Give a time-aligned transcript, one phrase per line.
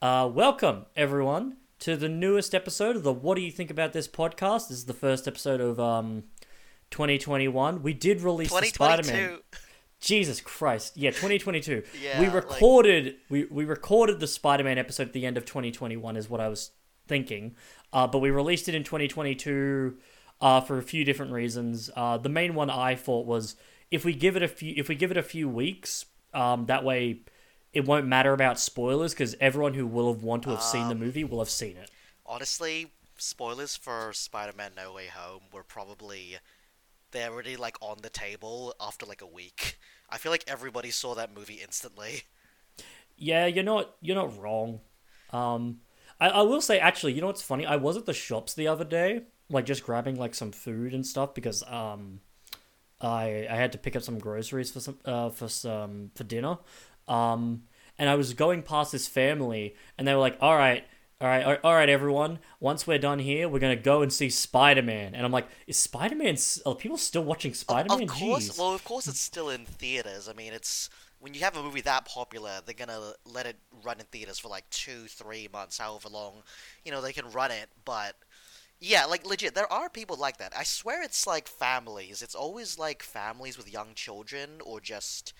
[0.00, 4.06] Uh, welcome, everyone, to the newest episode of the What Do You Think About This
[4.06, 4.68] podcast.
[4.68, 6.24] This is the first episode of um,
[6.90, 7.82] 2021.
[7.82, 9.38] We did release the Spider Man.
[10.00, 10.96] Jesus Christ.
[10.96, 11.82] Yeah, 2022.
[12.00, 16.16] Yeah, we like- recorded we, we recorded the Spider-Man episode at the end of 2021
[16.16, 16.70] is what I was
[17.08, 17.56] thinking.
[17.92, 19.96] Uh, but we released it in 2022
[20.40, 21.90] uh, for a few different reasons.
[21.96, 23.56] Uh, the main one I thought was
[23.90, 26.84] if we give it a few if we give it a few weeks, um, that
[26.84, 27.22] way
[27.72, 30.94] it won't matter about spoilers because everyone who will have want to have seen the
[30.94, 31.90] Um, movie will have seen it.
[32.24, 36.38] Honestly, spoilers for Spider-Man: No Way Home were probably
[37.12, 39.78] they're already like on the table after like a week.
[40.10, 42.24] I feel like everybody saw that movie instantly.
[43.16, 44.80] Yeah, you're not you're not wrong.
[45.32, 45.80] Um,
[46.20, 47.66] I, I will say actually, you know what's funny?
[47.66, 51.06] I was at the shops the other day, like just grabbing like some food and
[51.06, 52.20] stuff because um,
[53.00, 56.58] I I had to pick up some groceries for some uh for some for dinner.
[57.08, 57.62] Um,
[57.98, 60.84] and I was going past this family, and they were like, "All right."
[61.20, 62.38] All right, all right, everyone.
[62.60, 65.76] Once we're done here, we're gonna go and see Spider Man, and I'm like, "Is
[65.76, 66.36] Spider Man?
[66.64, 70.28] Are people still watching Spider Man?" Of course, well, of course, it's still in theaters.
[70.28, 73.98] I mean, it's when you have a movie that popular, they're gonna let it run
[73.98, 76.44] in theaters for like two, three months, however long,
[76.84, 77.68] you know, they can run it.
[77.84, 78.14] But
[78.78, 80.52] yeah, like legit, there are people like that.
[80.56, 82.22] I swear, it's like families.
[82.22, 85.32] It's always like families with young children, or just,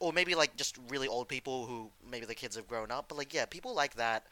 [0.00, 3.08] or maybe like just really old people who maybe the kids have grown up.
[3.08, 4.26] But like, yeah, people like that.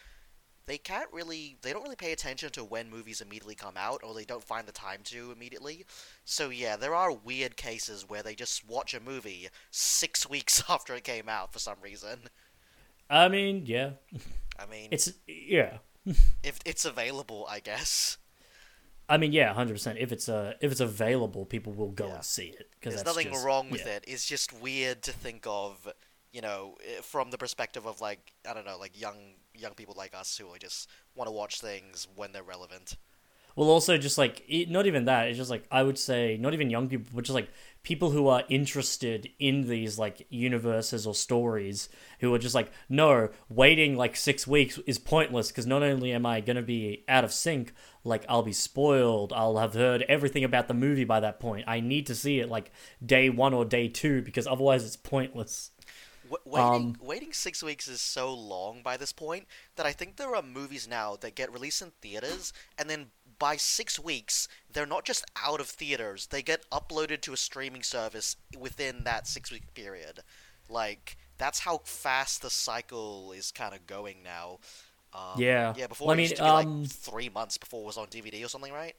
[0.66, 4.12] They can't really, they don't really pay attention to when movies immediately come out, or
[4.14, 5.84] they don't find the time to immediately.
[6.24, 10.94] So yeah, there are weird cases where they just watch a movie six weeks after
[10.94, 12.18] it came out for some reason.
[13.08, 13.90] I mean, yeah,
[14.58, 15.78] I mean, it's yeah.
[16.42, 18.18] if it's available, I guess.
[19.08, 19.98] I mean, yeah, hundred percent.
[19.98, 22.14] If it's uh, if it's available, people will go Yeah.
[22.16, 23.94] and see it because There's nothing just- wrong with yeah.
[23.96, 24.04] it.
[24.06, 25.88] It's just weird to think of,
[26.32, 30.14] you know, from the perspective of like I don't know, like young young people like
[30.14, 32.96] us who just want to watch things when they're relevant.
[33.54, 35.28] Well, also just like it, not even that.
[35.28, 37.48] It's just like I would say, not even young people, but just like
[37.82, 41.88] people who are interested in these like universes or stories,
[42.20, 46.26] who are just like, no, waiting like six weeks is pointless because not only am
[46.26, 47.72] I gonna be out of sync,
[48.06, 49.32] like I'll be spoiled.
[49.32, 51.64] I'll have heard everything about the movie by that point.
[51.66, 52.70] I need to see it like
[53.04, 55.70] day one or day two because otherwise it's pointless.
[56.24, 59.46] W- waiting Um, waiting six weeks is so long by this point
[59.76, 63.56] that I think there are movies now that get released in theaters and then by
[63.56, 68.36] six weeks they're not just out of theaters; they get uploaded to a streaming service
[68.58, 70.22] within that six week period.
[70.68, 74.58] Like that's how fast the cycle is kind of going now.
[75.12, 75.74] Um, Yeah.
[75.76, 75.86] yeah.
[75.86, 78.08] Before Well, I mean, used to be um, like three months before it was on
[78.08, 78.94] DVD or something, right?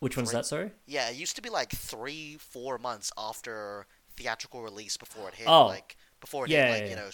[0.00, 0.46] Which one's that?
[0.46, 0.72] Sorry.
[0.86, 5.46] Yeah, it used to be like three, four months after theatrical release before it hit,
[5.48, 5.66] Oh.
[5.66, 7.10] like before it Yeah, hit, like yeah, you know,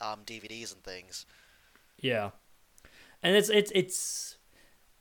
[0.00, 1.26] um, DVDs and things.
[2.00, 2.30] Yeah,
[3.22, 4.36] and it's it's it's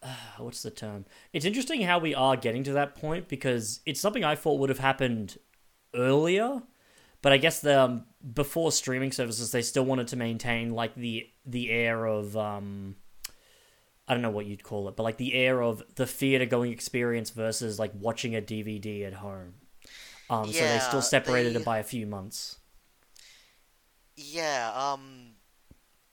[0.03, 0.07] uh,
[0.39, 1.05] what's the term?
[1.33, 4.69] It's interesting how we are getting to that point because it's something I thought would
[4.69, 5.37] have happened
[5.95, 6.61] earlier,
[7.21, 11.27] but I guess the um, before streaming services they still wanted to maintain like the
[11.45, 12.95] the air of um
[14.07, 16.71] I don't know what you'd call it, but like the air of the theater going
[16.71, 19.55] experience versus like watching a DVD at home.
[20.29, 22.59] Um, so they still separated they- it by a few months.
[24.15, 25.35] Yeah, um,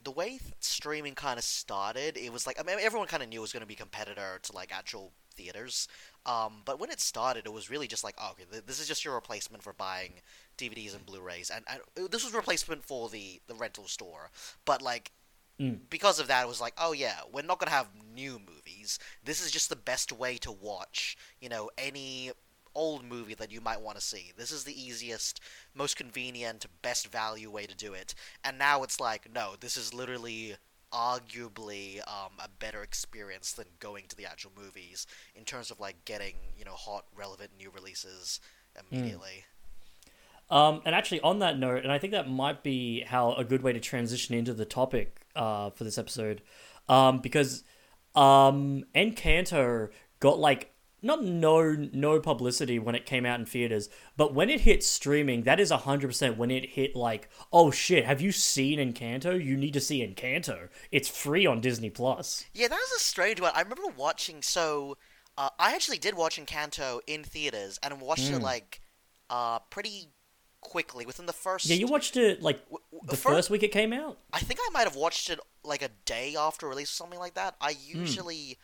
[0.03, 3.29] the way th- streaming kind of started, it was like I mean everyone kind of
[3.29, 5.89] knew it was going to be competitor to like actual theaters.
[6.27, 8.89] Um, but when it started, it was really just like, oh, okay, th- this is
[8.89, 10.15] just your replacement for buying
[10.57, 14.31] DVDs and Blu-rays, and, and this was replacement for the the rental store.
[14.65, 15.13] But like,
[15.61, 15.79] Mm.
[15.89, 18.99] because of that, it was like, oh yeah, we're not gonna have new movies.
[19.23, 22.33] This is just the best way to watch, you know, any
[22.75, 24.33] old movie that you might want to see.
[24.37, 25.41] This is the easiest,
[25.73, 28.17] most convenient, best value way to do it.
[28.43, 30.57] And now it's like, no, this is literally
[30.95, 36.05] arguably um, a better experience than going to the actual movies in terms of like
[36.05, 38.41] getting you know hot, relevant new releases
[38.93, 39.45] immediately.
[40.51, 43.63] Um, and actually, on that note, and I think that might be how a good
[43.63, 46.43] way to transition into the topic uh, for this episode,
[46.89, 47.65] um, because
[48.15, 49.89] um, Encanto
[50.21, 50.74] got like
[51.05, 55.43] not no no publicity when it came out in theaters, but when it hit streaming,
[55.43, 59.43] that is hundred percent when it hit like, oh shit, have you seen Encanto?
[59.43, 60.69] You need to see Encanto.
[60.91, 62.45] It's free on Disney Plus.
[62.55, 63.53] Yeah, that was a strange one.
[63.55, 64.43] I remember watching.
[64.43, 64.97] So,
[65.39, 68.43] uh, I actually did watch Encanto in theaters, and watched it Mm.
[68.43, 68.81] like
[69.31, 70.09] uh, pretty
[70.61, 71.67] quickly within the first.
[71.67, 74.19] Yeah, you watched it like w- w- the fir- first week it came out.
[74.33, 77.35] I think I might have watched it like a day after release or something like
[77.35, 77.55] that.
[77.61, 78.59] I usually.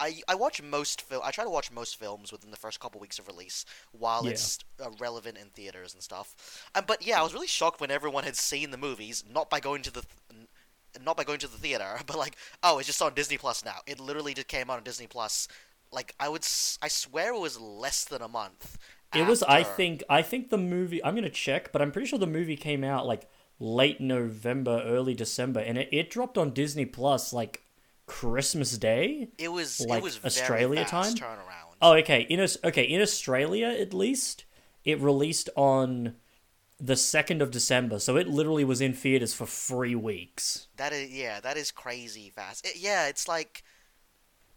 [0.00, 1.22] I, I watch most film.
[1.24, 4.30] I try to watch most films within the first couple weeks of release, while Yeah.
[4.32, 6.34] it's uh, relevant in theaters and stuff.
[6.74, 9.60] Um, but yeah, I was really shocked when everyone had seen the movies, not by
[9.60, 10.46] going to the, th-
[11.04, 13.76] not by going to the theater, but like, oh, it's just on Disney Plus now.
[13.86, 15.46] It literally just came out on Disney Plus.
[15.92, 18.78] Like, I would, s- I swear it was less than a month.
[19.14, 19.42] It was.
[19.42, 20.04] I think.
[20.08, 21.04] I think the movie.
[21.04, 25.14] I'm gonna check, but I'm pretty sure the movie came out like late November, early
[25.14, 27.64] December, and it, it dropped on Disney Plus like
[28.10, 29.28] Christmas Day.
[29.38, 31.14] it was like, it was Australia time?
[31.14, 31.76] turnaround.
[31.80, 32.22] Oh, okay.
[32.22, 34.44] In okay in Australia, at least
[34.84, 36.14] it released on
[36.78, 40.68] the second of December, so it literally was in theaters for three weeks.
[40.76, 42.66] That is yeah, that is crazy fast.
[42.66, 43.62] It, yeah, it's like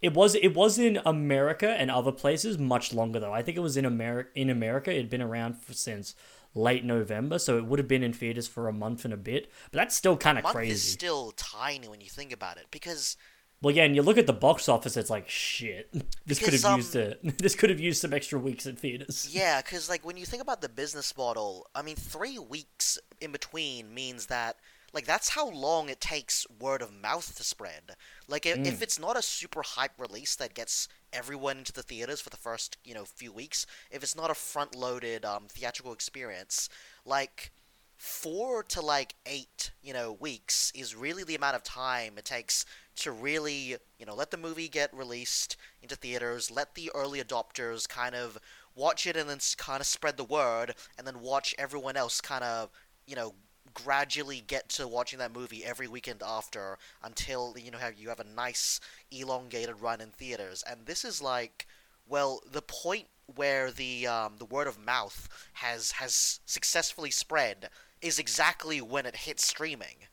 [0.01, 3.33] It was it was in America and other places much longer though.
[3.33, 4.29] I think it was in America.
[4.35, 6.15] In America, it had been around for, since
[6.53, 9.50] late November, so it would have been in theaters for a month and a bit.
[9.71, 10.71] But that's still kind of crazy.
[10.73, 13.15] is still tiny when you think about it because
[13.63, 15.89] Well, yeah, and you look at the box office, it's like shit.
[16.25, 17.19] This could have um, used it.
[17.38, 19.27] this could have used some extra weeks in theaters.
[19.33, 23.31] Yeah, because like when you think about the business model, I mean, three weeks in
[23.31, 24.57] between means that
[24.94, 27.95] like that's how long it takes word of mouth to spread.
[28.27, 28.68] Like if, Mm.
[28.68, 32.38] if it's not a super hype release that gets everyone into the theaters for the
[32.38, 36.69] first you know few weeks, if it's not a front loaded um, theatrical experience,
[37.06, 37.51] like
[37.97, 42.65] four to like eight you know weeks is really the amount of time it takes
[42.95, 47.87] to really you know let the movie get released into theaters let the early adopters
[47.87, 48.37] kind of
[48.75, 52.43] watch it and then kind of spread the word and then watch everyone else kind
[52.43, 52.69] of
[53.05, 53.33] you know
[53.73, 58.35] gradually get to watching that movie every weekend after until you know you have a
[58.35, 58.79] nice
[59.11, 60.63] elongated run in theaters.
[60.69, 61.67] And this is like
[62.07, 67.69] well the point where the um, the word of mouth has has successfully spread
[68.01, 70.07] is exactly when it hits streaming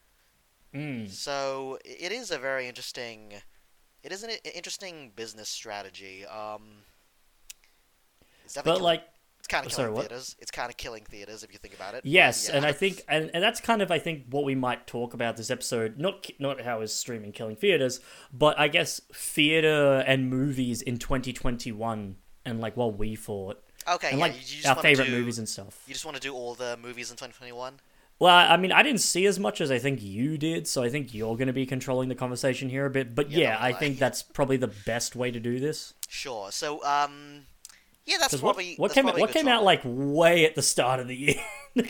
[0.73, 1.11] Mm.
[1.11, 3.43] so it is a very interesting
[4.05, 6.85] it is an interesting business strategy um
[8.65, 9.03] But like
[9.41, 10.09] it's kind of sorry, killing what?
[10.09, 12.57] theaters it's kind of killing theaters if you think about it Yes, yeah.
[12.57, 15.37] and I think, and, and that's kind of, I think, what we might talk about
[15.37, 15.99] this episode.
[15.99, 18.01] Not not how is streaming killing theaters,
[18.33, 24.19] but I guess theater and movies in 2021, and like what we thought, okay and
[24.19, 25.83] yeah, like you, you just our favorite do, movies and stuff.
[25.87, 27.81] you just want to do all the movies in 2021
[28.19, 30.83] Well, I I mean, I didn't see as much as I think you did, so
[30.83, 33.15] I think you're going to be controlling the conversation here a bit.
[33.15, 35.95] But Yeah, yeah, I think that's probably the best way to do this.
[36.09, 37.47] sure so um
[38.11, 40.63] yeah that's what, probably what that's came probably what came out like way at the
[40.63, 41.35] start of the year?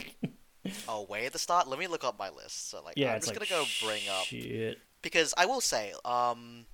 [0.88, 3.20] oh way at the start let me look up my list so like yeah, i'm
[3.20, 4.78] just like gonna go bring up shit.
[5.02, 6.66] because I will say, um,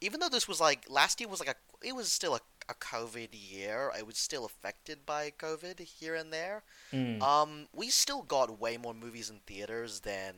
[0.00, 1.54] even though this was like last year was like a,
[1.86, 3.90] it was still a, a COVID year.
[3.98, 6.62] It was still affected by COVID here and there.
[6.92, 7.22] Mm.
[7.22, 10.34] Um, we still got way more movies in theaters than.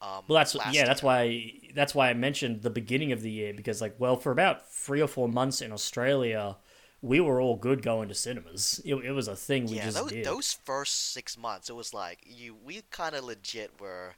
[0.00, 0.84] Um, Well, that's yeah.
[0.84, 4.32] That's why that's why I mentioned the beginning of the year because like well for
[4.32, 6.56] about three or four months in Australia,
[7.02, 8.80] we were all good going to cinemas.
[8.84, 10.24] It, it was a thing we Yeah, just those, did.
[10.24, 12.54] those first six months, it was like you.
[12.54, 14.14] We kind of legit were.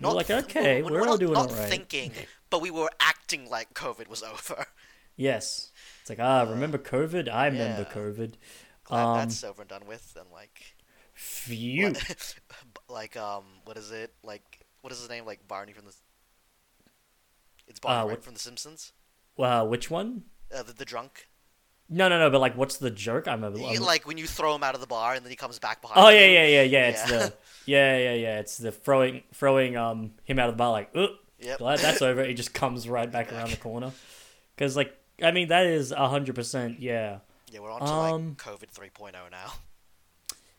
[0.00, 1.68] We're like, okay, we're all not, doing not alright.
[1.68, 2.12] thinking,
[2.50, 4.66] but we were acting like COVID was over.
[5.16, 7.28] Yes, it's like ah, remember COVID?
[7.28, 7.94] I remember Uh, yeah.
[7.94, 8.34] COVID.
[8.84, 10.76] Glad Um, that's over and done with, and like.
[11.16, 11.94] Phew.
[12.88, 15.94] like um what is it like what is his name like Barney from the
[17.68, 18.10] it's Barney Uh, right?
[18.12, 18.92] what- from The Simpsons
[19.38, 20.24] Uh, which one?
[20.52, 21.28] uh, the, the drunk
[21.88, 22.30] No, no, no.
[22.30, 23.28] But like, what's the joke?
[23.28, 25.30] I'm, a, You- I'm like when you throw him out of the bar and then
[25.30, 26.18] he comes back behind Oh you.
[26.18, 26.88] yeah, yeah, yeah, yeah.
[26.88, 27.18] It's Yeah.
[27.18, 27.32] the
[27.66, 28.38] yeah, yeah, yeah.
[28.40, 31.08] It's the throwing throwing um him out of the bar like, oh,
[31.40, 31.58] Yep.
[31.58, 32.24] glad that's over.
[32.24, 33.92] He just comes right back around the corner.
[34.56, 36.80] Because like, I mean, that is hundred percent.
[36.80, 37.18] Yeah.
[37.52, 39.52] yeah we're on to Um, like COVID 3.0 now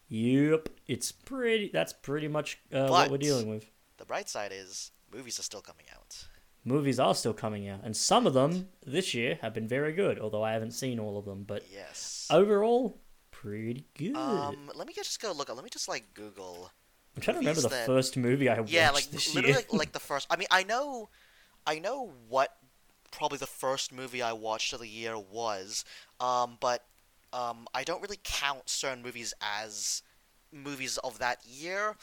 [0.10, 0.70] Yep.
[0.88, 1.70] It's pretty.
[1.74, 3.65] That's pretty much uh, what we're dealing with.
[3.98, 6.25] the bright side is movies are still coming out
[6.67, 10.17] Movies are still coming out, and some of them this year have been very good.
[10.19, 12.98] Although I haven't seen all of them, but yes overall,
[13.31, 14.15] pretty good.
[14.15, 16.72] um let me just go look at let me just like Google
[17.15, 19.55] I'm trying to remember the that- first movie I yeah watched like this literally year.
[19.57, 21.10] like, like the first I mean I know
[21.67, 22.55] I know what
[23.12, 25.86] probably the first movie I watched of the year was
[26.19, 26.84] um but
[27.31, 30.01] um I don't really count certain movies as
[30.51, 31.95] movies of that year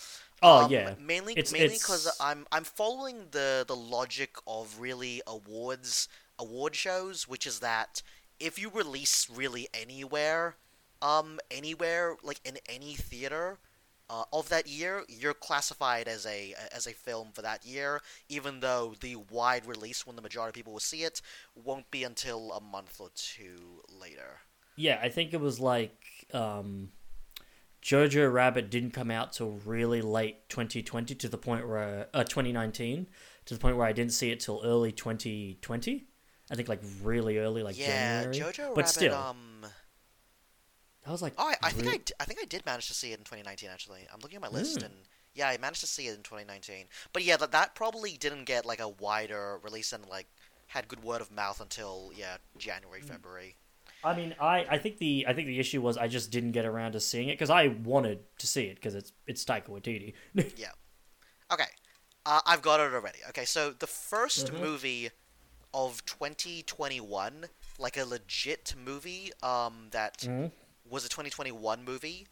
[0.43, 0.95] Oh, um, yeah.
[0.99, 6.09] mainly It's- mainly because I'm I'm following the the logic of really awards
[6.39, 8.03] award shows which is that
[8.41, 10.57] if you release really anywhere
[11.01, 13.59] um anywhere like in any theater
[14.11, 18.61] uh, of that year, you're classified as a as a film for that year, even
[18.61, 21.23] though the wide release, when the majority of people will see it,
[21.55, 24.41] won't be until a month or two later.
[24.77, 26.91] Yeah, I think it was like um,
[27.83, 33.09] Jojo Rabbit didn't come out till really late 2020 to the point where uh, 2019
[33.47, 36.07] to the point where I didn't see it till early 2020.
[36.51, 38.37] I think like really early, like yeah, January.
[38.53, 38.89] Jojo but Rabbit.
[38.89, 39.63] still, um,
[41.05, 43.11] that was like oh, I, I think I, re- think I did manage to see
[43.13, 43.69] it in 2019.
[43.73, 44.85] Actually, I'm looking at my list, Mm.
[44.87, 44.95] and
[45.35, 46.87] Yeah, I managed to see it in 2019.
[47.13, 50.27] But yeah, that that probably didn't get like a wider release and like
[50.69, 53.07] had good word of mouth until yeah January Mm.
[53.09, 53.57] February.
[54.05, 56.65] I mean, I, I think the I think the issue was I just didn't get
[56.65, 60.15] around to seeing it because I wanted to see it because it's it's Taika Waititi.
[60.57, 60.71] Yeah.
[61.53, 61.67] Okay,
[62.25, 63.19] uh, I've got it already.
[63.29, 64.61] Okay, so the 1st Mhm.
[64.63, 65.11] movie
[65.75, 67.47] of 2021,
[67.79, 70.51] like a legit movie, um, that Mhm.
[70.89, 72.27] was a 2021 movie,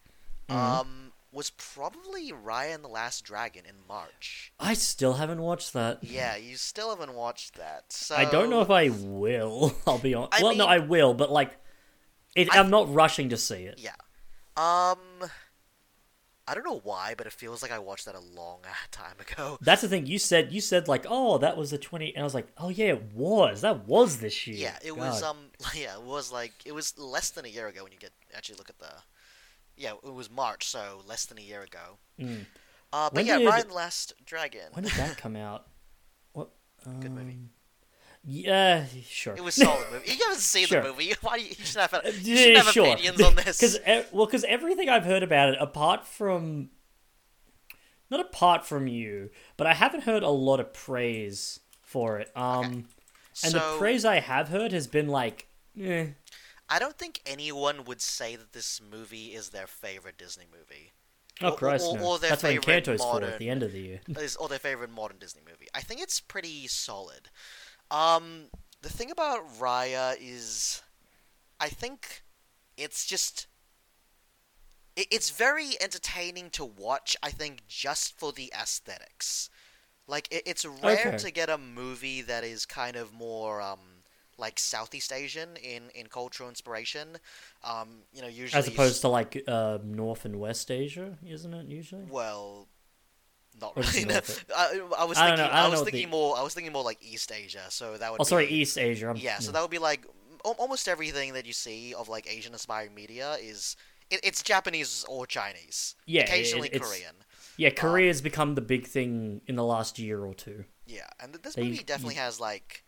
[0.49, 0.55] Mhm.
[0.55, 4.51] um, was probably Raya and the Last Dragon in March.
[4.59, 6.03] I still haven't watched that.
[6.03, 7.85] Yeah, you still haven't watched that.
[7.93, 9.73] So I don't know if I will.
[9.87, 10.39] I'll be honest.
[10.39, 11.51] I well, no, I will, but like,
[12.35, 13.79] it, I- I'm not rushing to see it.
[13.79, 13.91] Yeah.
[14.57, 15.29] Um,
[16.47, 18.59] I don't know why, but it feels like I watched that a long
[18.91, 19.57] time ago.
[19.61, 20.05] That's the thing.
[20.05, 22.67] You said you said like, oh, that was the twenty, and I was like, oh
[22.67, 23.61] yeah, it was.
[23.61, 24.57] That was this year.
[24.57, 25.37] Yeah, it was um
[25.73, 28.57] yeah, it was like it was less than a year ago when you get actually
[28.57, 28.91] look at the
[29.77, 31.97] Yeah, it was March, so less than a year ago.
[32.19, 32.45] Mm.
[32.93, 34.69] Uh but When yeah, did- Raya the Last Dragon.
[34.73, 35.67] When did that come out?
[36.33, 36.49] What?
[36.99, 37.33] Good movie.
[37.33, 37.49] um,
[38.23, 39.35] Yeah, sure.
[39.35, 40.11] It was a solid movie.
[40.11, 40.81] You haven't seen Sure.
[40.81, 41.13] the movie.
[41.21, 42.87] Why do you, you should have, you should have sure.
[42.93, 43.59] opinions on this?
[43.59, 43.79] Because
[44.11, 46.69] well, because everything I've heard about it, apart from
[48.09, 52.29] not apart from you, but I haven't heard a lot of praise for it.
[52.35, 52.87] Um,
[53.43, 55.47] and the praise I have heard has been like,
[55.79, 56.07] eh.
[56.71, 60.93] I don't think anyone would say that this movie is their favorite Disney movie.
[61.41, 62.05] Oh Or- Christ, or- no.
[62.05, 64.01] or their That's what Encanto's for at the end of the year.
[64.39, 65.67] or their favorite modern Disney movie.
[65.73, 67.29] I think it's pretty solid.
[67.89, 68.49] Um,
[68.81, 70.81] the thing about Raya is,
[71.59, 72.23] I think
[72.77, 73.47] it's just
[74.95, 77.17] it, it's very entertaining to watch.
[77.21, 79.49] I think just for the aesthetics.
[80.07, 81.17] Like it, it's rare Okay.
[81.17, 83.79] to get a movie that is kind of more um
[84.41, 87.17] like Southeast Asian in in cultural inspiration.
[87.63, 91.67] Um, you know, usually As opposed to like uh, North and West Asia, isn't it
[91.67, 92.03] usually?
[92.09, 92.67] Well,
[93.61, 94.05] not really.
[94.13, 94.19] No.
[94.55, 95.45] I, I was I thinking.
[95.45, 96.37] I I, was thinking the- more.
[96.37, 97.65] I was thinking more like East Asia.
[97.69, 98.19] So that would.
[98.19, 99.09] Oh, sorry, be, East Asia.
[99.09, 100.05] I'm, Yeah, so that would be like
[100.43, 103.75] almost everything that you see of like Asian inspired media is
[104.09, 105.95] it, it's Japanese or Chinese.
[106.07, 107.15] Yeah, it- occasionally it's- Korean.
[107.57, 107.69] yeah.
[107.69, 110.65] Korea's become the big thing in the last year or two.
[110.87, 112.83] Yeah, and th- this They- movie definitely has like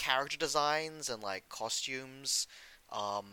[0.00, 2.46] character designs and like costumes
[2.90, 3.26] um,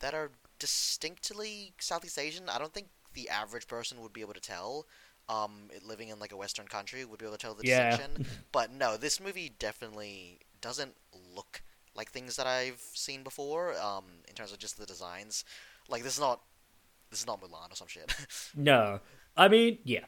[0.00, 2.48] that are distinctly Southeast Asian.
[2.48, 4.86] I don't think the average person would be able to tell.
[5.28, 7.98] Um, living in like a Western country would be able to tell the Yeah.
[7.98, 8.26] distinction.
[8.52, 10.94] but no, this movie definitely doesn't
[11.34, 11.62] look
[11.96, 13.74] like things that I've seen before.
[13.80, 15.44] Um, in terms of just the designs,
[15.88, 16.42] like this is not
[17.10, 18.14] this is not Mulan or some shit.
[18.54, 19.00] No,
[19.36, 20.04] I mean, yeah,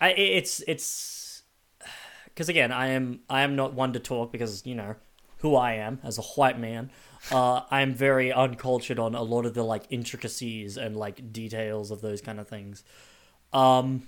[0.00, 1.42] I it's it's
[2.26, 4.96] because again, I am I am not one to talk because you know
[5.40, 6.90] who I am as a white man.
[7.30, 12.00] Uh, I'm very uncultured on a lot of the like intricacies and like details of
[12.00, 12.82] those kind of things.
[13.52, 14.04] Um,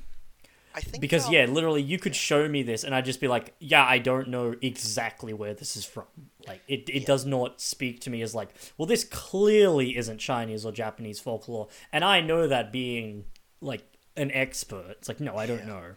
[0.74, 3.28] I think because um, yeah, literally, you could show me this and I'd just be
[3.28, 6.04] like, yeah, I don't know exactly where this is from.
[6.46, 7.06] Like, it it Yeah.
[7.06, 8.48] does not speak to me as like,
[8.78, 13.26] well, this clearly isn't Chinese or Japanese folklore, and I know that being
[13.60, 13.84] like
[14.16, 14.96] an expert.
[14.98, 15.66] It's like, no, I don't Yeah.
[15.66, 15.96] know.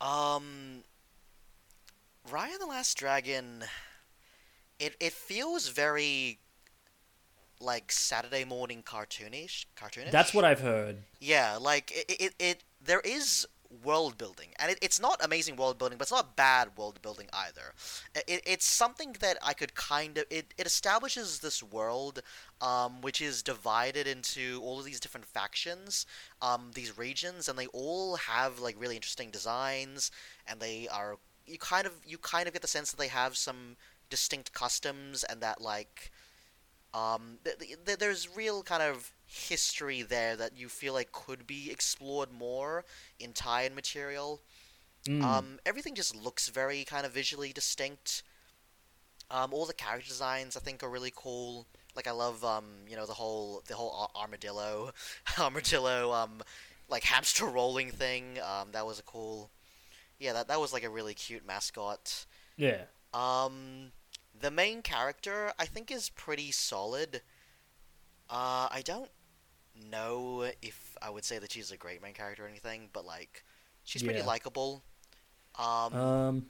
[0.00, 0.82] Um,
[2.28, 3.64] Raya the Last Dragon.
[4.78, 6.38] It it feels very
[7.60, 9.66] like Saturday morning cartoonish.
[9.76, 10.10] Cartoonish.
[10.10, 10.98] That's what I've heard.
[11.20, 13.46] Yeah, like it it, it there is
[13.84, 17.26] world building, and it, it's not amazing world building, but it's not bad world building
[17.32, 17.74] either.
[18.26, 22.22] It, it's something that I could kind of it, it establishes this world,
[22.60, 26.06] um, which is divided into all of these different factions,
[26.40, 30.10] um, these regions, and they all have like really interesting designs,
[30.46, 33.36] and they are you kind of you kind of get the sense that they have
[33.36, 33.76] some
[34.10, 36.10] distinct customs, and that like
[36.94, 41.70] um, th- th- there's real kind of history there that you feel like could be
[41.70, 42.84] explored more
[43.20, 44.40] in tie-in material.
[45.06, 45.22] Mm.
[45.22, 48.22] Um, everything just looks very kind of visually distinct.
[49.30, 51.66] Um, all the character designs I think are really cool.
[51.94, 54.92] Like I love um, you know the whole the whole ar- armadillo,
[55.38, 56.42] armadillo um,
[56.88, 58.38] like hamster rolling thing.
[58.40, 59.50] Um, that was a cool.
[60.18, 62.26] Yeah, that that was like a really cute mascot.
[62.56, 62.82] yeah.
[63.14, 63.92] Um,
[64.40, 67.22] the main character I think is pretty solid.
[68.30, 69.10] Uh, I don't
[69.90, 73.44] know if I would say that she's a great main character or anything, but like
[73.84, 74.26] she's pretty Yeah.
[74.26, 74.82] likable.
[75.58, 76.46] Um, Um.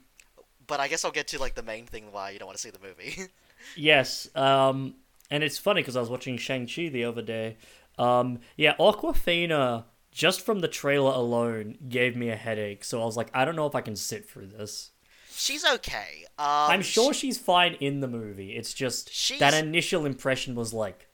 [0.67, 2.61] but I guess I'll get to like the main thing why you don't want to
[2.61, 3.15] see the movie.
[3.75, 4.33] Yes.
[4.35, 4.95] Um.
[5.29, 7.57] And it's funny because I was watching Shang Chi the other day.
[7.97, 8.39] Um.
[8.55, 8.75] Yeah.
[8.77, 12.83] Awkwafina, just from the trailer alone, gave me a headache.
[12.85, 14.91] So I was like, I don't know if I can sit through this.
[15.39, 16.25] She's okay.
[16.37, 18.55] Um, I'm sure she- she's fine in the movie.
[18.55, 21.07] It's just She's- that initial impression was like,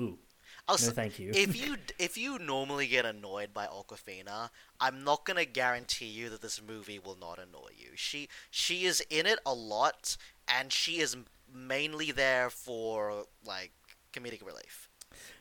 [0.00, 0.18] ooh.
[0.66, 1.30] I'll No, s- thank you.
[1.34, 4.48] if you if you normally get annoyed by Awkwafina,
[4.80, 7.90] I'm not gonna guarantee you that this movie will not annoy you.
[7.96, 10.16] She she is in it a lot,
[10.48, 11.16] and she is
[11.52, 13.72] mainly there for like
[14.14, 14.88] comedic relief.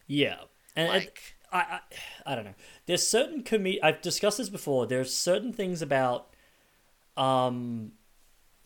[0.07, 0.41] Yeah,
[0.75, 1.79] and Like I, I,
[2.25, 2.55] I don't know.
[2.87, 3.65] There's certain com.
[3.81, 4.87] I've discussed this before.
[4.87, 6.33] There's certain things about
[7.15, 7.93] um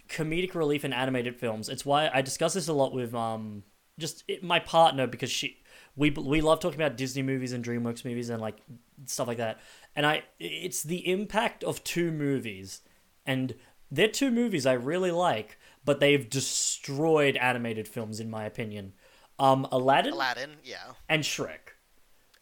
[0.07, 1.69] comedic relief in animated films.
[1.69, 3.63] It's why I discuss this a lot with um
[3.99, 5.57] just it, my partner because she
[5.95, 8.57] we we love talking about Disney movies and DreamWorks movies and like
[9.05, 9.59] stuff like that.
[9.95, 12.81] And I it's the impact of two movies
[13.25, 13.55] and
[13.89, 18.93] they're two movies I really like, but they've destroyed animated films in my opinion.
[19.39, 20.93] Um Aladdin Aladdin, yeah.
[21.09, 21.73] and Shrek.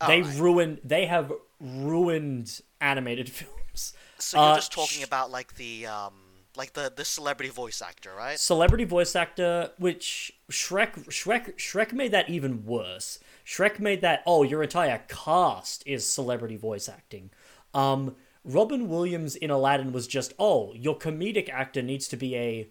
[0.06, 0.36] They Alright.
[0.38, 3.94] ruined they have ruined animated films.
[4.18, 6.14] So you're Uh, just talking sh- about like the um
[6.58, 8.40] like the the celebrity voice actor, right?
[8.40, 13.20] celebrity voice actor, which Shrek Shrek Shrek made that even worse.
[13.46, 17.30] Shrek made that oh your entire cast is celebrity voice acting.
[17.74, 22.70] Um, Robin Williams in Aladdin was just oh your comedic actor needs to be a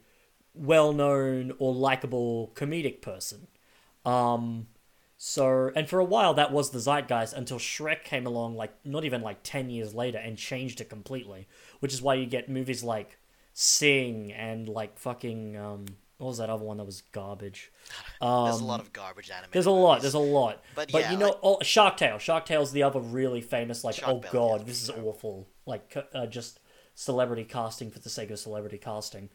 [0.55, 3.49] well-known or likable comedic person.
[4.05, 4.69] Um,
[5.17, 9.05] so and for a while that was the zeitgeist until Shrek came along like not
[9.05, 11.49] even like 10 years later and changed it completely,
[11.81, 13.19] which is why you get movies like
[13.55, 15.87] Sing and like fucking um
[16.19, 17.73] what was that other one that was garbage?
[18.21, 19.51] Um, There's a lot of garbage anime.
[19.53, 20.01] there's a lot.
[20.01, 20.63] There's a lot.
[20.75, 22.19] But But, yeah, you know, like- oh, Shark Tale.
[22.19, 23.83] Shark Tale's the other really famous.
[23.85, 25.09] Like, Shark oh Tale, god, yeah, this is terrible.
[25.11, 25.49] awful.
[25.67, 26.61] Like, uh, just
[26.95, 29.29] celebrity casting for the sake of celebrity casting.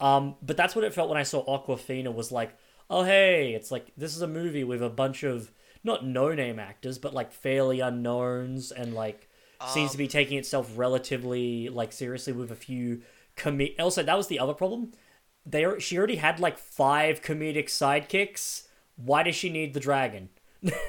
[0.00, 2.12] Um, but that's what it felt when I saw Awkwafina.
[2.12, 2.56] Was like,
[2.90, 5.52] oh hey, it's like this is a movie with a bunch of
[5.84, 9.28] not no name actors, but like fairly unknowns, and like
[9.68, 13.02] seems to be taking itself relatively like seriously with a few
[13.36, 14.92] comi Also, that was the other problem.
[15.46, 18.66] They al- she already had like five comedic sidekicks.
[18.96, 20.30] Why does she need the dragon?
[20.66, 20.70] Uh,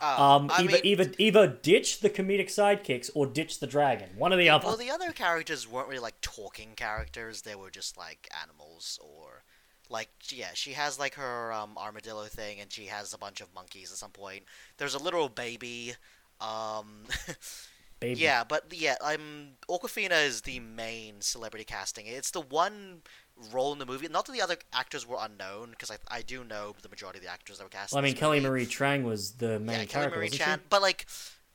[0.00, 4.10] Um, I either mean, either either ditch the comedic sidekicks or ditch the dragon.
[4.18, 4.66] One or the other.
[4.66, 7.40] well, the other characters weren't really like talking characters.
[7.42, 9.44] They were just like animals or
[9.88, 13.54] like yeah, she has like her um, armadillo thing, and she has a bunch of
[13.54, 14.44] monkeys at some point.
[14.76, 15.94] There's a literal baby.
[16.38, 17.04] Um,
[18.04, 18.20] Baby.
[18.20, 22.06] yeah, but yeah, I'm Awkwafina is the main celebrity casting.
[22.06, 23.02] It's the one
[23.50, 24.08] role in the movie.
[24.08, 27.24] Not that the other actors were unknown, because I, I do know the majority of
[27.24, 27.92] the actors that were cast.
[27.92, 28.40] Well, I mean, Kelly.
[28.40, 30.60] Marie Tran was the main yeah, Kelly character, Marie wasn't Chan.
[30.68, 31.06] But like,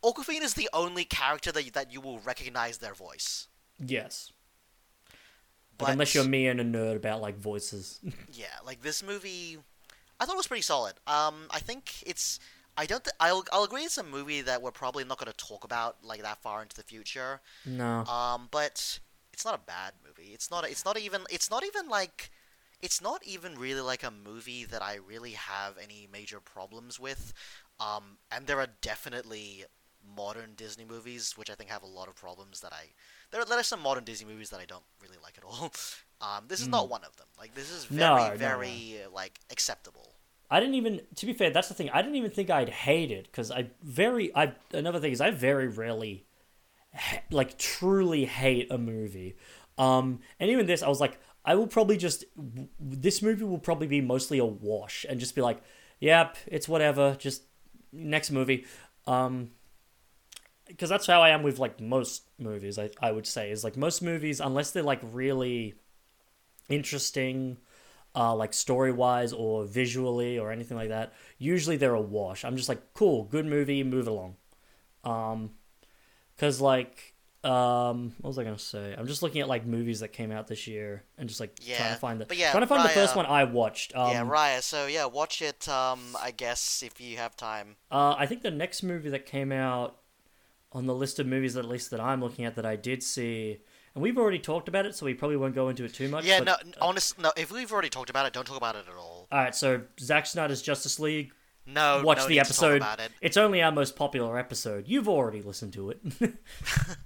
[0.04, 3.48] Awkwafina is the only character that you, that you will recognize their voice.
[3.78, 4.32] Yes.
[5.78, 8.00] But, But unless you're me and a nerd about like voices.
[8.34, 9.58] yeah, like this movie,
[10.20, 10.96] I thought it was pretty solid.
[11.08, 12.40] Um, I think it's.
[12.82, 13.04] I don't.
[13.04, 13.44] Th- I'll.
[13.52, 13.84] I'll agree.
[13.84, 16.76] It's a movie that we're probably not going to talk about like that far into
[16.76, 17.42] the future.
[17.66, 18.04] no.
[18.06, 19.00] Um, but
[19.34, 20.32] it's not a bad movie.
[20.34, 20.64] It's not.
[20.70, 21.22] It's not even.
[21.30, 22.32] It's not even like.
[22.82, 27.34] It's not even really like a movie that I really have any major problems with.
[27.80, 29.66] Um, and there are definitely
[30.16, 32.86] modern Disney movies which I think have a lot of problems that I.
[33.32, 35.72] There are, there are some modern Disney movies that I don't really like at all.
[36.22, 37.28] Um, this is not one of them.
[37.38, 38.36] Like this is very, No, no, no.
[38.36, 40.16] very uh, like acceptable.
[40.50, 41.02] I didn't even.
[41.16, 41.90] To be fair, that's the thing.
[41.92, 44.36] I didn't even think I'd hate it because I very.
[44.36, 46.26] I another thing is I very rarely,
[47.32, 49.36] like truly hate a movie.
[49.78, 52.26] Um, and even this, I was like, I will probably just.
[52.80, 55.62] This movie will probably be mostly a wash and just be like,
[56.00, 57.16] yep, it's whatever.
[57.20, 57.44] Just
[57.92, 58.66] next movie.
[59.06, 59.52] Um,
[60.68, 62.80] because that's how I am with like most movies.
[62.80, 65.76] I I would say is like most movies, unless they're like really
[66.70, 67.58] interesting
[68.16, 71.14] uh, like story wise or visually or anything like that.
[71.38, 72.44] Usually they're a wash.
[72.44, 74.36] I'm just like, cool, good movie, move along.
[75.04, 75.52] Um,
[76.38, 78.94] cause like, um, what was I gonna say?
[78.98, 81.94] I'm just looking at like movies that came out this year and just like trying
[81.94, 83.96] to find the but yeah, trying to find the first one I watched.
[83.96, 84.62] Um, yeah, Raya.
[84.62, 85.70] So yeah, watch it.
[85.70, 87.78] Um, I guess if you have time.
[87.90, 90.00] Uh, I think the next movie that came out
[90.74, 93.60] on the list of movies, at least that I'm looking at, that I did see,
[94.00, 96.26] and we've already talked about it, so we probably won't go into it too much.
[96.26, 97.32] Yeah, but- no, honest, no.
[97.36, 99.28] If we've already talked about it, don't talk about it at all.
[99.32, 101.32] All right, so Zack Snyder's Justice League.
[101.66, 102.76] No, watch no the need to talk episode.
[102.78, 103.12] about it.
[103.22, 104.88] It's only our most popular episode.
[104.88, 106.00] You've already listened to it.
[106.20, 106.34] it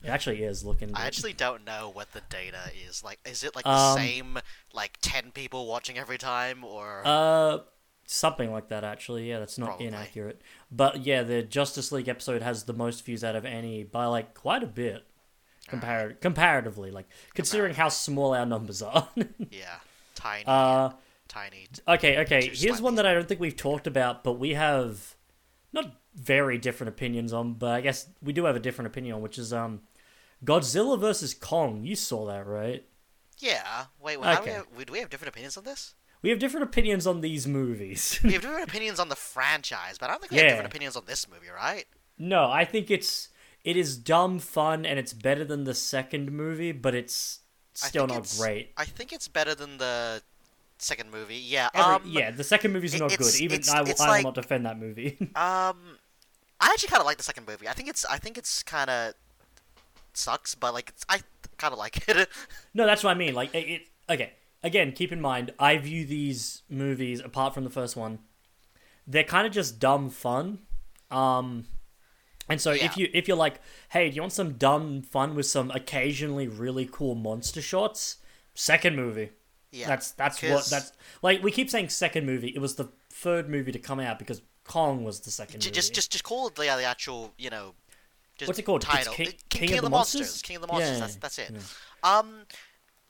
[0.08, 0.92] actually is looking.
[0.96, 3.04] I actually don't know what the data is.
[3.04, 4.40] Like, is it like Um, the same,
[4.74, 7.58] like ten people watching every time, or Uh,
[8.08, 8.86] something like that.
[8.86, 9.88] Actually, yeah, that's not Probably.
[9.88, 10.42] inaccurate.
[10.72, 14.34] But yeah, the Justice League episode has the most views out of any by like
[14.34, 15.04] quite a bit,
[15.80, 16.92] compar- comparatively.
[16.92, 19.08] Like considering how small our numbers are.
[19.52, 19.76] yeah,
[20.16, 20.92] tiny, uh,
[21.28, 21.68] tiny.
[21.88, 22.50] okay, okay.
[22.54, 25.16] Here's one that I don't think we've talked about, but we have
[25.72, 27.54] not very different opinions on.
[27.54, 29.82] But I guess we do have a different opinion on, which is um,
[30.46, 31.84] Godzilla versus Kong.
[31.84, 32.86] You saw that, right?
[33.40, 33.86] Yeah.
[34.00, 34.56] Wait, wait how do we Okay.
[34.58, 35.96] have, do we have different opinions on this?
[36.22, 38.18] we have different opinions on these movies.
[38.24, 40.96] We have different opinions on the franchise, but I don't think we have different opinions
[40.96, 41.84] on this movie, right?
[42.18, 43.28] no, I think it's
[43.64, 47.40] it is dumb fun and it's better than the second movie, but it's
[47.74, 48.72] still not it's- great.
[48.78, 50.22] I think it's better than the
[50.78, 51.38] second movie.
[51.38, 51.70] Yeah.
[51.74, 53.36] Every- um, yeah, the second movie's it- not good.
[53.40, 55.18] Even it's- I, will, I will like- not defend that movie.
[55.36, 55.98] Um,
[56.60, 57.68] I actually kind of like the second movie.
[57.68, 59.14] I think it's I think it's kind of
[60.14, 61.20] sucks, but like it's, I
[61.58, 62.30] kind of like it.
[62.74, 63.34] No, that's what I mean.
[63.34, 63.82] Like it, it.
[64.10, 64.34] Okay.
[64.64, 68.20] Again, keep in mind, I view these movies apart from the first one.
[69.06, 70.60] They're kind of just dumb fun.
[71.12, 71.66] Um,
[72.50, 72.86] and so Yeah.
[72.86, 76.48] if you if you're like, hey, do you want some dumb fun with some occasionally
[76.48, 78.18] really cool monster shots?
[78.56, 79.32] Second movie.
[79.72, 79.88] yeah.
[79.88, 81.42] That's that's what 'cause that's like.
[81.42, 82.50] We keep saying second movie.
[82.56, 85.76] It was the third movie to come out because Kong was the second J- movie.
[85.76, 87.74] just just just call it the, the actual you know.
[88.38, 88.82] Just What's it called?
[88.82, 89.14] Title.
[89.14, 90.22] King- Uh, King of the Monsters.
[90.22, 90.42] Monsters?
[90.42, 90.92] King of the Monsters.
[90.92, 91.52] Yeah, that's that's it.
[91.54, 91.60] yeah.
[92.20, 92.46] Um,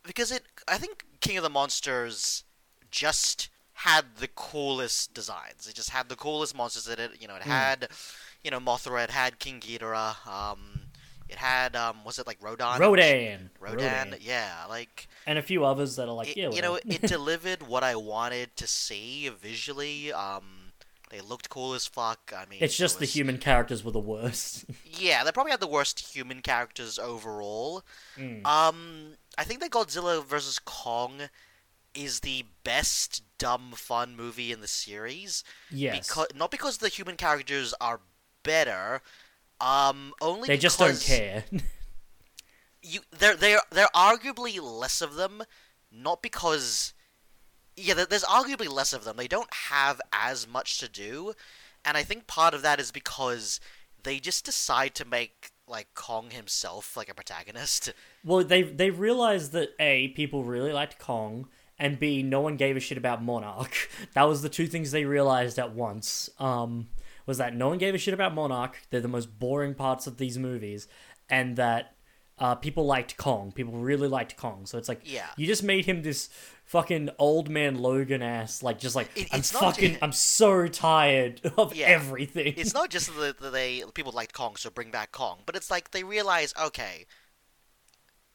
[0.04, 2.44] because it, I think King of the Monsters
[2.92, 5.68] just had the coolest designs.
[5.68, 7.12] It just had the coolest monsters in it.
[7.22, 7.50] You know, it Hmm.
[7.50, 7.90] had,
[8.44, 9.04] you know, Mothra.
[9.04, 10.28] It had King Ghidorah.
[10.28, 10.60] Um,
[11.30, 12.80] it had um, was it like Rodan?
[12.80, 13.50] Rodan.
[13.60, 14.16] Rodan.
[14.22, 17.64] Yeah, like and a few others that are like, it, yeah, you know, it delivered
[17.68, 20.14] what I wanted to see visually.
[20.14, 20.44] Um,
[21.10, 22.34] they looked cool as fuck.
[22.36, 24.66] I mean, it's just it the human characters were the worst.
[24.96, 27.84] Yeah, they probably had the worst human characters overall.
[28.16, 28.46] Mm.
[28.46, 31.14] Um, I think that Godzilla vs Kong
[31.96, 35.44] is the best dumb fun movie in the series.
[35.72, 36.08] yes.
[36.08, 38.00] Because not because the human characters are
[38.44, 39.02] better,
[39.60, 41.46] um, only they just don't care.
[42.86, 45.44] You, there, there, there are arguably less of them,
[45.90, 46.94] not because,
[47.78, 49.16] yeah, there's arguably less of them.
[49.16, 51.32] They don't have as much to do,
[51.86, 53.62] and I think part of that is because
[54.04, 57.94] they just decide to make like Kong himself like a protagonist.
[58.26, 61.48] well, they they realized that a people really liked Kong,
[61.80, 63.90] and b no one gave a shit about Monarch.
[64.14, 66.30] That was the two things they realized at once.
[66.40, 66.88] Um,
[67.26, 68.78] was that no one gave a shit about Monarch.
[68.90, 70.88] They're the most boring parts of these movies,
[71.30, 71.96] and that
[72.40, 73.52] uh, people liked Kong.
[73.52, 74.66] People really liked Kong.
[74.66, 75.28] So it's like, Yeah.
[75.38, 76.30] you just made him this
[76.66, 81.76] fucking old man Logan ass, like just like It- I'm fucking, I'm so tired of
[81.76, 81.86] Yeah.
[81.88, 82.56] everything.
[82.58, 85.70] It's not just that that they people liked Kong, so bring back Kong, but it's
[85.70, 87.06] like they realize, okay,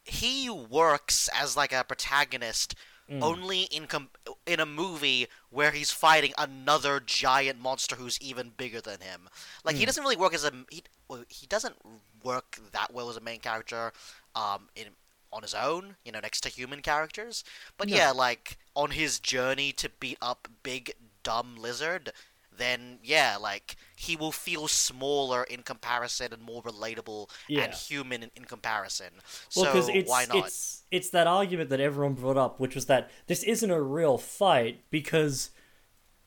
[0.05, 2.75] he works as like a protagonist
[3.23, 4.11] only in com-
[4.47, 9.29] in a movie where he's fighting another giant monster who's even bigger than him.
[9.65, 11.77] Like he doesn't really work as a he, well, he doesn't
[12.23, 13.93] work that well as a main character
[14.35, 14.89] um in
[15.33, 17.45] on his own, you know, next to human characters.
[17.77, 17.97] But No.
[17.97, 20.93] yeah, like on his journey to beat up big
[21.23, 22.13] dumb lizard,
[22.59, 27.63] then yeah, like he will feel smaller in comparison and more relatable Yeah.
[27.65, 29.11] and human in, in comparison.
[29.57, 30.47] Well, so it's why not?
[30.47, 34.19] it's it's that argument that everyone brought up, which was that this isn't a real
[34.19, 35.51] fight because,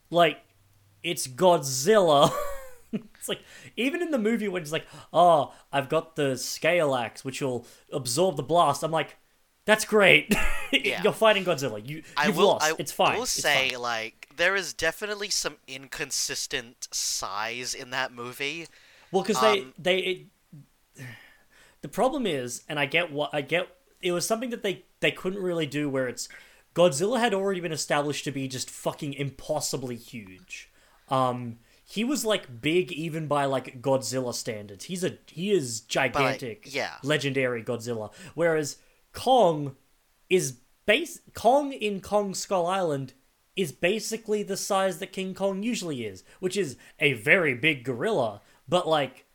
[0.10, 0.38] like,
[1.04, 2.32] it's Godzilla.
[2.91, 3.41] it's like
[3.78, 7.65] even in the movie when it's like, oh, I've got the scale axe which will
[7.91, 8.84] absorb the blast.
[8.84, 9.17] I'm like,
[9.65, 10.34] that's great.
[10.74, 11.04] Yeah.
[11.04, 11.86] You're fighting Godzilla.
[11.86, 12.65] You I you've will, lost.
[12.65, 13.15] I, it's fine.
[13.15, 13.82] I will say, fine.
[13.82, 18.67] like, there is definitely some inconsistent size in that movie.
[19.12, 21.06] Well, because they Um, they it,
[21.82, 23.67] the problem is, and I get what I get.
[24.02, 26.30] It was something that they they couldn't really do where it's
[26.74, 30.70] Godzilla had already been established to be just fucking impossibly huge.
[31.10, 34.86] Um, he was like big even by like Godzilla standards.
[34.86, 36.96] He's a he is gigantic, yeah.
[37.04, 38.12] legendary Godzilla.
[38.34, 38.78] Whereas
[39.12, 39.76] Kong
[40.30, 43.13] is base Kong in Kong Skull Island
[43.62, 48.41] is basically the size that King Kong usually is, which is a very big gorilla,
[48.67, 49.26] but like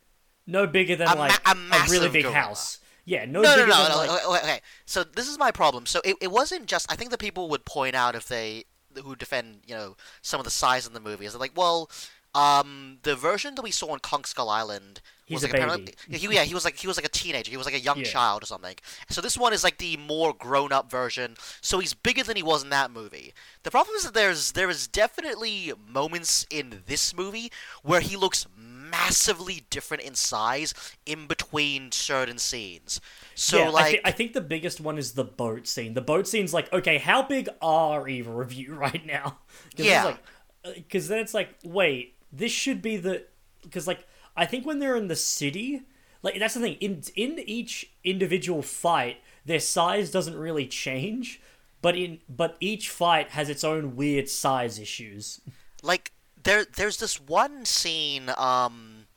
[0.45, 1.55] no bigger than A ma- like a
[1.91, 2.39] really big gorilla.
[2.39, 2.79] house.
[3.05, 3.95] Yeah, no, No, no, no, no.
[3.97, 4.59] like okay, okay.
[4.85, 5.85] So this is my problem.
[5.85, 6.91] So it, it wasn't just.
[6.91, 8.65] I think that people would point out if they
[9.03, 11.89] who defend you know some of the size in the movie is like, well,
[12.35, 15.93] um, the version that we saw on Kong Skull Island He's was a like apparently
[16.09, 17.51] he, yeah he was like he was like a teenager.
[17.51, 18.05] He was like a young Yeah.
[18.05, 18.75] child or something.
[19.09, 21.35] So this one is like the more grown up version.
[21.61, 23.33] So he's bigger than he was in that movie.
[23.63, 27.51] The problem is that there's there is definitely moments in this movie
[27.83, 30.73] where he looks massively different in size
[31.05, 33.01] in between certain scenes.
[33.35, 35.93] So yeah, like I, thi- I think the biggest one is the boat scene.
[35.93, 39.39] The boat scene's like, okay, how big are either of you right now?
[39.75, 40.15] Cause Yeah.
[40.63, 43.25] Because uh, then it's like, wait, this should be the.
[43.63, 44.05] Because like,
[44.37, 45.81] I think when they're in the city,
[46.21, 46.77] like that's the thing.
[46.79, 51.41] In in each individual fight, their size doesn't really change,
[51.81, 55.41] but in but each fight has its own weird size issues.
[55.83, 56.11] like
[56.43, 59.07] there there's this one scene um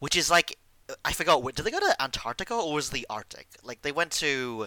[0.00, 0.58] which is like
[1.04, 3.46] I forgot did they go to Antarctica or was it the Arctic?
[3.62, 4.66] Like they went to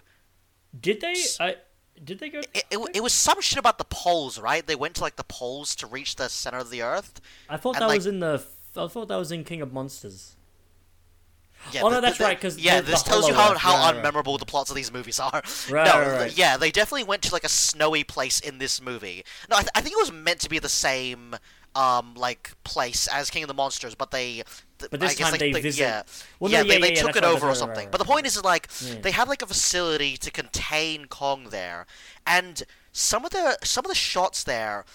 [0.80, 1.16] Did they?
[1.40, 1.56] I
[2.04, 2.40] Did they go?
[2.40, 4.66] It, it, it was some shit about the poles, right?
[4.66, 7.22] They went to like the poles to reach the center of the earth.
[7.50, 8.44] I thought and, that like- was in the.
[8.78, 10.36] I thought that was in King of Monsters.
[11.72, 13.96] Yeah, Oh, no, that's the- right, 'cause yeah, the- this tells you how how right,
[13.96, 14.04] right.
[14.04, 15.42] unmemorable the plots of these movies are.
[15.70, 16.38] Right, no, right, right.
[16.38, 19.26] yeah, they definitely went to like a snowy place in this movie.
[19.50, 21.36] No, I, th- I think it was meant to be the same
[21.76, 24.44] um like place as King of the Monsters, but they.
[24.80, 26.04] th- But this I guess time they, they visit- Yeah,
[26.40, 27.58] Well, yeah, no, they, yeah, they yeah, yeah, took it right, over or right, right,
[27.58, 27.90] something.
[27.92, 28.70] But the point is, is like
[29.02, 31.86] they had like a facility to contain Kong there,
[32.26, 32.64] and
[32.94, 34.86] some of the some of the shots there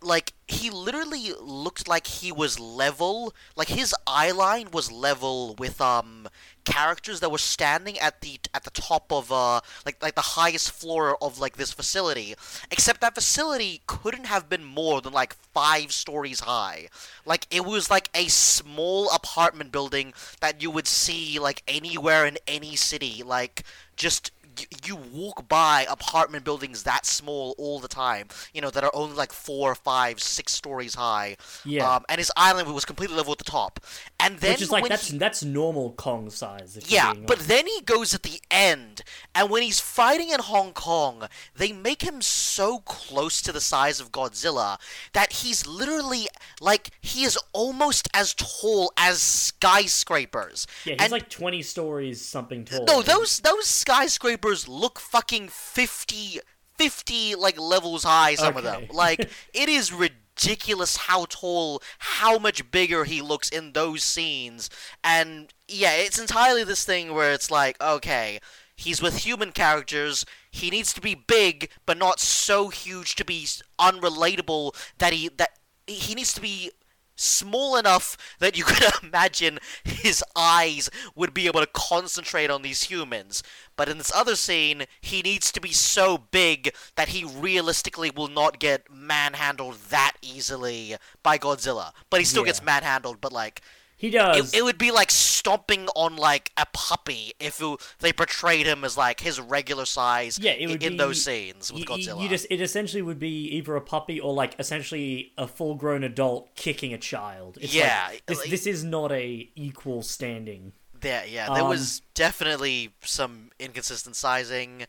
[0.00, 5.80] like he literally looked like he was level like his eye line was level with
[5.80, 6.28] um
[6.64, 10.70] characters that were standing at the at the top of uh like like the highest
[10.70, 12.34] floor of like this facility.
[12.70, 16.88] Except that facility couldn't have been more than like 5 stories high.
[17.24, 22.36] Like it was like a small apartment building that you would see like anywhere in
[22.46, 23.22] any city.
[23.24, 23.64] Like
[23.96, 28.84] just y- you walk by apartment buildings that small all the time, you know, that
[28.84, 31.36] are only like four, five, six stories high.
[31.64, 31.88] Yeah.
[31.96, 33.80] Um, and his island was completely level at the top.
[34.20, 36.78] And then Which is like that's he- that's normal Kong size.
[36.88, 37.48] Yeah, but honest.
[37.48, 39.02] then he goes at the end,
[39.34, 44.00] and when he's fighting in Hong Kong, they make him so close to the size
[44.00, 44.78] of Godzilla
[45.12, 46.26] that he's literally
[46.60, 50.66] like he is almost as tall as skyscrapers.
[50.84, 52.84] yeah, he's and like twenty stories something tall.
[52.86, 56.40] no, those those skyscrapers look fucking 50,
[56.76, 58.34] 50 like levels high.
[58.34, 63.72] Some of them, like it is ridiculous how tall, how much bigger he looks in
[63.72, 64.70] those scenes.
[65.04, 68.38] And yeah, it's entirely this thing where it's like, okay,
[68.76, 70.24] he's with human characters.
[70.50, 73.46] He needs to be big, but not so huge to be
[73.78, 75.50] unrelatable that he that
[75.86, 76.70] he needs to be
[77.18, 82.84] small enough that you could imagine his eyes would be able to concentrate on these
[82.84, 83.42] humans.
[83.76, 88.28] But in this other scene, he needs to be so big that he realistically will
[88.28, 91.92] not get manhandled that easily by Godzilla.
[92.10, 93.62] But he still gets manhandled, but like
[93.98, 94.54] he does.
[94.54, 98.84] it, it would be like stomping on like a puppy if it, they portrayed him
[98.84, 102.00] as like his regular size yeah, it would in be, those scenes with y- y-
[102.02, 102.22] Godzilla.
[102.22, 106.02] You just it essentially would be either a puppy or like essentially a full grown
[106.04, 107.58] adult kicking a child.
[107.60, 110.72] It's Yeah, like, this like- this is not a equal standing.
[111.00, 114.86] There, yeah, there Um, was definitely some inconsistent sizing.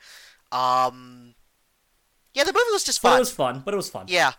[0.51, 1.35] Um,
[2.33, 3.17] yeah, the movie was just But fun.
[3.17, 3.61] it was fun.
[3.65, 4.05] But it was fun.
[4.07, 4.31] Yeah,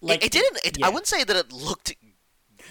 [0.00, 0.64] like it, it didn't.
[0.64, 0.86] It, yeah.
[0.86, 1.94] I wouldn't say that it looked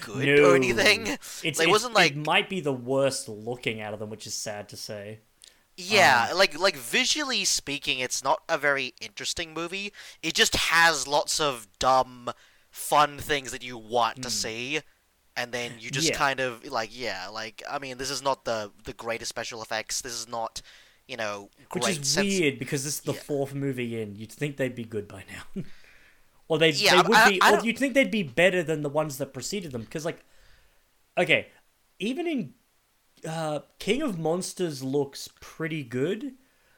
[0.04, 0.50] good No.
[0.50, 1.06] or anything.
[1.42, 4.34] It's, it wasn't like it might be the worst looking out of them, which is
[4.34, 5.20] sad to say.
[5.76, 9.92] yeah, um, like like visually speaking, it's not a very interesting movie.
[10.22, 12.30] It just has lots of dumb,
[12.70, 14.80] fun things that you want to see.
[15.34, 16.12] And then you just Hmm.
[16.12, 16.18] Yeah.
[16.18, 20.02] kind of like yeah, like I mean, this is not the the greatest special effects.
[20.02, 20.60] This is not,
[21.08, 23.20] you know, Which is sense- weird because this is the Yeah.
[23.20, 24.14] fourth movie in.
[24.14, 25.62] You'd think they'd be good by now.
[26.48, 28.82] or they Yeah, they would I- be I or you'd think they'd be better than
[28.82, 30.24] the ones that preceded them because like
[31.18, 31.48] okay,
[31.98, 32.54] even in
[33.28, 36.34] uh, King of Monsters looks pretty good,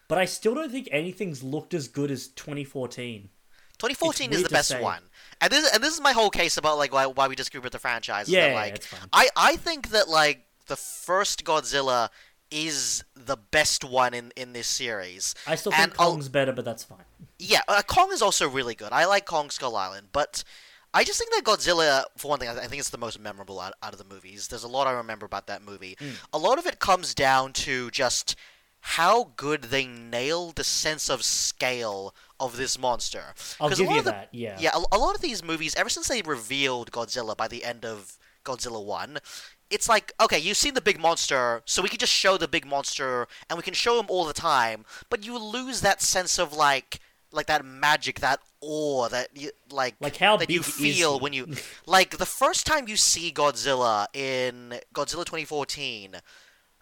[0.08, 3.30] but I still don't think anything's looked as good as 2014.
[3.78, 4.80] 2014 is the best say.
[4.80, 5.02] one,
[5.40, 7.72] and this and this is my whole case about like why, why we disagree with
[7.72, 8.28] the franchise.
[8.28, 9.08] is Yeah, that, yeah, like it's fine.
[9.12, 12.10] I I think that like the first Godzilla
[12.50, 15.34] is the best one in in this series.
[15.46, 17.04] I still And think I'll- Kong's better, but that's fine.
[17.44, 18.90] Yeah, uh, Kong is also really good.
[18.92, 20.44] I like Kong Skull Island, but
[20.92, 23.74] I just think that Godzilla, for one thing, I think it's the most memorable out,
[23.82, 24.48] out of the movies.
[24.48, 25.96] There's a lot I remember about that movie.
[25.98, 26.10] Hmm.
[26.32, 28.36] A lot of it comes down to just
[28.80, 33.34] how good they nailed the sense of scale of this monster.
[33.60, 34.28] I'll give you of the- that.
[34.32, 34.56] Yeah.
[34.60, 37.84] yeah, a, a lot of these movies, ever since they revealed Godzilla by the end
[37.84, 39.18] of Godzilla 1,
[39.70, 42.66] it's like, okay, you've seen the big monster, so we can just show the big
[42.66, 46.52] monster, and we can show him all the time, but you lose that sense of,
[46.52, 47.00] like,
[47.34, 51.54] like that magic, that awe, that you, like, Like, how that you feel when you,
[51.86, 56.16] like, the first time you see Godzilla in Godzilla 2014,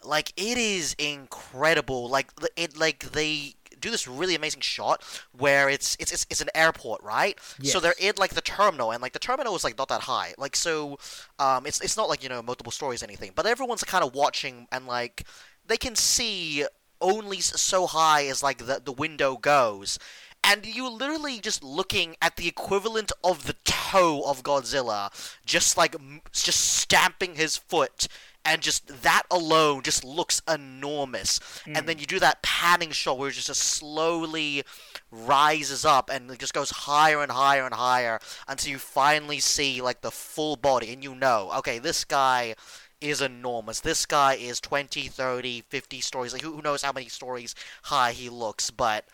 [0.04, 2.08] like it is incredible.
[2.08, 6.48] Like it, like they do this really amazing shot where it's it's it's, it's an
[6.54, 7.38] airport, right?
[7.62, 10.34] So they're in like the terminal, and like the terminal is like not that high.
[10.38, 10.98] Like so,
[11.38, 14.14] um, it's it's not like you know multiple stories or anything, but everyone's kind of
[14.14, 15.24] watching and like
[15.66, 16.64] they can see
[17.00, 19.98] only so high as like the the window goes.
[20.44, 25.10] And you're literally just looking at the equivalent of the toe of Godzilla,
[25.46, 25.94] just like
[26.32, 28.08] just stamping his foot
[28.44, 31.40] and just that alone just looks enormous.
[31.66, 32.00] And then hmm.
[32.00, 34.64] you do that panning shot where it just, just slowly
[35.10, 39.80] rises up and it just goes higher and higher and higher until you finally see
[39.80, 42.54] like the full body and you know, okay, this guy
[43.00, 43.80] is enormous.
[43.80, 46.32] This guy is 20, 30, 50 stories.
[46.32, 49.04] Like who, who knows how many stories high he looks, but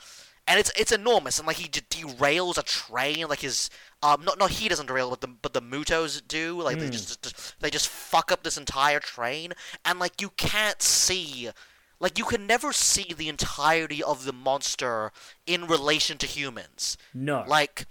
[0.48, 3.70] and it's it's enormous, and like he d- derails a train, like his
[4.02, 6.92] um not not he doesn't derail, but the but the Mutos do, like they Hmm.
[6.92, 9.52] just, just they just fuck up this entire train,
[9.84, 11.50] and like you can't see.
[12.00, 15.10] Like you can never see the entirety of the monster
[15.46, 16.96] in relation to humans.
[17.12, 17.44] No.
[17.48, 17.86] Like,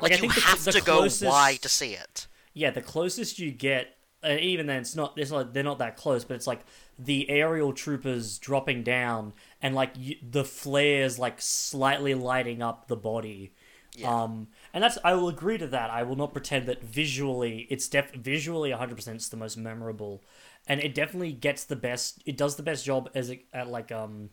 [0.00, 2.26] Like, like, you think the- have the to go closest- wide to see it.
[2.52, 5.14] yeah, the closest you get, and even then, it's not.
[5.16, 6.60] It's like they're not that close, but it's like
[6.98, 12.96] the aerial troopers dropping down, and like you, the flares like slightly lighting up the
[12.96, 13.52] body.
[13.94, 14.22] Yeah.
[14.22, 15.90] Um, and that's I will agree to that.
[15.90, 20.22] I will not pretend that visually it's def visually 100% is the most memorable,
[20.66, 22.22] and it definitely gets the best.
[22.26, 24.30] It does the best job as it, at like um.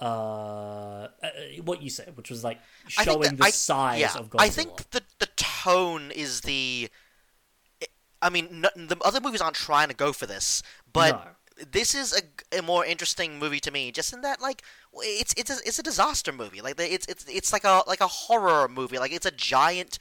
[0.00, 1.28] Uh, uh,
[1.64, 4.40] what you said, which was like showing the I- size yeah, of Godzilla.
[4.40, 6.88] I think the the tone is the.
[8.22, 11.36] I mean, n- the other movies aren't trying to go for this, but
[11.70, 12.14] this is
[12.52, 14.62] a, a more interesting movie to me, just in that like
[14.94, 16.60] it's it's a, it's a disaster movie.
[16.62, 18.98] Like it's it's it's like a like a horror movie.
[18.98, 19.98] Like it's a giant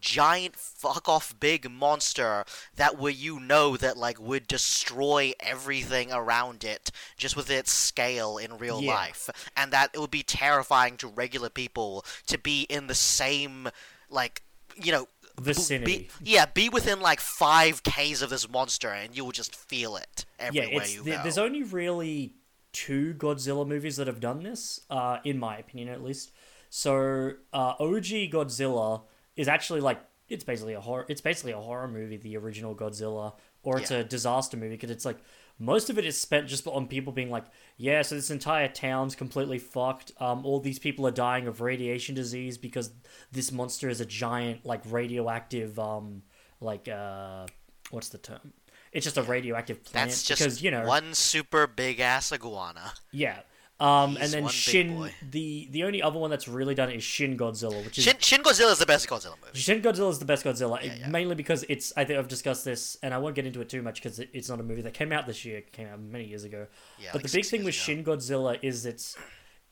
[0.00, 2.44] giant fuck off big monster
[2.76, 8.38] that where you know that like would destroy everything around it just with its scale
[8.38, 8.94] in real Yeah.
[8.94, 13.68] life and that it would be terrifying to regular people to be in the same
[14.08, 14.42] like
[14.76, 16.08] you know Vicinity.
[16.20, 19.96] be, yeah be within like 5 k's of this monster and you will just feel
[19.96, 22.34] it yeah, everywhere it's you there- go there's only really
[22.72, 26.32] two Godzilla movies that have done this, uh, in my opinion at least.
[26.70, 29.02] So uh, OG Godzilla
[29.36, 29.98] is actually like
[30.28, 31.06] it's basically a horror.
[31.08, 33.98] It's basically a horror movie, the original Godzilla, or it's Yeah.
[33.98, 35.16] a disaster movie because it's like
[35.58, 37.44] most of it is spent just on people being like,
[37.76, 40.12] yeah, so this entire town's completely fucked.
[40.18, 42.92] Um, all these people are dying of radiation disease because
[43.32, 46.22] this monster is a giant like radioactive um
[46.60, 47.46] like uh
[47.90, 48.52] what's the term?
[48.92, 52.92] It's just a radioactive planet that's just because you know one super big ass iguana
[53.12, 53.40] yeah.
[53.80, 57.36] Um, and then Shin, the the only other one that's really done it is Shin
[57.36, 60.24] Godzilla, which is Shin, Shin Godzilla is the best Godzilla movie Shin Godzilla is the
[60.24, 61.08] best Godzilla, Yeah, yeah.
[61.08, 61.92] mainly because it's.
[61.96, 64.30] I think I've discussed this, and I won't get into it too much because it,
[64.32, 65.58] it's not a movie that came out this year.
[65.58, 66.66] It came out many years ago.
[66.98, 67.82] Yeah, but like the big thing with ago.
[67.84, 69.16] Shin Godzilla is it's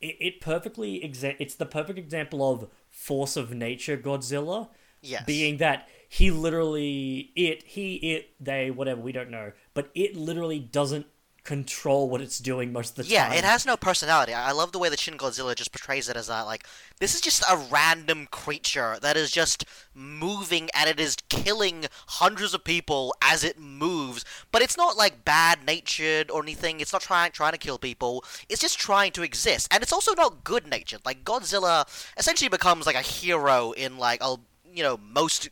[0.00, 4.68] it, it perfectly exa- It's the perfect example of force of nature Godzilla,
[5.02, 10.14] yes being that he literally it he it they whatever we don't know, but it
[10.16, 11.06] literally doesn't
[11.46, 13.32] control what it's doing most of the Yeah, time.
[13.32, 14.34] Yeah, it has no personality.
[14.34, 16.66] I love the way that Shin Godzilla just portrays it as that, like,
[16.98, 22.52] this is just a random creature that is just moving and it is killing hundreds
[22.52, 24.24] of people as it moves.
[24.50, 26.80] But it's not like bad natured or anything.
[26.80, 28.24] It's not trying trying to kill people.
[28.48, 31.02] It's just trying to exist, and it's also not good natured.
[31.04, 31.86] Like Godzilla
[32.18, 34.36] essentially becomes like a hero in like a
[34.72, 35.48] you know most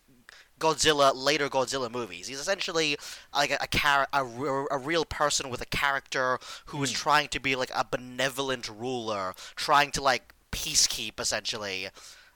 [0.58, 2.28] Godzilla later Godzilla movies.
[2.28, 2.96] He's essentially
[3.34, 7.40] like a a, char- a, a real person with a character who is trying to
[7.40, 11.88] be like a benevolent ruler, trying to like peacekeep essentially.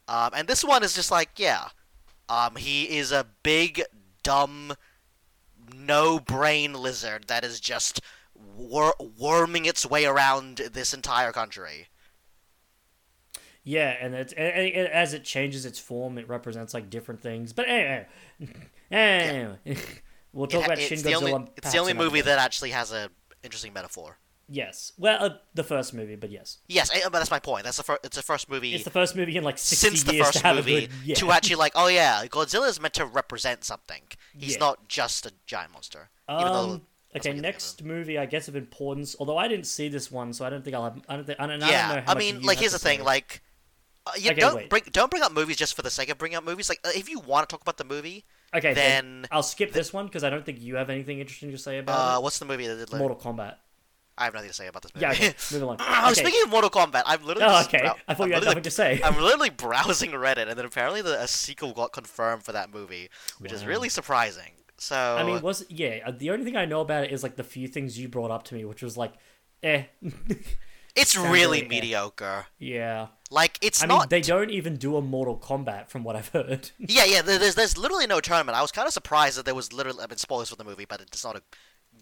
[0.09, 1.69] Um, and this one is just like yeah,
[2.29, 3.83] um, he is a big
[4.23, 4.75] dumb
[5.75, 8.01] no brain lizard that is just
[8.35, 11.89] wor- worming its way around this entire country.
[13.69, 17.53] Yeah, and it's and, and as it changes its form, it represents like different things.
[17.53, 18.07] But anyway,
[18.91, 19.59] anyway,
[20.33, 21.33] we'll talk ha- about Shin Godzilla.
[21.33, 23.11] only it's the only movie that actually has a
[23.43, 24.17] interesting metaphor.
[24.49, 27.65] Yes, well, uh, the first movie, but yes, Yes, eh, but that's my point.
[27.65, 28.01] That's the first.
[28.05, 30.39] It's the first movie it's the first movie in like sixty since the years first
[30.41, 30.91] to movie good.
[31.05, 31.15] Yeah.
[31.17, 34.05] to actually like, oh yeah, Godzilla is meant to represent something.
[34.35, 34.61] He's Yeah.
[34.61, 36.09] not just a giant monster.
[36.27, 39.15] Um, okay, next movie, I guess of importance.
[39.21, 40.99] Although I didn't see this one, so I don't think I'll have.
[41.07, 41.39] I don't think.
[41.39, 43.05] I don't, I yeah, don't know how I mean, like here's the thing, say.
[43.05, 43.43] like.
[44.09, 44.71] Uh, you Okay, don't wait.
[44.71, 46.69] bring don't bring up movies just for the sake of bringing up movies.
[46.69, 49.73] Like, uh, if you want to talk about the movie, okay, then then I'll skip
[49.73, 51.93] this one because I don't think you have anything interesting to say about.
[51.93, 52.83] uh, about what's the movie that did?
[52.85, 52.93] it.
[52.93, 53.57] Like, Mortal Kombat.
[54.21, 55.07] I have nothing to say about this movie.
[55.07, 55.77] Yeah, okay, move along.
[55.81, 56.15] Oh, Okay.
[56.23, 57.49] Speaking of Mortal Kombat, I'm literally.
[57.55, 57.79] Oh, okay.
[57.79, 59.01] brow- I thought I'm you had nothing to say.
[59.05, 63.11] I'm literally browsing Reddit, and then apparently the, a sequel got confirmed for that movie,
[63.39, 64.53] which is really surprising.
[64.81, 66.01] So I mean, was yeah.
[66.07, 68.31] uh, The only thing I know about it is like the few things you brought
[68.33, 69.13] up to me, which was like,
[69.63, 69.85] eh,
[71.01, 71.69] it's really eh.
[71.69, 72.47] mediocre.
[72.59, 73.09] yeah.
[73.31, 76.71] Like it's I mean, they don't even do a Mortal Kombat, from what I've heard.
[76.79, 77.21] Yeah, yeah.
[77.21, 78.57] There's there's literally no tournament.
[78.57, 80.03] I was kind of surprised that there was literally.
[80.03, 81.43] I mean, spoilers for the movie, but it's not a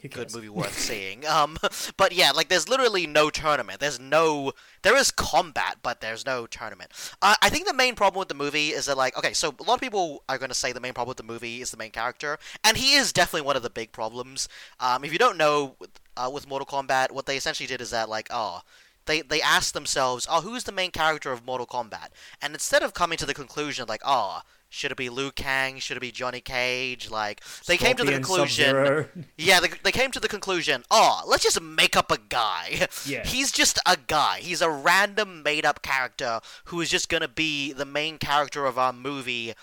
[0.08, 1.26] good movie worth seeing.
[1.26, 1.58] Um,
[1.96, 3.80] but yeah, like there's literally no tournament.
[3.80, 4.52] There's no.
[4.82, 6.92] There is combat, but there's no tournament.
[7.20, 9.62] Uh, I think the main problem with the movie is that like okay, so a
[9.64, 11.76] lot of people are going to say the main problem with the movie is the
[11.76, 14.48] main character, and he is definitely one of the big problems.
[14.80, 15.76] Um, if you don't know,
[16.16, 18.60] uh, with Mortal Kombat, what they essentially did is that like oh.
[19.06, 22.08] They they asked themselves, "Oh, who's the main character of Mortal Kombat?"
[22.42, 25.78] And instead of coming to the conclusion like, "Oh, should it be Liu Kang?
[25.78, 28.66] Should it be Johnny Cage?" Like they came to the conclusion.
[28.66, 29.08] Sub-Zero.
[29.38, 32.88] Yeah, they, they came to the conclusion, oh, let's just make up a guy.
[33.04, 33.24] Yeah.
[33.24, 34.38] He's just a guy.
[34.40, 38.78] He's a random made up character who is just gonna be the main character of
[38.78, 39.54] our movie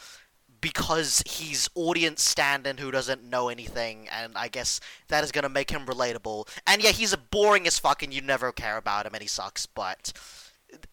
[0.64, 5.70] because he's audience standing who doesn't know anything, and I guess that is gonna make
[5.70, 6.48] him relatable.
[6.66, 9.28] And yeah, he's a boring as fuck, and you never care about him, and he
[9.28, 9.66] sucks.
[9.66, 10.14] But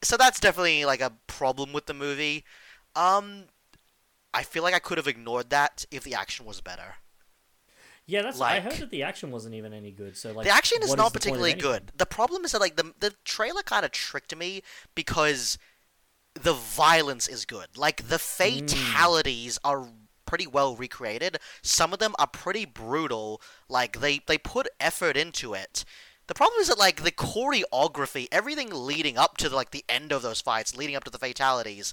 [0.03, 2.45] so that's definitely like a problem with the movie.
[2.97, 3.45] Um,
[4.35, 6.97] I feel like I could have ignored that if the action was better.
[8.07, 8.41] Yeah, that's.
[8.41, 10.17] I Like- heard that the action wasn't even any good.
[10.17, 11.93] So like, the action is not of particularly good.
[11.97, 14.65] The problem is that like the the trailer kind of tricked me
[14.97, 15.59] because
[16.35, 17.77] the violence is good.
[17.77, 19.89] Like the fatalities are
[20.27, 21.39] pretty well recreated.
[21.63, 23.41] Some of them are pretty brutal.
[23.69, 25.85] Like they they put effort into it.
[26.29, 30.23] The problem is that like the choreography, everything leading up to like the end of
[30.23, 31.93] those fights, leading up to the fatalities,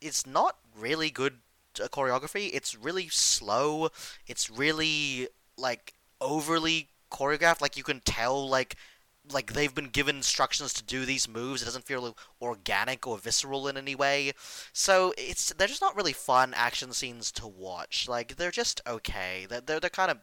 [0.00, 1.38] it's not really good
[1.82, 2.50] uh, choreography.
[2.52, 3.88] It's really slow.
[4.26, 7.62] It's really like overly choreographed.
[7.62, 8.76] Like you can tell like
[9.32, 11.62] like they've been given instructions to do these moves.
[11.62, 14.32] It doesn't feel organic or visceral in any way.
[14.72, 18.08] So it's they're just not really fun action scenes to watch.
[18.08, 19.46] Like they're just okay.
[19.48, 20.18] They're they're, they're kind of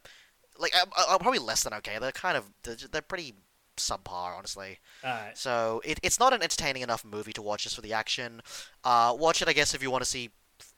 [0.58, 1.98] like uh, uh, probably less than okay.
[2.00, 3.34] They're kind of they're, they're pretty
[3.78, 4.80] subpar, honestly.
[5.34, 8.42] So it, it's not an entertaining enough movie to watch just for the action.
[8.84, 10.30] Uh, watch it, I guess, if you want to see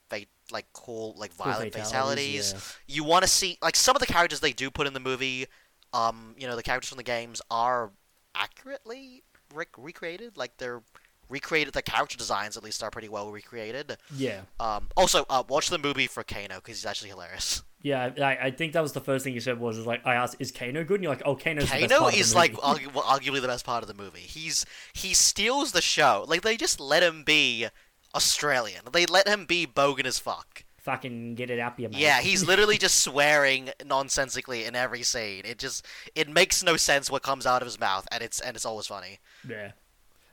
[0.08, 2.52] fa- like cool, like Cool violent fatalities.
[2.54, 2.94] yeah.
[2.96, 5.46] You want to see like some of the characters they do put in the movie.
[5.92, 7.90] Um, you know, the characters from the games are
[8.38, 9.22] accurately
[9.54, 10.36] rec- recreated.
[10.36, 10.82] Like they're
[11.28, 11.74] recreated.
[11.74, 13.96] The character designs, at least, are pretty well recreated.
[14.14, 14.42] Yeah.
[14.60, 17.62] Um, also, uh, watch the movie for Kano because he's actually hilarious.
[17.82, 20.36] Yeah, I, I think that was the first thing you said was like I asked,
[20.40, 22.92] "Is Kano good?" And you're like, "Oh, Kano's Kano part of the is like argu-
[22.92, 24.20] well, arguably the best part of the movie.
[24.20, 26.24] He's he steals the show.
[26.26, 27.68] Like they just let him be
[28.14, 28.82] Australian.
[28.92, 30.64] They let him be bogan as fuck.
[30.86, 32.00] Fucking get it out your mouth.
[32.00, 35.42] Yeah, he's literally just swearing nonsensically in every scene.
[35.44, 35.84] It just
[36.14, 38.86] it makes no sense what comes out of his mouth, and it's and it's always
[38.86, 39.18] funny.
[39.46, 39.72] yeah,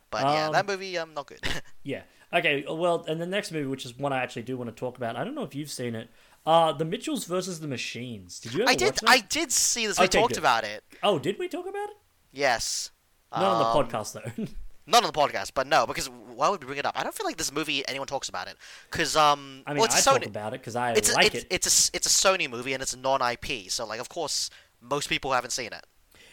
[0.10, 1.42] But yeah, Um, that movie um not good.
[1.84, 2.04] yeah.
[2.32, 4.98] Okay, well, and the next movie, which is one I actually do want to talk
[4.98, 5.16] about.
[5.16, 6.10] I don't know if you've seen it.
[6.46, 8.40] Uh, The Mitchells versus the Machines.
[8.40, 8.98] Did you ever I did?
[9.06, 10.00] I did see this.
[10.00, 10.40] We talked good.
[10.40, 10.84] about it.
[11.04, 11.98] Oh, did we talk about it?
[12.32, 12.90] Yes.
[13.32, 14.46] Not on Um, the podcast though.
[14.86, 16.94] Not on the podcast, but no, because why would we bring it up?
[16.98, 18.58] I don't feel like this movie anyone talks about it
[18.92, 20.20] because um, I mean, well, it's I Sony.
[20.20, 21.48] talk about it because I it's a, like it's, it.
[21.50, 24.50] it's a it's a Sony movie and it's non-IP, so like of course
[24.82, 25.86] most people haven't seen it.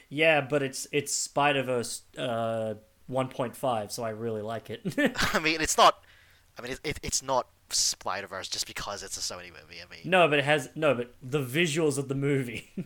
[0.08, 2.74] Yeah, but it's it's Spider Verse uh
[3.10, 4.82] 1.5, so I really like it.
[5.34, 6.02] I mean, it's not.
[6.58, 9.80] I mean, it, it, it's not Spider Verse just because it's a Sony movie.
[9.80, 12.70] I mean, no, but it has no, but the visuals of the movie.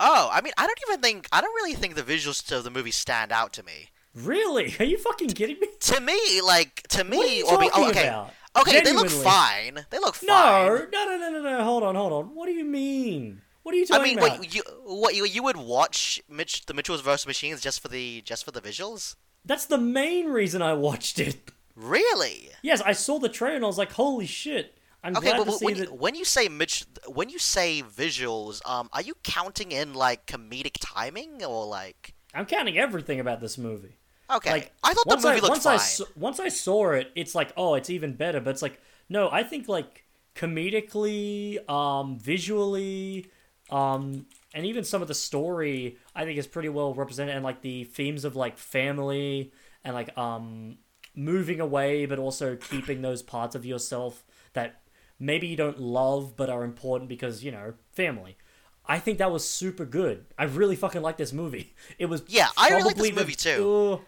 [0.00, 2.70] oh, I mean, I don't even think I don't really think the visuals of the
[2.70, 3.88] movie stand out to me.
[4.14, 4.74] Really?
[4.78, 5.68] Are you fucking kidding me?
[5.80, 8.30] To me, like to me, What are you or be, oh, talking okay, about?
[8.60, 9.86] okay, they look fine.
[9.90, 10.26] They look fine.
[10.28, 11.64] No, no, no, no, no, no.
[11.64, 12.34] Hold on, hold on.
[12.34, 13.42] What do you mean?
[13.62, 14.40] What are you talking I mean, about?
[14.40, 18.20] wait, you what you you would watch Mitch the Mitchells vs Machines just for the
[18.22, 19.14] just for the visuals?
[19.44, 21.50] That's the main reason I watched it.
[21.74, 22.50] Really?
[22.62, 25.44] Yes, I saw the trailer and I was like, "Holy shit!" I'm Okay, glad but
[25.44, 25.88] to see when, that.
[25.88, 30.26] you, when you say Mitch, when you say visuals, um, are you counting in like
[30.26, 32.14] comedic timing or like?
[32.34, 33.96] I'm counting everything about this movie.
[34.30, 35.74] Okay, Like, I thought the once movie I, looked once fine.
[35.74, 38.40] I saw, once I saw it, it's like, oh, it's even better.
[38.40, 40.04] But it's like, no, I think like
[40.34, 43.26] comedically, um, visually,
[43.70, 47.62] um, and even some of the story, I think is pretty well represented, and like
[47.62, 49.52] the themes of like family
[49.84, 50.78] and like um
[51.14, 54.80] moving away, but also keeping those parts of yourself that
[55.18, 58.36] maybe you don't love but are important because you know family.
[58.84, 60.26] I think that was super good.
[60.36, 61.74] I really fucking like this movie.
[61.98, 64.00] It was Yeah, I really like this probably the- movie too.
[64.02, 64.04] uh,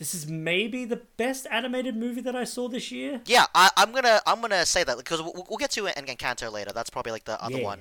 [0.00, 3.20] this is maybe the best animated movie that I saw this year.
[3.26, 6.06] Yeah, I, I'm gonna I'm gonna say that because we'll, we'll get to it in
[6.06, 6.72] Encanto later.
[6.74, 7.64] That's probably like the other Yeah.
[7.64, 7.80] one.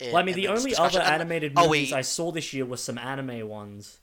[0.00, 1.00] In, Well, I mean, the only discussion.
[1.00, 1.92] other And- animated oh, movies.
[1.92, 3.99] I saw this year were some anime ones,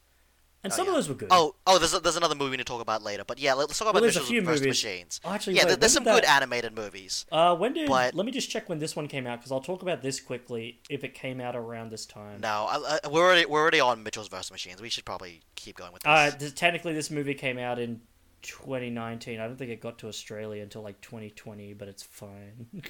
[0.68, 0.92] and some yeah.
[0.92, 1.30] of those were good.
[1.32, 3.24] Oh, oh, there's a, there's another movie to talk about later.
[3.26, 5.22] But yeah, let's talk about Well, there's a Mitchells few movies- Machines.
[5.24, 7.26] Oh, actually, yeah, wait, there's some did good animated movies.
[7.32, 7.88] Uh, when did?
[7.88, 10.20] but- Let me just check when this one came out because I'll talk about this
[10.20, 12.42] quickly if it came out around this time.
[12.42, 14.52] No, I, I, we're already we're already on Mitchell's vs.
[14.52, 14.82] Machines.
[14.82, 16.10] We should probably keep going with this.
[16.10, 18.02] Uh, th- technically, this movie came out in
[18.42, 19.40] 2019.
[19.40, 22.68] I don't think it got to Australia until like 2020, but it's fine.
[22.74, 22.84] movie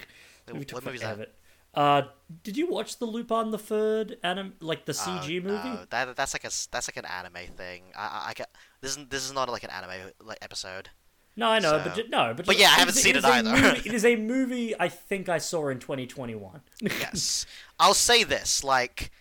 [0.59, 1.17] what took movie is forever.
[1.19, 1.33] that?
[1.77, 2.01] Uh,
[2.43, 5.69] did you watch the Lupin the Third anim like the Oh, CG movie?
[5.69, 7.83] No, that that's like a that's like an anime thing.
[7.95, 8.49] I I, I get,
[8.81, 10.89] this is this is not like an anime like episode.
[11.35, 13.51] No, I know, So- but no, but, But yeah, I haven't seen is it either.
[13.51, 16.61] movie- it is a movie I think I saw in 2021.
[16.81, 17.45] Yes,
[17.79, 18.63] I'll say this.
[18.63, 19.11] Like,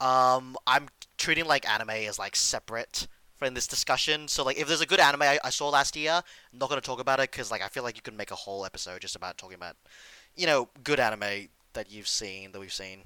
[0.00, 0.88] um, I'm
[1.18, 3.08] treating like anime as like separate
[3.42, 4.28] in this discussion.
[4.28, 6.12] So like, if there's a good anime I, I saw last year,
[6.52, 8.36] I'm not gonna talk about it because like I feel like you can make a
[8.36, 9.74] whole episode just about talking about,
[10.36, 13.02] you know, good anime that you've seen that we've seen.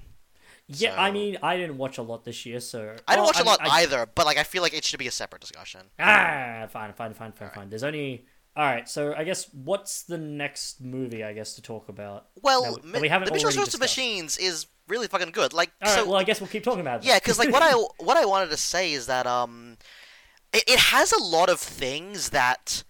[0.67, 3.35] Yeah, I mean, I didn't watch a lot this year, so I didn't Well, watch
[3.37, 5.41] a mean, lot I- either, but like I feel like it should be a separate
[5.41, 5.81] discussion.
[5.99, 7.69] Ah, fine, fine, fine, fine, fine.
[7.69, 8.87] There's only all right.
[8.87, 11.23] So I guess what's the next movie?
[11.23, 12.27] I guess to talk about.
[12.41, 13.79] Well, that we- that we haven't the already of.
[13.79, 15.53] Machines is really fucking good.
[15.53, 15.99] Like, All right.
[15.99, 17.07] so well, I guess we'll keep talking about it.
[17.07, 19.77] yeah, because like what I what I wanted to say is that um,
[20.53, 22.83] it, it has a lot of things that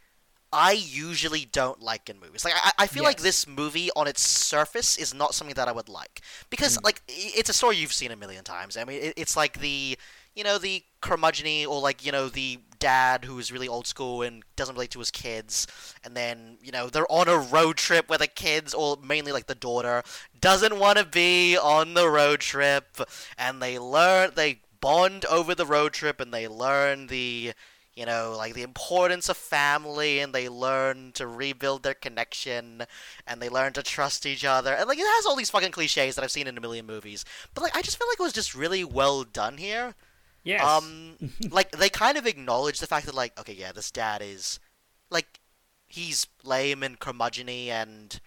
[0.51, 2.43] I usually don't like in movies.
[2.43, 5.71] Like I, I feel like this movie on its surface is not something that I
[5.71, 6.83] would like because Hmm.
[6.83, 8.75] like it's a story you've seen a million times.
[8.75, 9.97] I mean, it's like the
[10.35, 14.43] you know the curmudgeony or like you know the dad who's really old school and
[14.55, 15.67] doesn't relate to his kids,
[16.03, 19.47] and then you know they're on a road trip where the kids or mainly like
[19.47, 20.01] the daughter
[20.39, 22.97] doesn't want to be on the road trip,
[23.37, 27.51] and they learn they bond over the road trip and they learn the
[27.95, 32.83] you know, like the importance of family, and they learn to rebuild their connection,
[33.27, 36.15] and they learn to trust each other, and like it has all these fucking cliches
[36.15, 37.25] that I've seen in a million movies.
[37.53, 39.95] But like, I just feel like it was just really well done here.
[40.43, 40.63] Yes.
[40.63, 41.15] Um,
[41.51, 44.59] like they kind of acknowledge the fact that like, okay, yeah, this dad is,
[45.09, 45.39] like,
[45.87, 48.19] he's lame and curmudgeony and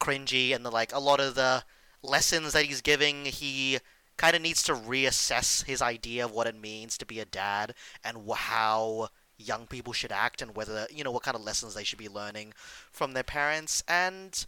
[0.00, 1.64] cringy, and the, like a lot of the
[2.02, 3.78] lessons that he's giving, he
[4.16, 7.74] kind of needs to reassess his idea of what it means to be a dad
[8.04, 9.08] and how
[9.38, 12.08] young people should act and whether you know what kind of lessons they should be
[12.08, 12.54] learning
[12.90, 14.46] from their parents and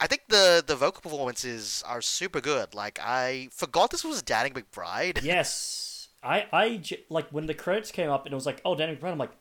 [0.00, 2.74] I think the the vocal performances are super good.
[2.74, 5.20] Like I forgot this was Danny McBride.
[5.22, 6.08] yes.
[6.22, 8.96] I I j- like when the credits came up and it was like, oh, Danny
[8.96, 9.12] McBride.
[9.12, 9.36] I'm like,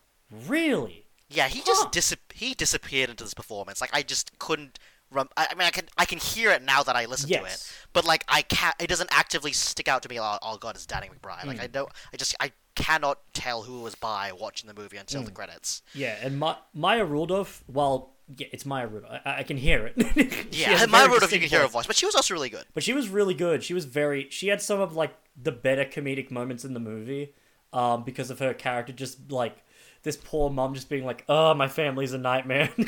[0.48, 1.06] really?
[1.30, 3.80] Yeah, he just dis- he disappeared into this performance.
[3.80, 4.80] Like I just couldn't.
[5.16, 7.74] I, I mean, I can I can hear it now that I listen to it,
[7.94, 8.76] but like I can't.
[8.80, 10.20] It doesn't actively stick out to me.
[10.20, 11.40] Oh, oh God, it's Danny McBride.
[11.42, 11.48] Hmm.
[11.50, 11.88] Like I know.
[12.14, 15.26] I just I cannot tell who it was by watching the movie until Hmm.
[15.26, 15.82] the credits.
[15.94, 17.64] Yeah, and Ma- Maya Rudolph.
[17.68, 19.20] Well, yeah, it's Maya Rudolph.
[19.26, 19.96] I, I can hear it.
[20.52, 21.74] Yeah, Maya my very word if you can hear her voice.
[21.74, 22.66] voice, but she was also really good.
[22.74, 23.64] But she was really good.
[23.64, 24.28] She was very.
[24.30, 27.34] She had some of like the better comedic moments in the movie,
[27.74, 29.58] um, because of her character just like
[30.04, 32.70] this poor mom just being like, "Oh, my family's a nightmare."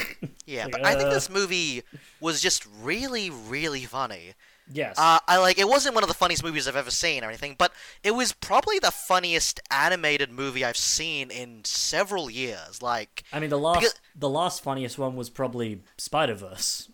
[0.46, 1.84] Yeah, Like, but I think uh, this movie
[2.20, 4.34] was just really, really funny.
[4.72, 4.98] yes.
[4.98, 7.56] Uh, I like it wasn't one of the funniest movies I've ever seen or anything,
[7.58, 7.72] but
[8.04, 12.82] it was probably the funniest animated movie I've seen in several years.
[12.82, 16.90] Like, I mean, the last because- the last funniest one was probably Spider Verse.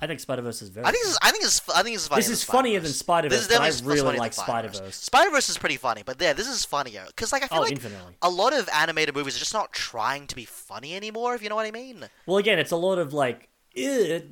[0.00, 0.86] I think Spider Verse is very.
[0.86, 2.20] I think this is, I think this is, I think this is funnier.
[2.20, 3.46] This than is funnier than Spider-Verse.
[3.46, 4.76] Spider-Verse, I really like than Spider-Verse.
[4.76, 4.96] Spider-Verse.
[4.96, 7.72] Spider-Verse is pretty funny, but yeah, this is funnier because like I feel oh, like
[7.72, 8.14] infinitely.
[8.22, 11.34] a lot of animated movies are just not trying to be funny anymore.
[11.34, 12.04] If you know what I mean.
[12.26, 14.22] Well, again, it's a lot of like, "Ew,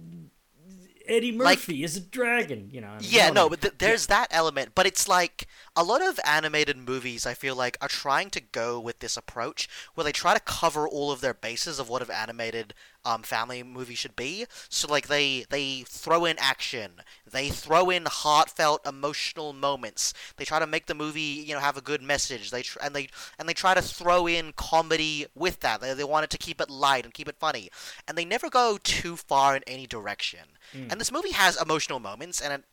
[1.08, 2.68] Eddie Like- Murphy is a dragon.
[2.72, 2.88] You know.
[2.88, 4.72] I mean, Yeah, no, but th- there's that element.
[4.74, 7.26] But it's like a lot of animated movies.
[7.26, 10.88] I feel like are trying to go with this approach where they try to cover
[10.88, 14.46] all of their bases of what an animated um, family movie should be.
[14.68, 20.14] So like they they throw in action, they throw in heartfelt, emotional moments.
[20.36, 22.50] They try to make the movie you know have a good message.
[22.50, 23.08] They tr- and they
[23.38, 25.80] and they try to throw in comedy with that.
[25.80, 27.70] They they wanted to keep it light and keep it funny,
[28.06, 30.40] and they never go too far in any direction.
[30.72, 30.88] Hmm.
[30.90, 32.64] And this movie has emotional moments, and it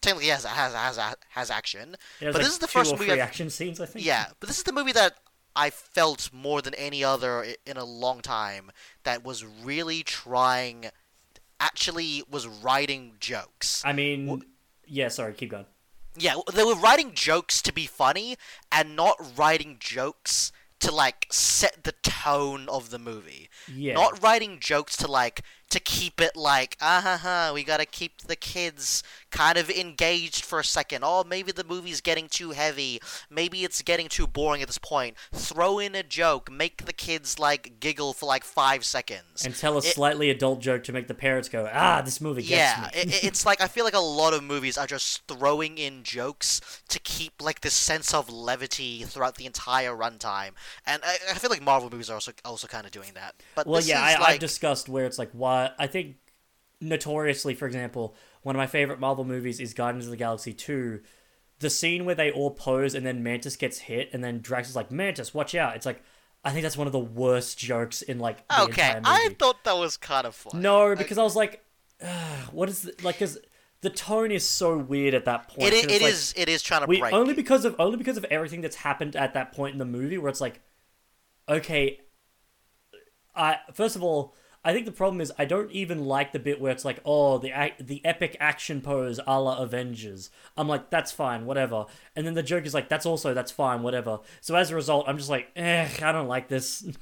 [0.00, 0.98] technically has has has
[1.30, 1.96] has action.
[2.20, 3.10] Has, but like, this is the first movie.
[3.12, 3.80] I've- action scenes.
[3.80, 4.04] I think.
[4.04, 5.16] yeah, but this is the movie that
[5.54, 8.70] I felt more than any other in a long time
[9.04, 10.90] that was really trying,
[11.60, 13.82] actually was writing jokes.
[13.84, 14.42] I mean,
[14.86, 15.08] yeah.
[15.08, 15.66] Sorry, keep going.
[16.18, 18.36] Yeah, they were writing jokes to be funny
[18.72, 20.50] and not writing jokes
[20.80, 23.48] to like set the tone of the movie.
[23.72, 23.94] Yeah.
[23.94, 25.42] Not writing jokes to like
[25.76, 30.44] to keep it like ah ha ha we gotta keep the kids kind of engaged
[30.44, 31.02] for a second.
[31.04, 33.00] Oh maybe the movie's getting too heavy.
[33.30, 35.16] Maybe it's getting too boring at this point.
[35.32, 39.44] Throw in a joke, make the kids like giggle for like five seconds.
[39.44, 42.42] and tell a It- slightly adult joke to make the parents go, "Ah, this movie
[42.42, 44.86] gets yeah, me." it, it- it's like I feel like a lot of movies are
[44.86, 50.52] just throwing in jokes to keep like this sense of levity throughout the entire runtime,
[50.86, 53.34] and I, I feel like Marvel movies are also also kind of doing that.
[53.54, 56.16] But well, yeah, I, like, I've discussed where it's like why I think
[56.80, 61.00] notoriously, for example, one of my favorite Marvel movies is Guardians of the Galaxy Two.
[61.58, 64.76] The scene where they all pose and then Mantis gets hit, and then Drax is
[64.76, 66.02] like, "Mantis, watch out!" It's like
[66.44, 69.00] I think that's one of the worst jokes in like the okay.
[69.04, 70.62] I thought that was kind of funny.
[70.62, 71.64] No, because I was like,
[72.52, 73.16] what is the, like?
[73.16, 73.38] Because
[73.80, 75.72] the tone is so weird at that point.
[75.72, 77.12] it, 'cause it, it's it like, is it is trying to we break.
[77.14, 80.18] only because of only because of everything that's happened at that point in the movie
[80.18, 80.60] where it's like
[81.48, 82.00] okay
[83.34, 84.34] i first of all
[84.66, 87.38] I think the problem is I don't even like the bit where it's like, oh,
[87.38, 90.28] the ac- the epic action pose a la Avengers.
[90.56, 91.86] I'm like, that's fine, whatever.
[92.16, 94.18] And then the joke is like, that's also that's fine, whatever.
[94.40, 96.86] So as a result, I'm just like, eh, I don't like this.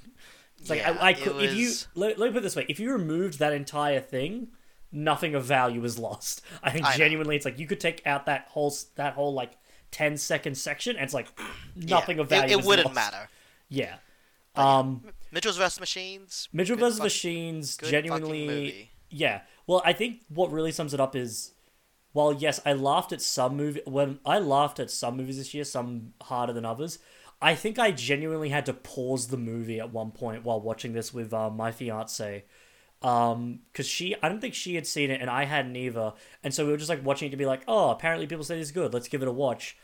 [0.58, 2.64] It's like Yeah, I, I could if you let, let me put it this way:
[2.68, 4.48] if you removed that entire thing,
[4.92, 6.42] nothing of value is lost.
[6.62, 6.98] I think I know.
[6.98, 9.58] genuinely, it's like you could take out that whole that whole like
[9.90, 11.28] 10 second section, and it's like
[11.76, 12.56] nothing Yeah, of value.
[12.58, 12.94] It, wouldn't lost.
[12.94, 13.28] matter.
[13.68, 13.96] Yeah.
[14.56, 15.04] Um,
[15.34, 15.80] Mitchell's vs.
[15.80, 16.48] Machines.
[16.52, 17.00] Mitchell vs.
[17.00, 18.92] Machines genuinely.
[19.10, 19.40] Yeah.
[19.66, 21.54] Well, I think what really sums it up is,
[22.12, 25.64] while yes, I laughed at some movie when I laughed at some movies this year,
[25.64, 27.00] some harder than others.
[27.42, 31.12] I think I genuinely had to pause the movie at one point while watching this
[31.12, 32.44] with uh, my fiance,
[33.02, 36.12] um, because she I don't think she had seen it and I hadn't either,
[36.44, 38.56] and so we were just like watching it to be like, oh, apparently people say
[38.56, 39.76] this is good, let's give it a watch.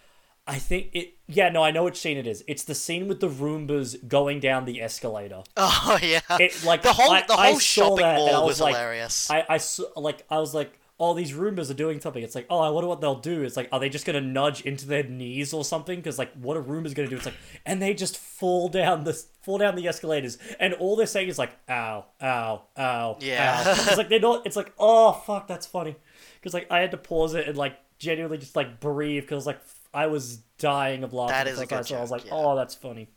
[0.50, 1.14] I think it.
[1.28, 2.42] Yeah, no, I know which scene it is.
[2.48, 5.42] It's the scene with the Roombas going down the escalator.
[5.56, 6.20] Oh yeah.
[6.38, 9.30] It like the whole I, the whole shopping that mall was was like, hilarious.
[9.30, 12.22] I, I saw, like I was like, oh, these Roombas are doing something.
[12.22, 13.42] It's like, oh, I wonder what they'll do.
[13.42, 15.96] It's like, are they just gonna nudge into their knees or something?
[15.98, 17.16] Because like, what are Roombas gonna do?
[17.16, 21.06] It's like, and they just fall down the fall down the escalators, and all they're
[21.06, 23.62] saying is like, ow, ow, ow, Yeah.
[23.66, 23.70] ow.
[23.70, 24.46] It's like they're not.
[24.46, 25.96] It's like, oh fuck, that's funny.
[26.40, 29.60] Because like I had to pause it and like genuinely just like breathe because like
[29.92, 31.34] I was dying of laughter.
[31.34, 32.32] That is a because I good saw- I was like, yeah.
[32.34, 33.08] oh, that's funny.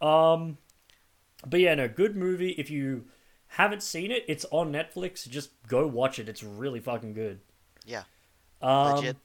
[0.00, 0.58] Um,
[1.46, 2.50] but yeah, no, good movie.
[2.50, 3.04] If you
[3.48, 5.28] haven't seen it, it's on Netflix.
[5.28, 6.28] Just go watch it.
[6.28, 7.40] It's really fucking good.
[7.86, 8.02] yeah.
[8.60, 9.16] Um, Legit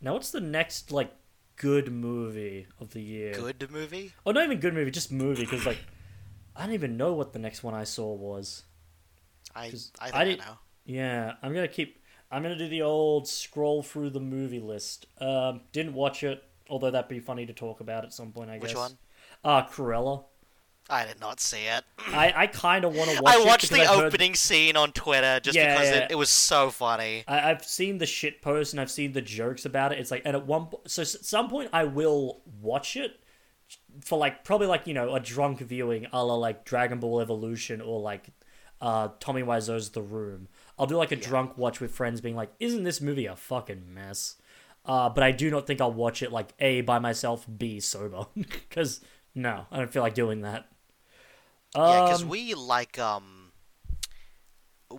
[0.00, 1.12] Now, what's the next like
[1.56, 3.32] good movie of the year?
[3.34, 4.12] good movie.
[4.26, 5.42] Oh, not even good movie, just movie.
[5.42, 5.78] Because like,
[6.56, 8.64] I don't even know what the next one I saw was.
[9.54, 10.58] I 'Cause I think I I, didn't- know.
[10.86, 11.99] Yeah, I'm gonna keep.
[12.30, 15.06] I'm gonna do the old scroll through the movie list.
[15.20, 18.50] Um, didn't watch it, although that'd be funny to talk about at some point.
[18.50, 18.76] I Which guess.
[18.76, 18.98] Which one?
[19.44, 20.24] Uh Cruella.
[20.92, 21.84] I did not see it.
[22.08, 23.40] I, I kind of want to watch it.
[23.40, 26.04] I watched the I've heard- opening scene on Twitter just Yeah, because yeah.
[26.06, 27.22] It, it was so funny.
[27.28, 30.00] I, I've seen the shit post and I've seen the jokes about it.
[30.00, 33.20] It's like, and at one, po- so at some point I will watch it
[34.04, 37.80] for like probably like you know a drunk viewing, a la like Dragon Ball Evolution
[37.80, 38.26] or like
[38.80, 40.48] uh Tommy Wiseau's The Room.
[40.80, 43.92] I'll do like a drunk watch with friends, being like, "Isn't this movie a fucking
[43.92, 44.36] mess?"
[44.86, 48.26] Uh, but I do not think I'll watch it like a by myself, b sober,
[48.34, 49.02] because
[49.34, 50.68] no, I don't feel like doing that.
[51.76, 53.52] Yeah, because Um, we like um,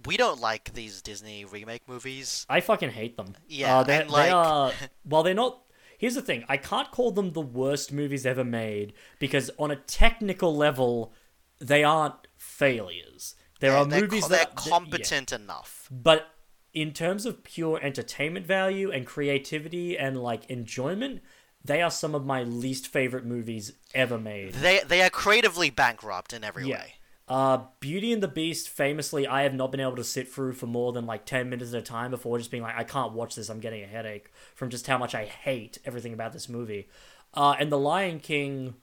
[0.06, 2.46] we don't like these Disney remake movies.
[2.48, 3.36] I fucking hate them.
[3.48, 4.72] Yeah, uh, they, like- they are.
[5.06, 5.64] Well, they're not.
[5.98, 9.76] Here's the thing: I can't call them the worst movies ever made because, on a
[9.76, 11.12] technical level,
[11.60, 13.36] they aren't failures.
[13.62, 15.88] There are they're, movies that they're that- competent enough.
[15.90, 15.98] yeah.
[16.04, 16.28] but
[16.74, 21.22] in terms of pure entertainment value and creativity and like enjoyment,
[21.64, 24.54] they are some of my least favorite movies ever made.
[24.54, 26.76] They they are creatively bankrupt in every Yeah.
[26.80, 26.94] way.
[27.28, 30.66] Uh, Beauty and the Beast, famously, I have not been able to sit through for
[30.68, 33.36] more than like 10 minutes at a time before just being like, I can't watch
[33.36, 36.90] this, I'm getting a headache from just how much I hate everything about this movie.
[37.34, 38.76] Uh, and The Lion King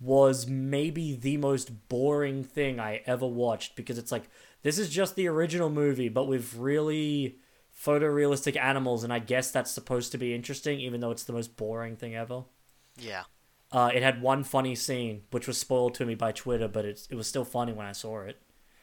[0.00, 4.28] was maybe the most boring thing I ever watched because it's like,
[4.62, 7.36] this is just the original movie, but with really
[7.78, 11.56] photorealistic animals, and I guess that's supposed to be interesting, even though it's the most
[11.56, 12.44] boring thing ever.
[12.98, 13.24] Yeah.
[13.72, 17.06] Uh, it had one funny scene, which was spoiled to me by Twitter, but it's,
[17.10, 18.40] it was still funny when I saw it.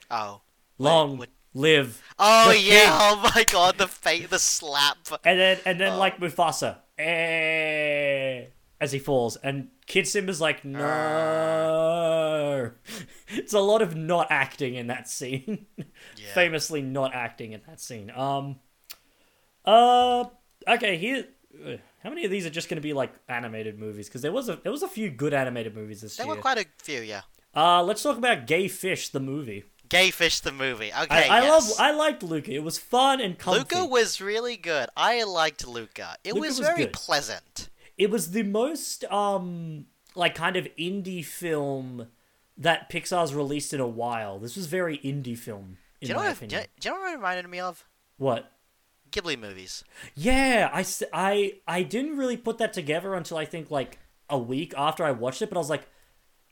[0.09, 0.41] Oh.
[0.77, 2.01] Long what- live.
[2.19, 2.85] Oh yeah!
[2.85, 2.89] king.
[2.89, 4.97] Oh my god, the fate, the slap.
[5.23, 7.86] And then and then like Mufasa, eh,
[8.79, 10.63] as he falls, and Kid Simba's like,
[11.67, 12.71] no.
[13.29, 15.65] it's a lot of not acting in that scene.
[16.17, 16.33] Yeah.
[16.33, 18.11] Famously not acting in that scene.
[18.11, 18.57] Um.
[19.65, 20.25] Uh.
[20.67, 20.97] Okay.
[20.97, 21.25] Here.
[21.65, 24.07] uh, How many of these are just going to be like animated movies?
[24.07, 26.35] Because there was a there was a few good animated movies this There year.
[26.35, 27.21] were quite a few, yeah.
[27.55, 29.63] Uh, let's talk about Gay Fish, the movie.
[29.89, 30.91] Gay Fish the movie.
[30.91, 31.69] I, Okay, I yes.
[31.69, 32.51] love, I liked Luca.
[32.51, 33.59] It was fun and comfy.
[33.59, 34.89] Luca was really good.
[34.97, 36.17] I liked Luca.
[36.23, 36.93] It Luca was, was very good.
[36.93, 37.69] pleasant.
[37.97, 39.85] It was the most um
[40.15, 42.07] like kind of indie film
[42.57, 44.39] that Pixar's released in a while.
[44.39, 46.39] This was very indie film in Do you know my what?
[46.39, 46.67] Do you, opinion.
[46.79, 47.85] do you know what it reminded me of?
[48.17, 48.51] What?
[49.11, 49.83] Ghibli movies.
[50.15, 54.73] Yeah, I, I, I didn't really put that together until I think like a week
[54.75, 55.87] after I watched it, but I was like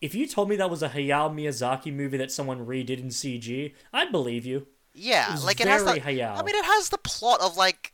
[0.02, 3.74] if you told me that was a Hayao Miyazaki movie that someone redid in CG,
[3.92, 4.68] I'd believe you.
[4.94, 6.00] Yeah, like it has the.
[6.00, 6.38] Hayao.
[6.38, 7.94] I mean, it has the plot of like,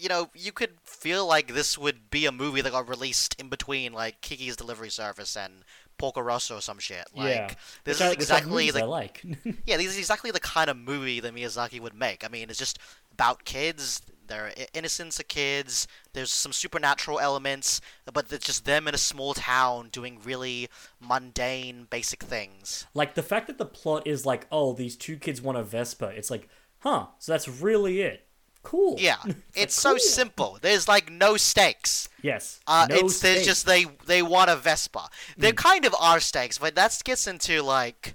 [0.00, 3.48] you know, you could feel like this would be a movie that got released in
[3.48, 5.64] between like Kiki's Delivery Service and
[5.98, 7.06] Porco Rosso or some shit.
[7.14, 7.50] Like, yeah.
[7.84, 9.22] this is exactly the like.
[9.66, 12.24] yeah, this is exactly the kind of movie that Miyazaki would make.
[12.24, 12.78] I mean, it's just
[13.12, 14.00] about kids.
[14.26, 15.88] Their innocence of kids.
[16.12, 17.80] There's some supernatural elements,
[18.10, 20.68] but it's just them in a small town doing really
[21.00, 22.86] mundane, basic things.
[22.94, 26.06] Like the fact that the plot is like, oh, these two kids want a Vespa.
[26.06, 26.48] It's like,
[26.78, 27.06] huh?
[27.18, 28.24] So that's really it.
[28.62, 28.96] Cool.
[28.98, 29.16] Yeah,
[29.54, 29.98] it's so cool.
[29.98, 30.58] simple.
[30.60, 32.08] There's like no stakes.
[32.22, 32.60] Yes.
[32.66, 33.46] Uh, no it's stakes.
[33.46, 35.08] just they they want a Vespa.
[35.38, 35.56] There Mm.
[35.56, 38.14] kind of are stakes, but that gets into like,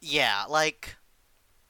[0.00, 0.96] yeah, like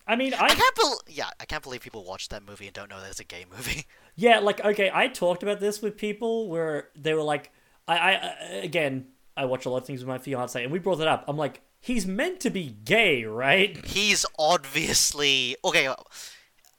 [0.07, 2.75] I mean, I I can't bel yeah I can't believe people watch that movie and
[2.75, 3.87] don't know that it's a gay movie.
[4.17, 7.51] yeah, like okay, I talked about this with people where they were like,
[7.87, 9.07] I, I I- again,
[9.37, 11.25] I watch a lot of things with my fiance, and we brought it up.
[11.29, 13.85] I'm like, he's meant to be gay, right?
[13.85, 15.89] He's obviously okay.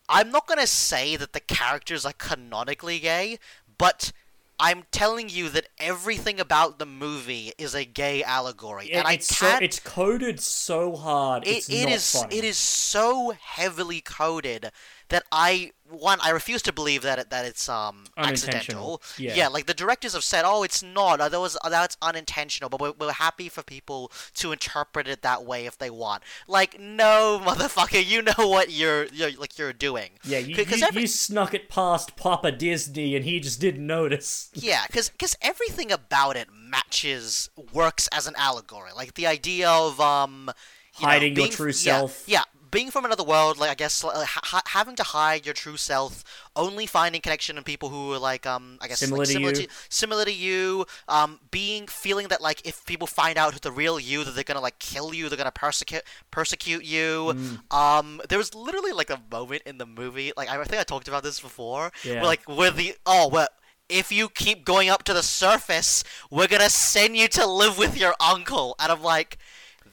[0.09, 3.37] I'm not gonna say that the characters are canonically gay,
[3.77, 4.11] but
[4.59, 9.39] I'm telling you that everything about the movie is a gay allegory, and I it's
[9.39, 9.63] can't.
[9.63, 11.47] it's coded so hard.
[11.47, 14.71] it, it's it is it is so heavily coded
[15.09, 19.01] that I one I refuse to believe that it, that it's um accidental.
[19.17, 19.47] Yeah.
[19.47, 21.17] like the directors have said, oh, it's not.
[21.17, 25.65] That was that's unintentional, but we're, we're happy for people to interpret it that way
[25.65, 26.21] if they want.
[26.47, 30.11] Like, no, motherfucker, you know what you're, you're like you're doing.
[30.23, 33.85] Yeah, you, 'Cause you, every- you snuck it past Papa Disney, and he just didn't
[33.85, 34.49] notice.
[34.59, 38.91] Yeah, because because everything about it matches works as an allegory.
[38.95, 40.51] Like the idea of um
[40.99, 42.23] you know, Hiding your being- true yeah, self.
[42.27, 43.57] Yeah, being from another world.
[43.57, 46.23] Like I guess uh, ha- ha- having to hide your true self,
[46.55, 49.51] only finding connection in people who are like um I guess Similar like, to similar
[49.51, 49.67] you.
[49.67, 50.85] to similar to you.
[51.07, 54.43] Um, being feeling that like if people find out who the real you, that they're
[54.43, 57.33] gonna like kill you, they're gonna persecute persecute you.
[57.35, 57.73] Mm.
[57.75, 60.31] Um, there was literally like a moment in the movie.
[60.35, 61.91] Like I think I talked about this before.
[62.03, 62.15] Yeah.
[62.15, 63.47] Where, like where the oh well
[63.89, 67.97] if you keep going up to the surface, we're gonna send you to live with
[67.97, 68.75] your uncle.
[68.79, 69.37] And I'm like,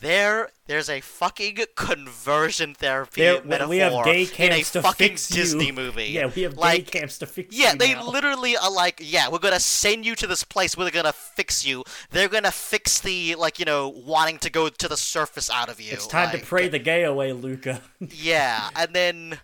[0.01, 5.09] there, there's a fucking conversion therapy There, metaphor we have gay in a to fucking
[5.11, 5.73] fix Disney you.
[5.73, 6.07] movie.
[6.07, 8.09] Yeah, we have like, gay camps to fix yeah, you they now.
[8.09, 11.65] literally are like, yeah, we're gonna send you to this place where they're gonna fix
[11.65, 11.85] you.
[12.11, 15.81] They're gonna fix the like, you know, wanting to go to the surface out of
[15.81, 15.93] you.
[15.93, 17.81] It's time like- to pray the gay away, Luca.
[18.01, 19.39] yeah, and then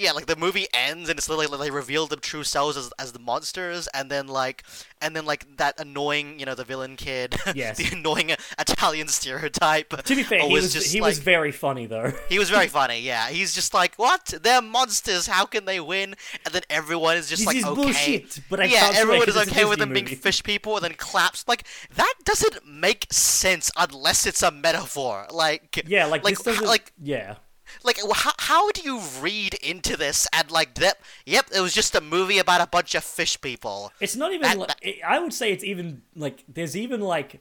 [0.00, 2.90] yeah, like the movie ends and it's literally like they reveal the true selves as,
[2.98, 4.64] as the monsters, and then like
[5.02, 7.76] and then like that annoying, you know, the villain kid, Yes.
[7.76, 9.90] the annoying Italian stereotype.
[9.90, 12.12] to be fair, he was just he like, was very funny though.
[12.28, 13.00] he was very funny.
[13.00, 14.32] Yeah, he's just like, what?
[14.42, 15.26] They're monsters.
[15.26, 16.14] How can they win?
[16.44, 17.82] And then everyone is just This like, is okay.
[17.82, 21.46] bullshit, but I yeah, swear is okay with them being fish people, and then claps.
[21.46, 25.26] Like that doesn't make sense unless it's a metaphor.
[25.30, 27.36] Like Yeah, like, like like yeah,
[27.84, 31.94] like how, how do you read into this and like that yep it was just
[31.94, 34.42] a movie about a bunch of fish people it's not even.
[34.42, 37.40] That- like, that- I would say it's even like there's even like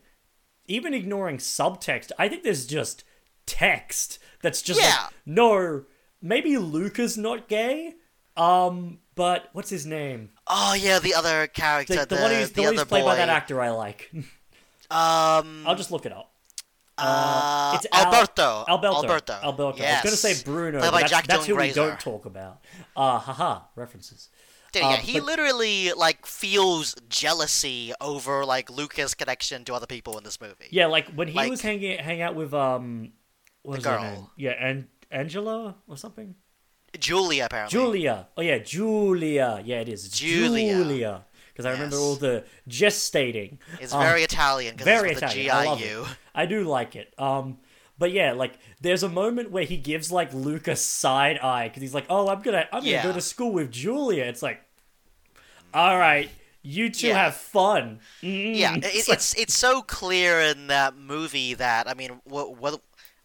[0.68, 2.12] even ignoring subtext.
[2.20, 3.04] I think there's just
[3.46, 4.94] text that's just like,
[5.26, 5.86] no.
[6.22, 7.96] Maybe Luca's not gay.
[8.38, 10.30] Um, but what's his name?
[10.48, 12.88] oh yeah the other character The, the, the one who's, the the one other who's
[12.88, 14.10] played boy by that actor I like.
[14.92, 16.32] um I'll just look it up.
[17.02, 18.96] Uh, it's Al- Alberto Alberto.
[18.96, 19.78] Alberto Alberto.
[19.80, 20.04] yes.
[20.04, 20.80] I was gonna say Bruno.
[20.80, 22.64] Played but by that's Jack that's who Dylan we don't talk about.
[22.96, 24.30] Uh, haha, references.
[24.72, 29.88] Dude, uh, yeah, he but- literally like feels jealousy over like Luca's connection to other
[29.88, 33.12] people in this movie Yeah, like when he Like- was hanging hang out with um,
[33.64, 34.02] what was her girl.
[34.04, 34.28] name?
[34.38, 36.36] Yeah, and Angela or something.
[37.00, 38.28] Julia apparently Julia.
[38.38, 39.62] Oh yeah, Julia.
[39.64, 40.10] Yeah, it is.
[40.10, 40.74] Julia.
[40.76, 41.26] Julia.
[41.60, 43.58] Because I remember all the gestating.
[43.82, 45.52] it's Um, very Italian very it's Italian.
[45.52, 46.18] I the love GIU it.
[46.34, 47.14] I do like it.
[47.18, 47.58] Um,
[47.98, 51.94] but yeah, like there's a moment where he gives like Luca side eye because he's
[51.94, 54.62] like, "Oh, I'm gonna, I'm gonna go to school with Julia." It's like,
[55.74, 56.30] all right,
[56.62, 57.24] you two Yeah.
[57.26, 58.00] have fun.
[58.24, 58.56] Mm.
[58.58, 62.80] Yeah, it, it's it's so clear in that movie that I mean, what what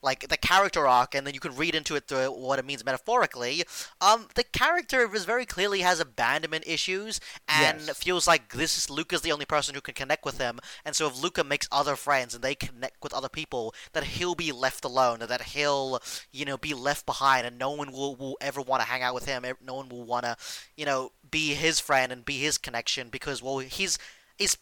[0.04, 2.84] like the character arc, and then you can read into it the, what it means
[2.84, 3.64] metaphorically.
[4.00, 7.90] Um, the character is very clearly has abandonment issues and Yes.
[7.96, 11.06] feels like this is Luca's the only person who can connect with him, and so
[11.08, 14.84] if Luca makes other friends and they connect with other people, that he'll be left
[14.84, 16.00] alone, that he'll
[16.32, 19.14] you know be left behind, and no one will will ever want to hang out
[19.14, 19.44] with him.
[19.64, 20.36] No one will want to
[20.76, 23.98] you know be his friend and be his connection because well he's
[24.38, 24.56] he's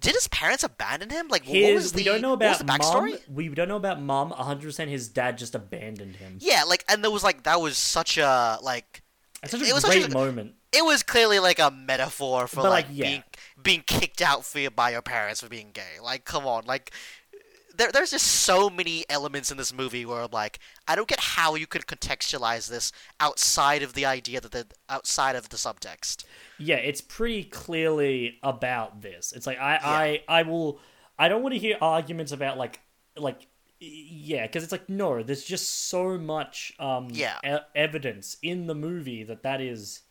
[0.00, 1.28] did his parents abandon him?
[1.28, 3.10] Like, what was the, we don't know what was about the backstory?
[3.12, 3.34] mom.
[3.34, 4.30] We don't know about mom.
[4.30, 4.62] 100.
[4.64, 6.36] percent His dad just abandoned him.
[6.40, 9.02] Yeah, like, and there was like that was such a like
[9.42, 10.54] It's such a It was great such a- moment.
[10.72, 13.04] it was clearly like a metaphor for But, like, like, yeah.
[13.06, 13.22] being
[13.62, 16.00] being kicked out for by your parents for being gay.
[16.02, 16.92] Like, come on, like.
[17.76, 20.58] There, there's just so many elements in this movie where I'm like,
[20.88, 25.36] I don't get how you could contextualize this outside of the idea that the outside
[25.36, 26.24] of the subtext.
[26.58, 29.32] Yeah, it's pretty clearly about this.
[29.32, 30.80] It's like I, I, I will.
[31.18, 32.80] I don't want to hear arguments about like,
[33.16, 33.46] like
[33.80, 37.38] yeah, because it's like no, there's just so much um Yeah.
[37.44, 40.02] e- evidence in the movie that that is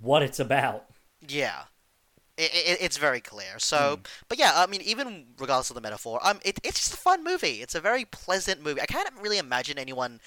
[0.00, 0.84] what it's about.
[1.26, 1.62] Yeah.
[2.38, 3.58] It, it, it's very clear.
[3.58, 6.96] So, but yeah, I mean, even regardless of the metaphor, um, it, it's just a
[6.96, 7.60] fun movie.
[7.62, 8.80] It's a very pleasant movie.
[8.80, 10.20] I can't really imagine anyone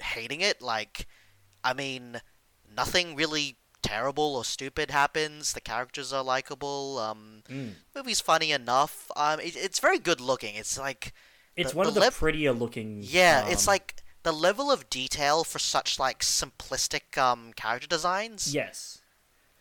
[0.00, 0.60] hating it.
[0.60, 1.06] Like,
[1.64, 2.20] I mean,
[2.76, 5.54] nothing really terrible or stupid happens.
[5.54, 6.98] The characters are likable.
[6.98, 7.72] Um, Mm.
[7.96, 9.10] movie's funny enough.
[9.16, 10.54] Um, it, it's very good looking.
[10.56, 11.12] It's like,
[11.56, 13.00] It's The- one the of the lev- prettier looking.
[13.02, 18.54] yeah, it's um, like the level of detail for such like simplistic um character designs.
[18.54, 19.00] yes,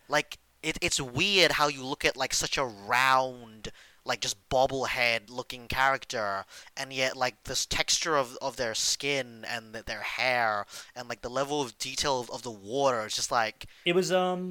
[0.09, 3.72] like it, it's weird how you look at like such a round
[4.05, 6.43] like just bobblehead looking character
[6.76, 11.22] and yet like this texture of, of their skin and th- their hair and like
[11.22, 14.49] the level of detail of, of the water it's just like it was um.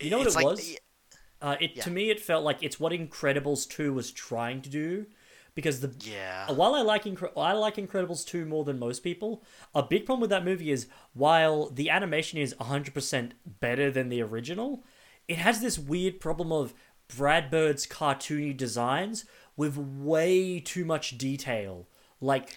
[0.00, 0.76] You know what it like was?
[1.40, 1.82] Uh, it Yeah.
[1.84, 5.06] to me it felt like it's what Incredibles two was trying to do,
[5.54, 9.02] because the yeah Uh, While I like Incre- I like Incredibles 2 more than most
[9.02, 9.42] people,
[9.74, 14.22] a big problem with that movie is while the animation is 100% better than the
[14.22, 14.84] original,
[15.32, 16.74] it has this weird problem of
[17.16, 19.24] Brad Bird's cartoony designs
[19.56, 21.88] with way too much detail.
[22.20, 22.54] Like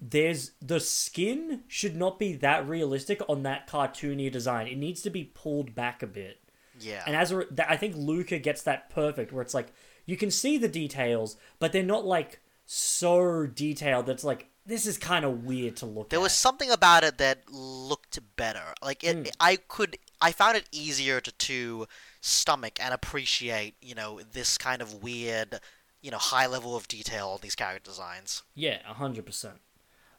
[0.00, 4.66] there's the skin should not be that realistic on that cartoony design.
[4.66, 6.38] It needs to be pulled back a bit.
[6.80, 9.72] yeah And as a, I think Luca gets that perfect, where it's like
[10.06, 14.96] you can see the details, but they're not like so detailed that's like this is
[14.96, 16.22] kind of weird to look there at.
[16.22, 19.24] was something about it that looked better like it Hmm.
[19.40, 21.86] i could i found it easier to, to
[22.20, 25.60] stomach and appreciate you know this kind of weird
[26.02, 29.60] you know high level of detail on these character designs yeah, hundred percent.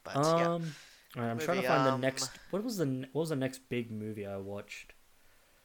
[0.03, 0.75] but Um,
[1.15, 2.31] yeah I'm trying to find the um, next.
[2.51, 4.93] What was the what was the next big movie I watched?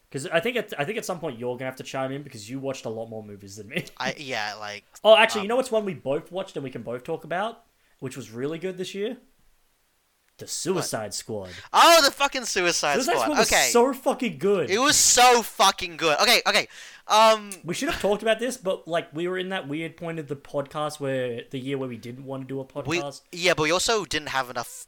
[0.08, 2.22] Because I think at I think at some point you're gonna have to chime in
[2.22, 3.84] because you watched a lot more movies than me.
[3.98, 6.70] I yeah, like oh, actually, you Um, know what's one we both watched and we
[6.70, 7.64] can both talk about,
[8.00, 9.18] which was really good this year.
[10.38, 11.48] The Suicide Squad.
[11.72, 13.22] oh the fucking Suicide, Suicide Squad.
[13.22, 14.68] Squad was okay, so fucking good.
[14.70, 16.18] it was so fucking good.
[16.20, 16.68] Okay, okay.
[17.08, 20.18] Um, We should have talked about this, but like we were in that weird point
[20.18, 22.86] of the podcast where the year where we didn't want to do a podcast.
[22.86, 23.20] we podcast.
[23.32, 24.86] yeah, but we also didn't have enough.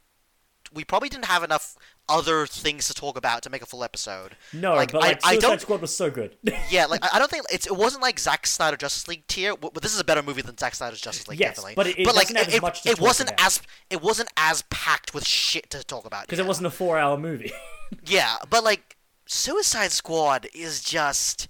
[0.73, 1.75] We probably didn't have enough
[2.07, 4.35] other things to talk about to make a full episode.
[4.53, 6.35] no, like, but I- like I Suicide don't- Squad was so good.
[6.69, 9.55] Yeah, like I I don't think it's it wasn't like Zack Snyder Justice League tier,
[9.55, 11.39] but but this is a better movie than Zack Snyder's Justice League.
[11.39, 11.73] Yes, definitely.
[11.75, 13.45] but it- it like doesn't have it, much to it wasn't about.
[13.45, 16.23] as it wasn't as packed with shit to talk about.
[16.25, 17.51] Because it wasn't a four-hour movie.
[18.05, 21.47] Yeah, but like Suicide Squad is just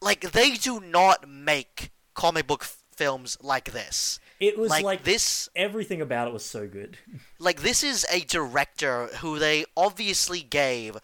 [0.00, 2.64] like they do not make comic book
[2.94, 4.20] films like this.
[4.40, 6.96] It was like, like, this everything about it was so good.
[7.38, 10.96] like this is a director who they obviously gave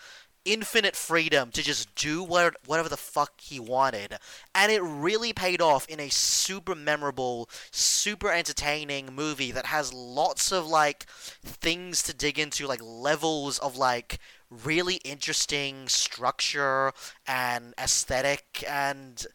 [0.47, 4.17] infinite freedom to just do what, whatever the fuck he wanted
[4.55, 10.53] and it really paid off in a super memorable super entertaining movie that has lots
[10.53, 11.05] of like
[11.43, 16.93] things to dig into like levels of like really interesting structure
[17.27, 19.27] and aesthetic and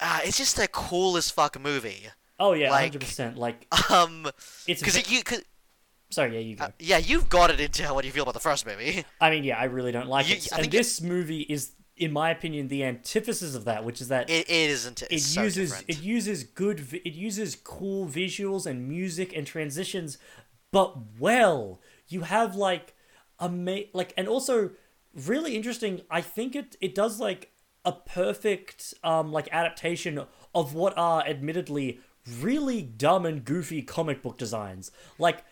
[0.00, 3.36] uh, it's just a cool as fuck movie Oh yeah, Like- hundred percent.
[3.36, 4.26] Like um
[4.66, 5.42] it's because ve- you cause,
[6.10, 6.64] sorry, yeah, you go.
[6.64, 9.44] uh, yeah you've got it into what you feel about the first movie I mean,
[9.44, 10.52] yeah, I really don't like you- it.
[10.52, 14.30] I And this movie is, in my opinion, the antithesis of that, which is that
[14.30, 15.02] It, it isn't.
[15.10, 15.90] It so uses different.
[15.90, 20.18] it uses good vi- it uses cool visuals and music and transitions
[20.70, 22.94] but well you have like
[23.40, 24.70] a ma- like and also
[25.14, 27.50] really interesting i think it it does like
[27.84, 30.20] a perfect um like adaptation
[30.54, 32.00] of what are admittedly
[32.40, 35.44] really dumb and goofy comic book designs like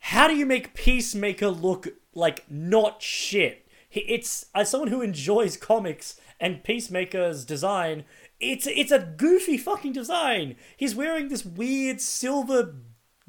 [0.00, 3.66] how do you make Peacemaker look like not shit?
[3.92, 8.04] It's as someone who enjoys comics and Peacemaker's design,
[8.38, 10.56] it's it's a goofy fucking design.
[10.76, 12.76] He's wearing this weird silver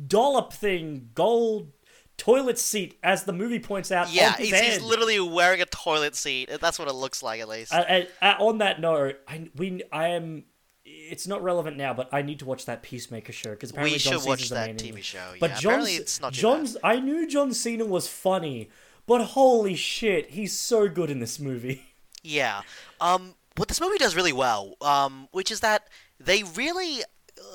[0.08, 1.72] dollop thing, gold
[2.18, 4.14] toilet seat, as the movie points out.
[4.14, 6.50] yeah, he's, he's literally wearing a toilet seat.
[6.62, 7.74] That's what it looks like, at least.
[7.74, 10.46] Uh, uh, uh, on that note, I we I am.
[11.12, 14.00] It's not relevant now, but I need to watch that Peacemaker show because apparently we
[14.00, 15.34] John should watch Cena's the that TV show.
[15.40, 16.74] But yeah, John's, apparently it's not John's.
[16.76, 16.82] bad.
[16.84, 18.70] I knew John Cena was funny,
[19.06, 21.84] but holy shit, he's so good in this movie.
[22.24, 22.62] Yeah.
[23.00, 25.88] Um, what this movie does really well, um, which is that
[26.20, 27.02] they really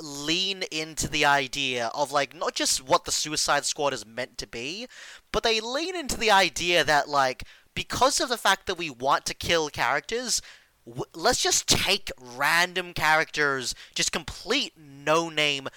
[0.03, 4.47] lean into the idea of like not just what the Suicide Squad is meant to
[4.47, 4.87] be,
[5.33, 7.45] but they lean into the idea that like
[7.75, 10.43] because of the fact that we want to kill characters,
[10.87, 15.69] w- let's just take random characters, just complete no name.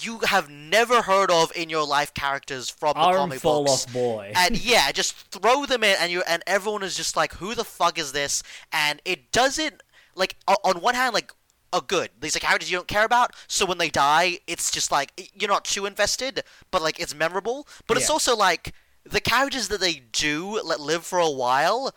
[0.00, 3.86] You have never heard of in your life characters from the Arm comic fall books
[3.86, 4.32] off boy.
[4.34, 7.64] and yeah, just throw them in, and you and everyone is just like, "Who the
[7.64, 8.42] fuck is this?"
[8.72, 9.82] And it doesn't
[10.14, 11.30] like on one hand, like
[11.72, 12.10] are good.
[12.20, 15.50] These are characters you don't care about, so when they die, it's just like you're
[15.50, 17.66] not too invested, but like it's memorable.
[17.86, 18.72] But it's also like
[19.04, 21.94] the characters that they do let live for a while,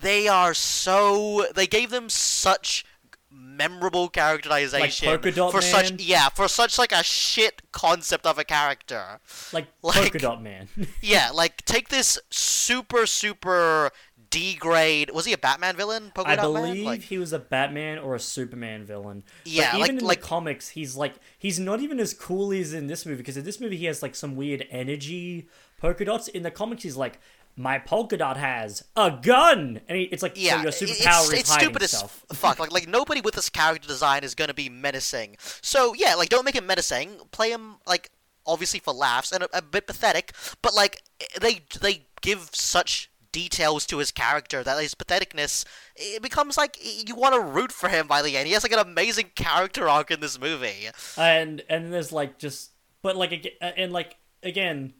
[0.00, 2.84] they are so they gave them such
[3.30, 8.44] memorable characterization Polka Dot for such yeah for such like a shit concept of a
[8.44, 9.20] character
[9.52, 10.68] Like, Like- Polka Dot Man.
[11.02, 13.90] yeah like take this super super
[14.30, 16.84] D grade was he a Batman villain Polka I Dot believe Man?
[16.84, 19.24] Like, he was a Batman or a Superman villain.
[19.44, 22.52] Yeah, but like- even in like- the comics, he's like he's not even as cool
[22.52, 25.48] as in this movie because in this movie he has like some weird energy
[25.80, 26.28] polka dots.
[26.28, 27.20] In the comics, he's like,
[27.58, 31.40] my polka dot has a gun, and it's like yeah, so your superpower it's, is
[31.40, 32.02] it's hiding stupid as
[32.32, 32.58] fuck.
[32.58, 35.36] Like, like nobody with this character design is gonna be menacing.
[35.60, 37.18] So yeah, like don't make him menacing.
[37.32, 38.10] Play him like
[38.46, 40.32] obviously for laughs and a, a bit pathetic,
[40.62, 41.02] but like
[41.40, 47.14] they they give such details to his character that his patheticness it becomes like you
[47.14, 48.46] want to root for him by the end.
[48.46, 50.88] He has like an amazing character arc in this movie.
[51.16, 52.70] and and there's like just
[53.02, 54.94] but like aga- uh, and like again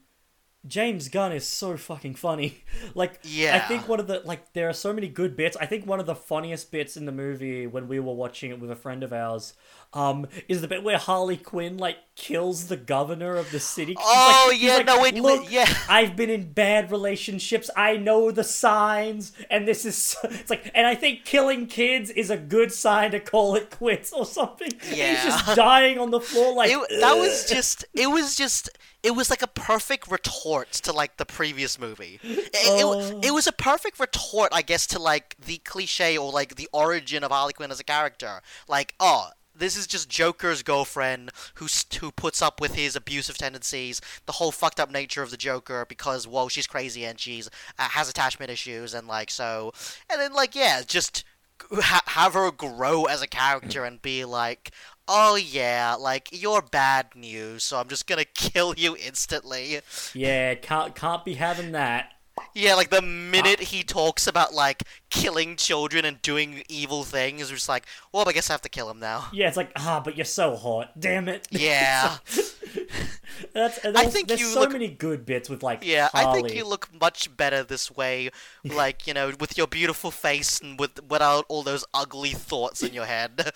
[0.67, 2.63] James Gunn is so fucking funny.
[2.95, 3.55] Like yeah.
[3.55, 5.55] I think one of the like there are so many good bits.
[5.57, 8.59] I think one of the funniest bits in the movie when we were watching it
[8.59, 9.53] with a friend of ours
[9.93, 13.95] um is the bit where Harley Quinn like kills the governor of the city.
[13.97, 17.69] Oh, like- yeah, like, no, look, yeah." I've been in bad relationships.
[17.77, 22.09] I know the signs, and this is so, it's like, and I think killing kids
[22.11, 24.71] is a good sign to call it quits or something.
[24.73, 28.69] And he's just dying on the floor like it, that was just it was just
[29.01, 33.19] it was like a perfect retort to like the previous movie it, it, Oh.
[33.23, 37.23] it was a perfect retort i guess to like the cliche or like the origin
[37.23, 39.29] of harley quinn as a character like oh
[39.59, 41.67] this is just Joker's girlfriend who
[41.99, 45.85] who puts up with his abusive tendencies, the whole fucked up nature of the Joker
[45.87, 49.73] because well she's crazy and she's uh, has attachment issues and like so,
[50.09, 51.23] and then like yeah just
[51.71, 54.71] ha- have her grow as a character and be like,
[55.07, 59.79] oh yeah, like you're bad news, so I'm just gonna kill you instantly.
[60.13, 62.13] Yeah, can't can't be having that.
[62.53, 67.49] Yeah, like the minute he talks about like killing children and doing evil things, it's
[67.51, 69.27] just like, well, I guess I have to kill him now.
[69.31, 70.99] Yeah, it's like ah, but you're so hot.
[70.99, 71.47] Damn it.
[71.51, 72.17] Yeah,
[73.53, 76.09] That's, I there's, think there's you so look- many good bits with like yeah.
[76.13, 76.39] Harley.
[76.39, 78.29] I think you look much better this way,
[78.63, 82.93] like you know, with your beautiful face and with without all those ugly thoughts in
[82.93, 83.51] your head.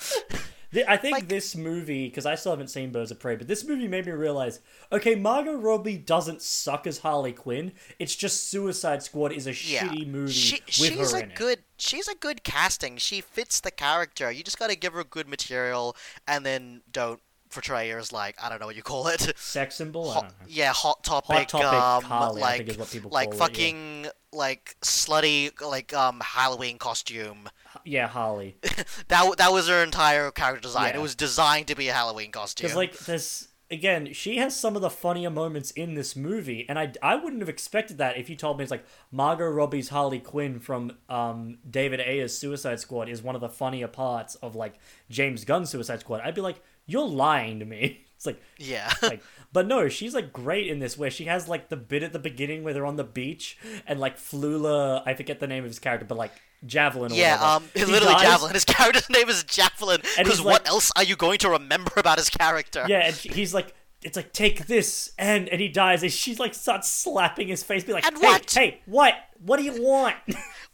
[0.88, 3.64] I think like- this movie, because I still haven't seen Birds of Prey, but this
[3.64, 4.60] movie made me realize,
[4.92, 7.74] okay, Margot Robbie doesn't suck as Harley Quinn.
[8.00, 11.32] It's just Suicide Squad is a yeah, shitty movie she, with she's her a in
[11.32, 11.36] it.
[11.36, 11.60] good.
[11.78, 12.98] She's a good casting.
[12.98, 14.32] She fits the character.
[14.32, 15.96] You just gotta give her good material,
[16.28, 17.20] and then don't
[17.54, 19.34] portray her as like I don't know what you call it.
[19.38, 20.10] Sex symbol.
[20.10, 20.48] I hot, don't know.
[20.50, 23.38] yeah, hot topic, Topic um, Harley, I like think is what people like call it,
[23.38, 23.48] yeah.
[23.48, 27.50] fucking like slutty like um Halloween costume.
[27.86, 28.58] Yeah, Harley.
[29.08, 30.92] That that was her entire character design.
[30.92, 31.00] Yeah.
[31.00, 32.66] It was designed to be a Halloween costume.
[32.66, 36.80] Because like this again, she has some of the funnier moments in this movie, and
[36.80, 40.20] I I wouldn't have expected that if you told me it's like Margot Robbie's Harley
[40.20, 44.76] Quinn from um David Ayer's Suicide Squad is one of the funnier parts of like
[45.10, 46.22] James Gunn's Suicide Squad.
[46.24, 48.00] I'd be like, you're lying to me.
[48.24, 48.90] It's like yeah.
[49.02, 49.22] like
[49.52, 52.20] but no she's like great in this where she has like the bit at the
[52.20, 55.78] beginning where they're on the beach and like flula i forget the name of his
[55.78, 56.32] character but like
[56.66, 57.66] javelin or Yeah, whatever.
[57.66, 58.54] um, He literally dies- Javelin.
[58.54, 60.00] His character's name is Javelin.
[60.18, 62.86] Because what like- else are you going to remember about his character?
[62.88, 63.74] yeah and he's like
[64.04, 67.84] it's like take this and and he dies and she like starts slapping his face
[67.84, 68.52] be like And hey what?
[68.54, 70.16] hey what what do you want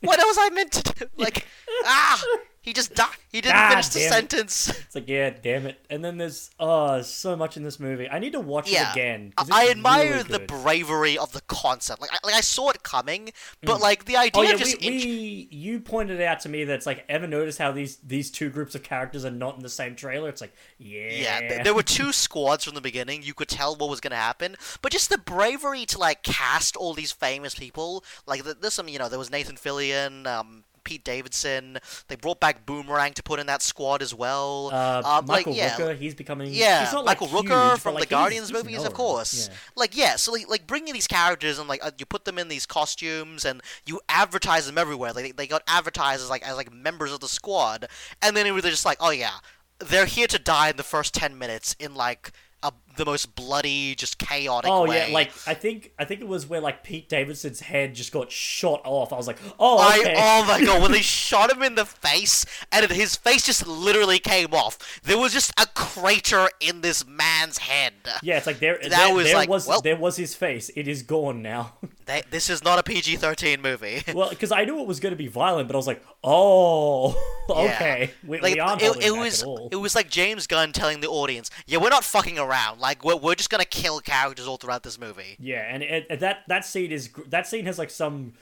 [0.01, 1.05] What else I meant to do?
[1.17, 1.47] Like,
[1.83, 2.23] ah,
[2.61, 3.15] he just died.
[3.31, 4.09] He didn't Ah, finish the it.
[4.09, 4.69] sentence.
[4.85, 8.17] it's like yeah damn it and then there's oh so much in this movie i
[8.19, 12.01] need to watch Yeah, it again I it's admire really the bravery of the concept.
[12.01, 13.31] Like, I, like I saw it coming,
[13.63, 16.63] but like the idea Oh yeah, just we, int- we you pointed out to me
[16.65, 19.61] that it's like ever notice how these these two groups of characters are not in
[19.61, 20.27] the same trailer?
[20.29, 23.23] It's like yeah, Yeah, there were two squads from the beginning.
[23.23, 26.75] You could tell what was going to happen, but just the bravery to like cast
[26.75, 28.03] all these famous people.
[28.25, 31.77] Like there's some, you know, there was Nathan Fillion, um, Pete Davidson.
[32.07, 34.69] They brought back Boomerang to put in that squad as well.
[34.71, 37.79] Uh, um, Michael like, yeah, Rooker, he's becoming yeah, he's not, Michael like, Rooker huge,
[37.81, 39.49] from like, the Guardians movies, of course.
[39.49, 39.55] Yeah.
[39.75, 42.47] Like yeah, so like, like bringing these characters and like uh, you put them in
[42.47, 45.13] these costumes and you advertise them everywhere.
[45.13, 47.87] Like they got advertised as like as like members of the squad,
[48.21, 49.37] and then it was just like, oh yeah,
[49.79, 53.95] they're here to die in the first ten minutes in like a the most bloody,
[53.95, 55.07] just chaotic Oh way.
[55.07, 58.31] yeah, like I think I think it was where like Pete Davidson's head just got
[58.31, 59.13] shot off.
[59.13, 62.45] I was like, oh I, oh my god, when they shot him in the face
[62.71, 65.01] and his face just literally came off.
[65.03, 67.93] There was just a crater in this man's head.
[68.21, 70.69] yeah, it's like there That there, was there like, was well- there was his face.
[70.75, 71.73] It is gone now.
[72.09, 74.01] They, this is not a PG 13 movie.
[74.15, 77.09] well, because I knew it was going to be violent, but I was like, oh,
[77.49, 77.55] Yeah.
[77.55, 81.07] okay, we, Like we aren't it, it was it was like James Gunn telling the
[81.07, 82.79] audience, "Yeah, we're not fucking around.
[82.79, 86.19] Like we're, we're just gonna kill characters all throughout this movie." Yeah, and it, it-
[86.21, 88.33] that that scene is that scene has like some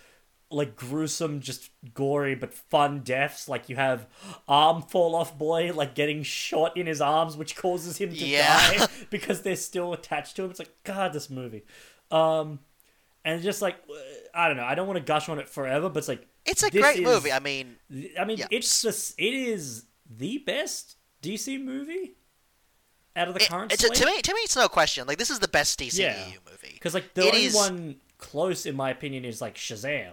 [0.49, 3.49] like gruesome, just gory but fun deaths.
[3.49, 4.07] Like you have
[4.47, 8.77] arm fall off boy like getting shot in his arms, which causes him to Yeah.
[8.77, 10.49] die because they're still attached to him.
[10.51, 11.63] It's like God, this movie,
[12.11, 12.59] um,
[13.25, 13.75] and just like
[14.33, 16.63] I don't know, I don't want to gush on it forever, but it's like It's
[16.63, 17.31] a great is- movie.
[17.31, 17.75] I mean,
[18.19, 18.47] I mean, Yeah.
[18.51, 22.15] it's just it is the best DC movie
[23.18, 25.07] out of the it- current it's, to me, to me, it's no question.
[25.07, 26.26] Like this is the best DCEU Yeah.
[26.49, 26.74] movie.
[26.74, 30.11] because like the It only is- one close in my opinion is like Shazam.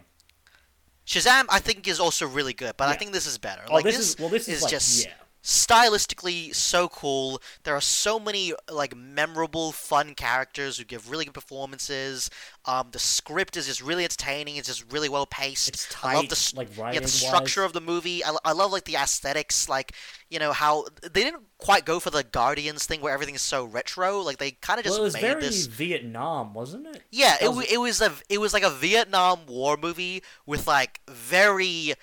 [1.07, 3.63] Shazam, I think, is also really good, but I think this is better.
[3.69, 5.13] Oh, like this this, is- well, this is, like, just yeah.
[5.45, 7.41] Stylistically so cool.
[7.65, 12.31] There are so many like memorable, fun characters who give really good performances.
[12.65, 14.57] Um, the script is just really entertaining.
[14.57, 15.69] It's just really well paced.
[15.69, 18.25] It's I love the like, yeah, the structure of the movie.
[18.25, 19.69] I, I love like the aesthetics.
[19.69, 19.93] Like
[20.31, 23.65] you know how they didn't quite go for the Guardians thing where everything is so
[23.65, 24.21] retro.
[24.21, 25.67] Like they kind of just Well, it was made very this.
[25.67, 27.03] Vietnam, wasn't it?
[27.11, 30.23] Yeah, That it, was- wa- it was a it was like a Vietnam War movie
[30.47, 31.95] with like very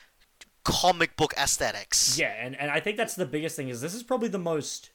[0.63, 2.17] comic book aesthetics.
[2.17, 4.91] Yeah, and, and I think that's the biggest thing is this is probably the most.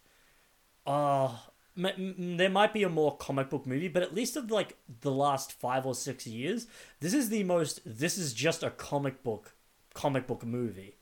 [0.87, 1.35] Uh,
[1.77, 4.77] m- m- there might be a more comic book movie, but at least of like
[5.01, 6.67] the last five or six years,
[7.01, 7.81] this is the most.
[7.85, 9.55] This is just a comic book,
[9.95, 10.96] comic book movie.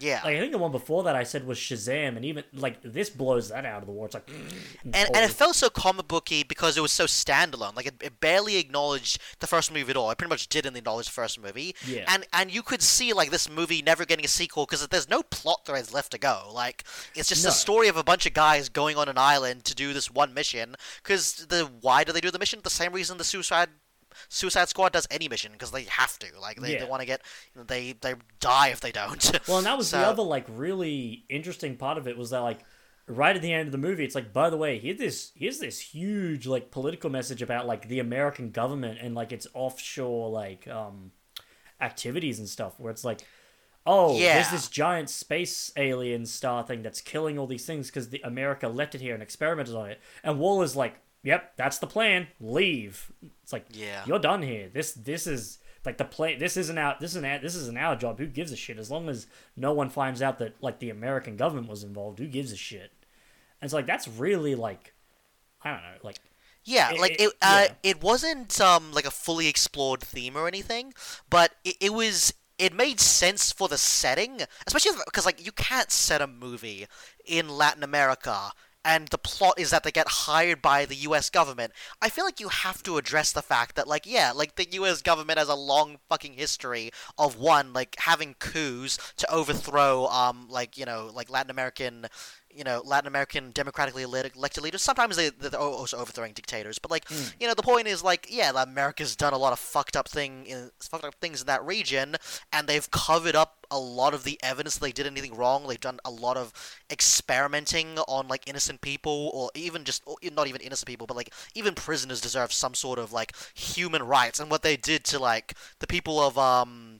[0.00, 0.20] Yeah.
[0.24, 3.10] Like I think the one before that I said was Shazam, and even like this
[3.10, 4.06] blows that out of the water.
[4.06, 4.52] It's like, mm,
[4.84, 7.76] and, and it felt so comic booky because it was so standalone.
[7.76, 10.10] Like it, it barely acknowledged the first movie at all.
[10.10, 11.74] It pretty much didn't acknowledge the first movie.
[11.86, 12.04] Yeah.
[12.08, 15.22] And and you could see like this movie never getting a sequel because there's no
[15.22, 16.50] plot threads left to go.
[16.52, 16.84] Like
[17.14, 17.50] it's just No.
[17.50, 20.32] a story of a bunch of guys going on an island to do this one
[20.34, 20.76] mission.
[21.02, 22.60] Because the why do they do the mission?
[22.62, 23.68] The same reason the Suicide
[24.28, 26.26] Suicide Squad does any mission because they have to.
[26.40, 26.80] Like they, Yeah.
[26.80, 27.22] they want to get
[27.54, 29.30] they they die if they don't.
[29.48, 32.60] Well, and that was the other like really interesting part of it was that like
[33.06, 35.58] right at the end of the movie, it's like by the way, here's this here's
[35.58, 40.68] this huge like political message about like the American government and like its offshore like
[40.68, 41.10] um
[41.80, 43.20] activities and stuff where it's like
[43.86, 44.34] oh Yeah.
[44.34, 48.68] there's this giant space alien star thing that's killing all these things because the America
[48.68, 52.28] left it here and experimented on it and Waller's like yep that's the plan.
[52.40, 53.12] Leave.
[53.42, 54.02] It's like Yeah.
[54.06, 54.68] you're done here.
[54.72, 58.18] This this is like the play this isn't our this isn't this isn't our job.
[58.18, 58.78] Who gives a shit?
[58.78, 62.26] As long as no one finds out that like the American government was involved who
[62.26, 62.92] gives a shit?
[63.60, 64.94] And it's like that's really like
[65.62, 66.16] I don't know like
[66.64, 67.74] Yeah, It- like it- it, uh, yeah.
[67.82, 70.92] it wasn't um like a fully explored theme or anything,
[71.28, 75.90] but it, it was it made sense for the setting, especially because like you can't
[75.90, 76.86] set a movie
[77.24, 78.52] in Latin America
[78.84, 81.28] and the plot is that they get hired by the U.S.
[81.28, 81.72] government.
[82.00, 85.02] I feel like you have to address the fact that like yeah, like the U.S.
[85.02, 90.78] government has a long fucking history of one like having coups to overthrow um like
[90.78, 92.06] you know like Latin American
[92.54, 94.82] you know Latin American democratically elected leaders.
[94.82, 98.50] Sometimes they they're also overthrowing dictators, but like you know the point is like yeah,
[98.62, 102.16] America's done a lot of fucked up thing in fucked up things in that region,
[102.52, 105.66] and they've covered up a lot of the evidence that they did anything wrong.
[105.66, 106.52] They've done a lot of
[106.90, 111.32] experimenting on like innocent people, or even just or not even innocent people, but like
[111.54, 114.40] even prisoners deserve some sort of like human rights.
[114.40, 116.98] And what they did to like the people of um.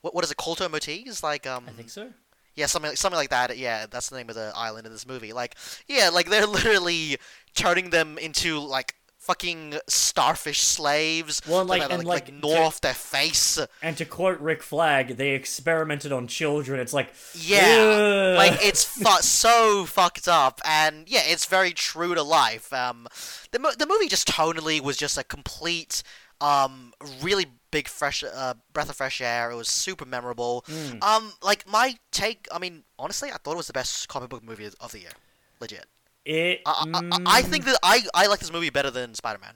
[0.00, 1.22] What, what is it, Colto Motes?
[1.22, 2.12] Like, um, I think so
[2.54, 3.56] yeah, something like, something like that.
[3.58, 5.32] Yeah, that's the name of the island in this movie.
[5.32, 5.56] Like,
[5.88, 7.18] yeah, like they're literally
[7.54, 11.40] turning them into like fucking starfish slaves.
[11.48, 13.58] Well, and, like- and, like, like, gnaw to- off their face.
[13.82, 18.36] and to quote Rick Flag they experimented on children it's like Yeah, Ugh.
[18.36, 22.70] like it's fu- so fucked up, and yeah, it's very true to life.
[22.72, 23.08] Um,
[23.50, 26.02] the mo- the movie just tonally was just a complete,
[26.42, 26.92] um,
[27.22, 29.50] really big fresh uh, breath of fresh air.
[29.50, 30.64] It was super memorable.
[30.68, 31.02] Hmm.
[31.02, 34.42] Um, like my take, I mean, honestly, I thought it was the best comic book
[34.44, 35.14] movie of the year,
[35.60, 35.86] legit.
[36.24, 39.40] it I, I, I- I think that I, I like this movie better than Spider
[39.40, 39.54] Man,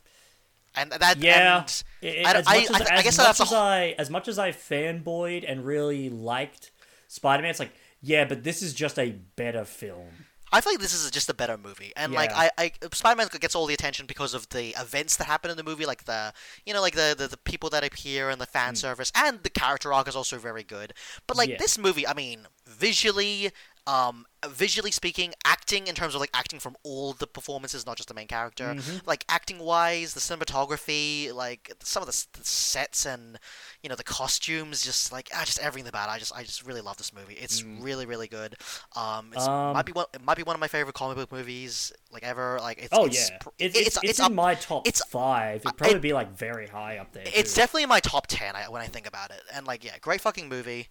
[0.75, 1.65] and that Yeah,
[2.03, 4.27] and I- I- as I- much as, I guess much that's as I as much
[4.29, 6.71] as I fanboyed and really liked
[7.09, 7.51] Spider-Man.
[7.51, 10.11] It's like, yeah, but this is just a better film.
[10.53, 13.55] I feel like this is just a better movie, and like I, I Spider-Man gets
[13.55, 16.33] all the attention because of the events that happen in the movie, like the
[16.65, 18.79] you know like the the, the people that appear and the fan mm.
[18.79, 20.95] service, and the character arc is also very good.
[21.27, 21.49] But like.
[21.49, 21.57] Yeah.
[21.59, 23.51] this movie, I mean, visually,
[23.89, 28.09] Um, visually speaking, acting in terms of like acting from all the performances, not just
[28.09, 28.75] the main character.
[28.75, 29.07] Mhm.
[29.07, 33.39] Like acting wise, the cinematography, like some of the, the sets and
[33.83, 36.13] you know the costumes, just like ah, just everything about it.
[36.13, 37.35] I just I just really love this movie.
[37.35, 38.57] It's really really good.
[38.95, 39.49] Um, it's Mm.
[39.49, 42.23] Um, might be one it might be one of my favorite comic book movies like
[42.23, 42.59] ever.
[42.61, 45.63] Like it's Oh it's, yeah, pr- it's it's, it's, in up my top it's- five.
[45.63, 47.25] It'd probably it- be like very high up there.
[47.27, 47.61] It's too.
[47.63, 49.41] definitely in my top ten I, when I think about it.
[49.55, 50.89] And like, yeah, great fucking movie.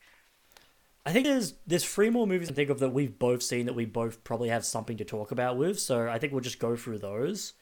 [1.08, 3.74] I think there's there's three more movies I think of that we've both seen that
[3.74, 5.80] we both probably have something to talk about with.
[5.80, 7.54] So I think we'll just go through those.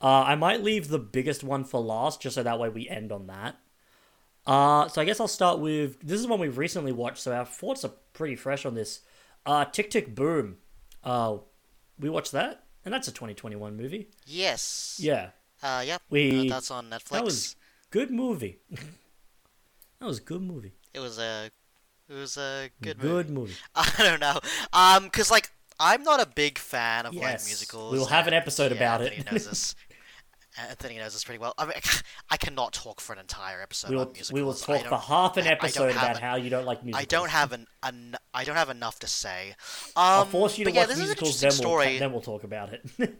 [0.00, 3.12] Uh, I might leave the biggest one for last, just so that way we end
[3.12, 3.56] on that.
[4.46, 7.44] Uh, so I guess I'll start with this is one we've recently watched, so our
[7.44, 9.00] thoughts are pretty fresh on this.
[9.46, 10.56] Uh, Tick Tick Boom.
[11.04, 11.38] Uh,
[11.98, 14.08] we watched that, and that's a 2021 movie.
[14.26, 14.98] Yes.
[15.00, 15.30] Yeah,
[15.62, 15.98] Uh, yeah.
[16.10, 17.08] We- uh, that's on Netflix.
[17.10, 17.56] that was
[17.90, 18.58] good movie.
[18.70, 20.72] that was a good movie.
[20.94, 21.50] It was a.
[22.08, 23.52] It was a good, Good movie.
[23.52, 23.54] movie.
[23.74, 24.38] I don't know.
[24.72, 27.92] Um, cause like I'm not a big fan of like musicals.
[27.92, 29.12] we will have an episode yeah, about it.
[29.12, 29.74] Anthony knows this.
[30.70, 31.54] Anthony knows this pretty well.
[31.56, 31.74] I mean,
[32.30, 34.32] I cannot talk for an entire episode We will on musicals.
[34.32, 36.64] we will talk for half an I- I don't episode about an- how you don't
[36.66, 37.02] like musicals.
[37.02, 39.50] I don't have an, an I don't have enough to say.
[39.50, 41.98] Um, I'll force you to yeah, watch this is an musicals, then we'll story.
[41.98, 43.18] then we'll talk about it.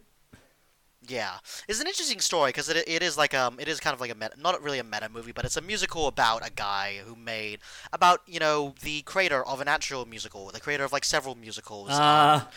[1.06, 1.34] Yeah,
[1.68, 4.10] it's an interesting story because it, it is like um it is kind of like
[4.10, 7.14] a meta, not really a meta movie, but it's a musical about a guy who
[7.14, 7.60] made
[7.92, 11.90] about you know the creator of an actual musical, the creator of like several musicals.
[11.90, 12.48] Uh, um,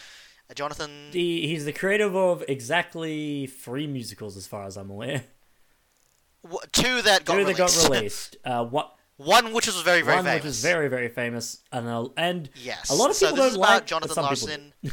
[0.56, 1.12] Jonathan.
[1.12, 5.24] the, he's the creator of exactly three musicals, as far as I'm aware.
[6.44, 7.58] w- two that got Two released.
[7.58, 8.38] that got released.
[8.46, 10.44] Uh, what One which was very very one famous.
[10.44, 12.90] which is very very famous, and uh, and yes.
[12.90, 14.74] a lot of so people this don't is like Jonathan Larson.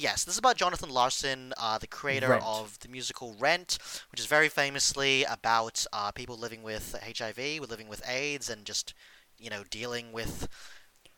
[0.00, 2.42] Yes, this is about Jonathan Larson, uh, the creator Rent.
[2.46, 3.76] of the musical Rent,
[4.10, 8.64] which is very famously about uh, people living with HIV, with living with AIDS, and
[8.64, 8.94] just
[9.38, 10.48] you know dealing with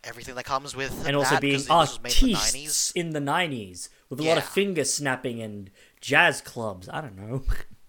[0.02, 2.34] everything that comes with and also that, being this in the 90s.
[2.34, 6.88] artists in the '90s with a lot of finger snapping and jazz clubs.
[6.88, 7.44] I don't know,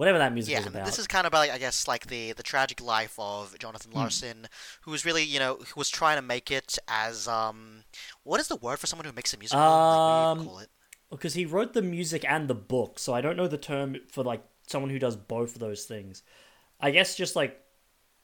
[0.00, 0.86] whatever that music Yeah, is about.
[0.86, 3.98] this is kind of like I guess like the the tragic life of Jonathan Hmm.
[3.98, 4.48] Larson,
[4.82, 7.84] who was really you know who was trying to make it as um
[8.24, 9.84] what is the word for someone who makes a musical?
[9.90, 10.70] like, Um, you call it?
[11.10, 14.22] because he wrote the music and the book, so I don't know the term for
[14.24, 16.22] like someone who does both of those things.
[16.80, 17.60] I guess just like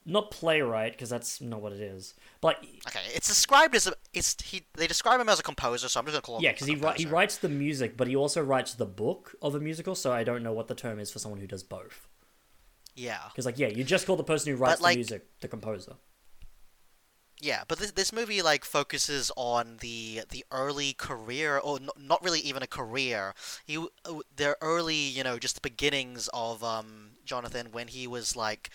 [0.08, 2.14] not playwright because that's not what it is.
[2.40, 5.98] But Okay, it's described as a it's he they describe him as a composer, so
[6.00, 8.14] I'm just gonna call him yeah, because he ri- he writes the music, but he
[8.16, 9.94] also writes the book of a musical.
[9.94, 12.06] So I don't know what the term is for someone who does both.
[12.94, 15.48] Yeah, Because like yeah, you just call the person who writes like- the music the
[15.48, 15.94] composer.
[17.40, 22.24] yeah, but this this movie like focuses on the the early career, or n- not
[22.24, 23.34] really even a career.
[23.66, 28.70] He uh, early you know just the beginnings of um Jonathan when he was like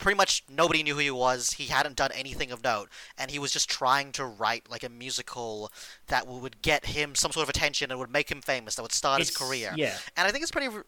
[0.00, 1.52] pretty much nobody knew who he was.
[1.52, 4.88] He hadn't done anything of note, and he was just trying to write like a
[4.88, 5.70] musical
[6.08, 8.74] that would get him some sort of attention and would make him famous.
[8.74, 9.72] That would start his career.
[9.76, 10.68] Yeah, And I think it's pretty.
[10.68, 10.82] re-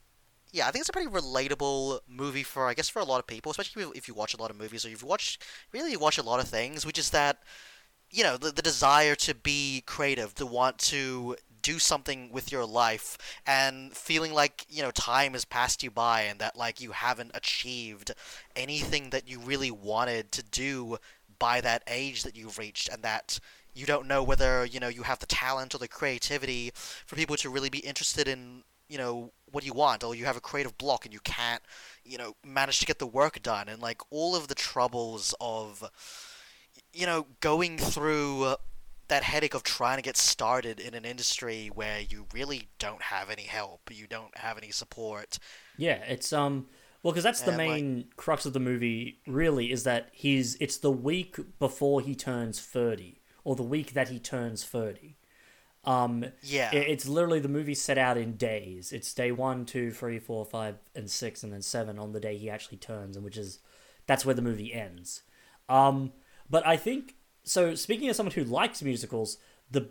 [0.51, 3.27] Yeah, I think it's a pretty relatable movie for, I guess, for a lot of
[3.27, 6.19] people, especially if- you watch a lot of movies or you've watched really you watch
[6.19, 7.43] a lot of things, which is that,
[8.11, 12.65] you know, the, the desire to be creative, to want to do something with your
[12.67, 13.17] life,
[13.47, 17.31] and feeling like, you know, time has passed you by and that, like, you haven't
[17.35, 18.13] achieved
[18.55, 20.99] anything that you really wanted to do
[21.39, 23.39] by that age that you've reached, and that
[23.75, 27.37] you don't know whether, you know, you have the talent or the creativity for people
[27.37, 30.77] to really be interested in you know what you want or you have a creative
[30.77, 31.63] block and you can't
[32.05, 33.69] you know manage to get the work done.
[33.69, 35.83] And like all of the troubles of
[36.93, 38.57] you know going through
[39.13, 43.27] that headache of trying to get started in an industry where you really don't have
[43.37, 45.39] any help you don't have any support
[45.79, 46.01] yeah.
[46.15, 46.55] It's um
[47.03, 49.21] well because that's the And, like- main crux of the movie.
[49.27, 53.13] Really, is that he's it's the week before he turns thirty
[53.43, 55.17] or the week that he turns thirty.
[55.85, 58.93] Um, yeah It- It's literally the movie set out in days.
[58.93, 62.37] It's day one, two, three, four, five, and six, and then seven on the day
[62.37, 63.59] he actually turns, and which is
[64.07, 65.23] that's where the movie ends.
[65.69, 66.13] Um,
[66.51, 67.75] but I think so.
[67.75, 69.39] Speaking of someone who likes musicals,
[69.71, 69.91] the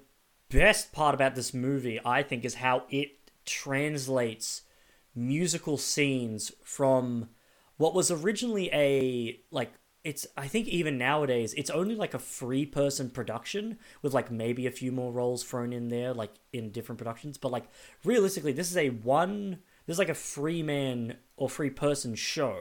[0.49, 4.61] best part about this movie, I think, is how it translates
[5.15, 7.30] musical scenes from
[7.78, 9.73] what was originally a like
[10.03, 14.68] it's I think even nowadays it's only like a free person production with like maybe
[14.68, 17.65] a few more roles thrown in there like in different productions but like
[18.06, 22.60] realistically this is a one this is like a free man or free person show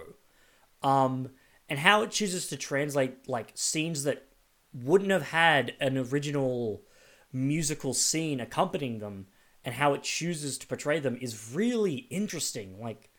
[0.82, 1.30] um
[1.68, 4.26] and how it chooses to translate like scenes that
[4.72, 6.82] wouldn't have had an original
[7.32, 9.26] musical scene accompanying them
[9.64, 12.80] and how it chooses to portray them is really interesting.
[12.80, 13.10] Like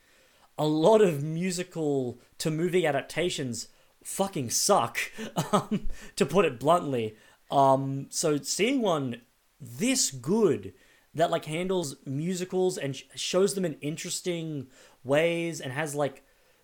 [0.57, 3.67] a lot of musical to movie adaptations
[4.03, 4.99] fucking suck
[5.53, 7.15] um, to put it bluntly.
[7.49, 9.21] Um, so seeing one
[9.59, 10.73] this good
[11.13, 14.67] that like handles musicals and sh- shows them in interesting
[15.03, 16.23] ways and has like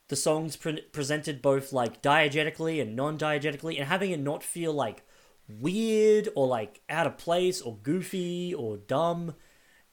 [0.10, 5.04] the songs pre- presented both like diegetically and non-diegetically and having it not feel like
[5.48, 9.36] weird or like out of place or goofy or dumb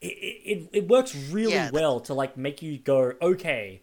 [0.01, 3.82] it, it, it works really Yeah, well to like make you go okay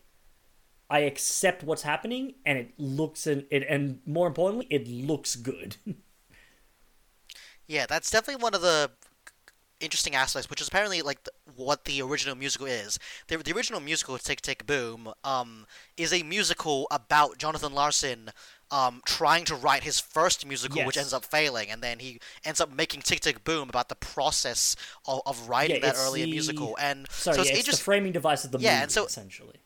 [0.90, 5.78] i accept what's happening and it looks and it and more importantly it looks good.
[7.68, 8.92] Yeah, that's definitely one of the
[9.82, 13.00] interesting aspects, which is apparently like the, what the original musical is.
[13.28, 15.66] The, the original musical, Tick Tick Boom, um,
[15.98, 18.30] is a musical about Jonathan Larson
[18.72, 22.62] um, trying to write his first musical, which ends up failing, and then he ends
[22.62, 24.76] up making Tick Tick Boom about the process
[25.06, 26.78] of, of writing Yeah, that earlier the- musical.
[26.80, 29.06] And sorry so it's yeah, it's the framing device of the Yeah, movie and so-
[29.06, 29.58] essentially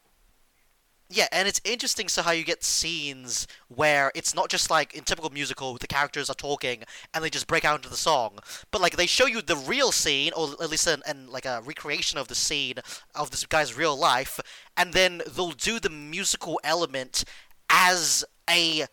[1.07, 5.03] Yeah, and it's interesting so how you get scenes where it's not just like in
[5.03, 6.83] typical musical the characters are talking
[7.13, 8.39] and they just break out into the song,
[8.71, 11.61] but like they show you the real scene or at least an, an like a
[11.63, 12.75] recreation of the scene
[13.13, 14.39] of this guy's real life,
[14.75, 17.23] and then they'll do the musical element
[17.69, 18.85] as a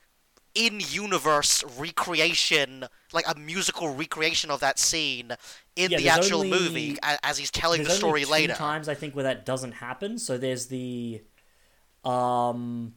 [0.54, 5.32] in-universe recreation, like a musical recreation of that scene
[5.76, 8.52] in Yeah, the actual only- movie as he's telling the story later.
[8.54, 10.18] times I think where that doesn't happen.
[10.18, 11.22] So there's the,
[12.04, 12.94] um,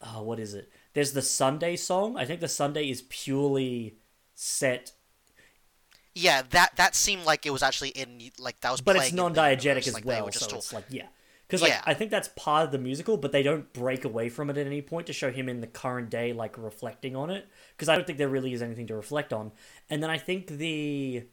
[0.00, 0.70] oh, what is it?
[0.94, 2.16] There's the Sunday song.
[2.16, 3.98] I think the Sunday is purely
[4.34, 4.92] set,
[6.14, 8.80] Yeah, that that seemed like it was actually in like that was.
[8.80, 10.30] but it's playing in the non-diegetic as like, well.
[10.32, 11.06] So it's like yeah,
[11.46, 11.82] because like Yeah.
[11.86, 14.66] I think that's part of the musical, but they don't break away from it at
[14.66, 17.48] any point to show him in the current day like reflecting on it.
[17.76, 19.52] Because I don't think there really is anything to reflect on.
[19.90, 21.24] And then I think the,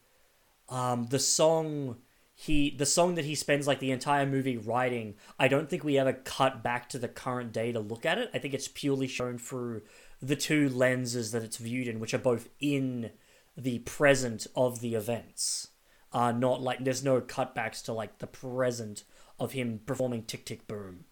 [0.69, 1.97] um, the song
[2.37, 5.97] he the song that he spends like the entire movie writing i don't think we
[5.97, 8.29] ever cut back to the current day to look at it.
[8.33, 9.83] I think it's purely shown through
[10.21, 13.11] the two lenses that it's viewed in which are both in
[13.57, 15.69] the present of the events.
[16.11, 19.05] Uh not like there's no cutbacks to like the present
[19.39, 21.05] of him performing tick tick boom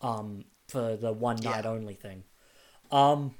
[0.00, 1.70] um for the one night Yeah.
[1.70, 2.22] only thing.
[2.92, 3.34] Um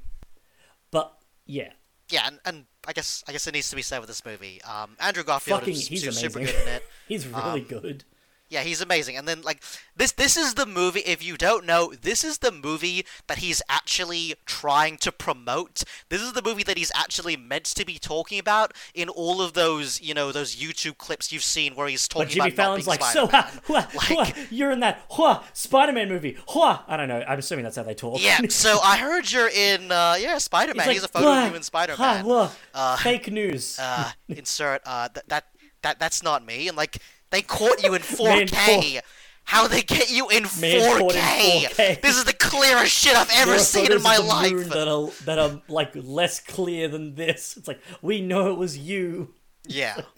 [0.91, 1.17] but
[1.47, 1.73] yeah
[2.11, 4.61] yeah, and, and I guess I guess it needs to be said with this movie.
[4.63, 6.83] Um, Andrew Garfield fucking is he's su- super amazing good in it.
[7.09, 8.05] he's really Um, good
[8.51, 9.17] Yeah, he's amazing.
[9.17, 9.63] And then like
[9.97, 13.63] this this is the movie if you don't know, this is the movie that he's
[13.69, 15.85] actually trying to promote.
[16.09, 19.53] This is the movie that he's actually meant to be talking about in all of
[19.53, 22.85] those, you know, those YouTube clips you've seen where he's talking But Jimmy about not
[22.85, 23.53] Fallon's being like, so Spider-Man.
[23.53, 26.37] ha, hua, hua, Like- you're in that hua, Spider-Man movie.
[26.49, 26.85] Hua.
[26.89, 27.23] I don't know.
[27.29, 28.21] I'm assuming that's how they talk.
[28.21, 30.87] Yeah, so I heard you're in uh yeah, Spider-Man.
[30.87, 32.25] like, He's a photo of you in Spider-Man.
[32.25, 33.79] hua, Uh, Fake news.
[33.79, 35.45] uh, insert uh th- that
[35.83, 36.99] that that's not me and like
[37.31, 39.01] they caught you in Man 4K.
[39.45, 41.63] How they get you in Man 4K?
[41.65, 42.01] in 4K.
[42.03, 44.69] This is the clearest shit I've ever seen in my life.
[44.71, 47.57] that are that are like less clear than this.
[47.57, 49.35] It's like we know it was you.
[49.67, 50.01] Yeah.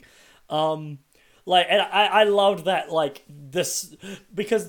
[0.51, 0.99] Um,
[1.47, 3.97] like, and I I loved that like this
[4.35, 4.69] because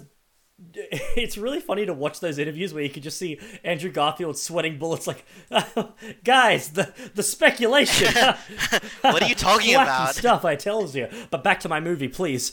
[1.17, 4.77] it's really funny to watch those interviews where you could just see Andrew Garfield sweating
[4.77, 5.07] bullets.
[5.07, 5.25] Like,
[6.23, 8.13] guys, the the speculation.
[9.01, 10.15] What are you talking about?
[10.15, 11.07] stuff I tells you.
[11.29, 12.51] But back to my movie, please.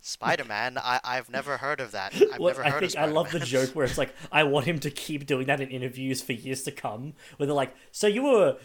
[0.00, 0.78] Spider-Man?
[0.78, 2.14] I I've never heard of that.
[2.30, 3.08] I've Well, never I heard think of I Spider-Man.
[3.08, 5.68] I love the joke where it's like I want him to keep doing that in
[5.70, 7.14] interviews for years to come.
[7.36, 8.58] Where they're like, "So you were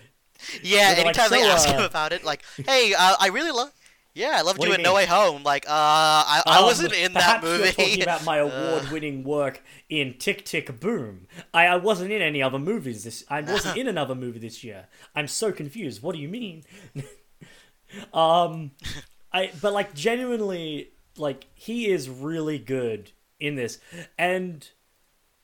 [0.62, 3.28] Yeah, they're like, anytime they "So, ask him uh, about it, like, "Hey, uh, I
[3.28, 3.72] really love
[4.16, 4.96] Yeah, I loved What you do in No?
[4.96, 7.64] Way Home." Like, uh I, I Um, wasn't in that movie.
[7.64, 11.28] You're talking about my award-winning work in Tick Tick Boom.
[11.54, 13.24] I, I wasn't in any other movies this.
[13.30, 14.88] I wasn't in another movie this year.
[15.16, 16.02] I'm so confused.
[16.02, 16.64] What do you mean?
[18.14, 18.72] um,
[19.32, 23.80] I but like genuinely, like he is really good in this,
[24.18, 24.68] and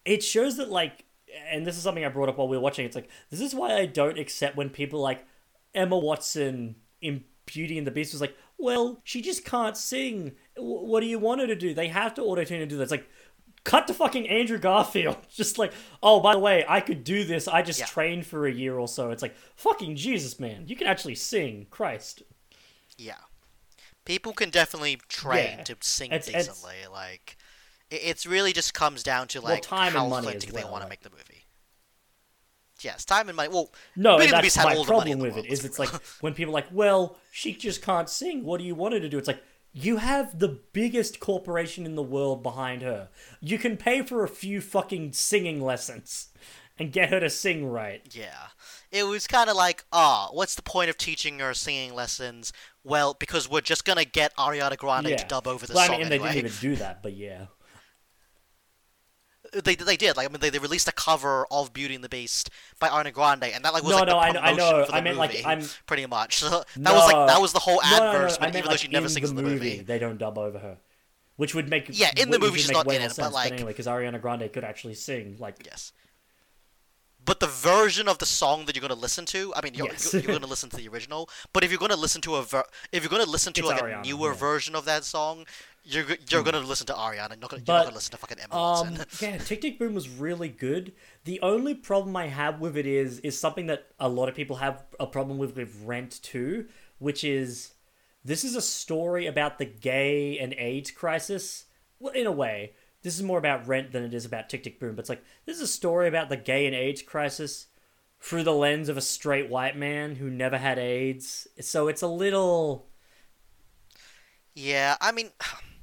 [0.03, 1.05] it shows that like,
[1.49, 2.85] and this is something I brought up while we were watching.
[2.85, 5.25] It's like this is why I don't accept when people like
[5.73, 10.34] Emma Watson in Beauty and the Beast was like, well, she just can't sing.
[10.56, 11.73] W- what do you want her to do?
[11.73, 12.84] They have to auto tune and do that.
[12.84, 13.07] It's like,
[13.64, 15.18] cut to fucking Andrew Garfield.
[15.30, 15.73] Just like,
[16.03, 17.48] oh, by the way, I could do this.
[17.48, 17.86] I just Yeah.
[17.88, 19.10] trained for a year or so.
[19.10, 20.65] It's like, fucking Jesus, man.
[20.68, 21.65] You can actually sing.
[21.72, 22.22] Christ.
[22.98, 23.15] Yeah.
[24.06, 25.64] People can definitely train Yeah.
[25.64, 26.76] to sing It's- it's- decently.
[26.91, 27.38] Like,
[27.90, 30.61] it, it's really just comes down to like time and how money authentic as they
[30.64, 31.35] well, want to make the movie.
[32.86, 33.49] Yes, time and money.
[33.49, 35.52] Well, No, Beauty and the that's my all the money problem with it.
[35.52, 35.90] Is it's like
[36.22, 38.44] when people are like, well, she just can't sing.
[38.44, 39.18] What do you want her to do?
[39.18, 39.44] It's like
[39.74, 43.10] you have the biggest corporation in the world behind her.
[43.41, 46.30] You can pay for a few fucking singing lessons
[46.78, 48.02] and get her to sing right.
[48.12, 48.48] Yeah.
[48.91, 52.53] It was kind of like, ah, what's the point of teaching her singing lessons?
[52.84, 55.18] Well, because we're just gonna get Ariana Grande yeah.
[55.18, 56.34] to dub over the well, song I mean, and they anyway.
[56.34, 57.48] didn't even do that, but yeah.
[59.64, 62.10] They they did like I mean they, they released a cover of Beauty and the
[62.10, 62.49] Beast
[62.80, 64.86] by Ariana Grande, and that like was No, like no, the I know- I know.
[64.91, 66.38] I meant, like, I'm- pretty much.
[66.40, 68.65] So that was like that was the whole No, no, no, adverse, I meant, even
[68.65, 69.82] though like, she never in sings the in the movie.
[69.82, 70.77] They don't dub over her,
[71.38, 73.72] which would make Yeah, in the movie she's not in it, but, sense, like- anyway,
[73.72, 75.38] because Ariana Grande could actually sing.
[75.40, 75.91] Like, Yes.
[77.23, 79.88] But the version of the song that you're going to listen to, I mean, you're,
[79.88, 80.14] Yes.
[80.14, 81.27] you're, going to listen to the original.
[81.53, 83.61] But if you're going to listen to a ver- if you're going to listen to
[83.61, 84.36] It's like Ariana, a newer yeah.
[84.38, 85.48] version of that song,
[85.86, 87.30] you're you're going to listen to Ariana.
[87.32, 89.06] You're not going But, to listen to fucking Emma Um, Watson.
[89.22, 90.94] yeah, Tick Tick Boom was really good.
[91.24, 94.57] The only problem I have with it is is something that a lot of people
[94.57, 96.68] have a problem with with Rent too,
[96.99, 97.74] which is
[98.24, 101.66] this is a story about the gay and AIDS crisis.
[101.99, 104.80] Well, in a way, this is more about Rent than it is about Tick Tick
[104.80, 104.95] Boom.
[104.95, 107.68] But it's like this is a story about the gay and AIDS crisis
[108.20, 111.48] through the lens of a straight white man who never had AIDS.
[111.62, 112.88] So it's a little
[114.56, 115.30] yeah, I mean,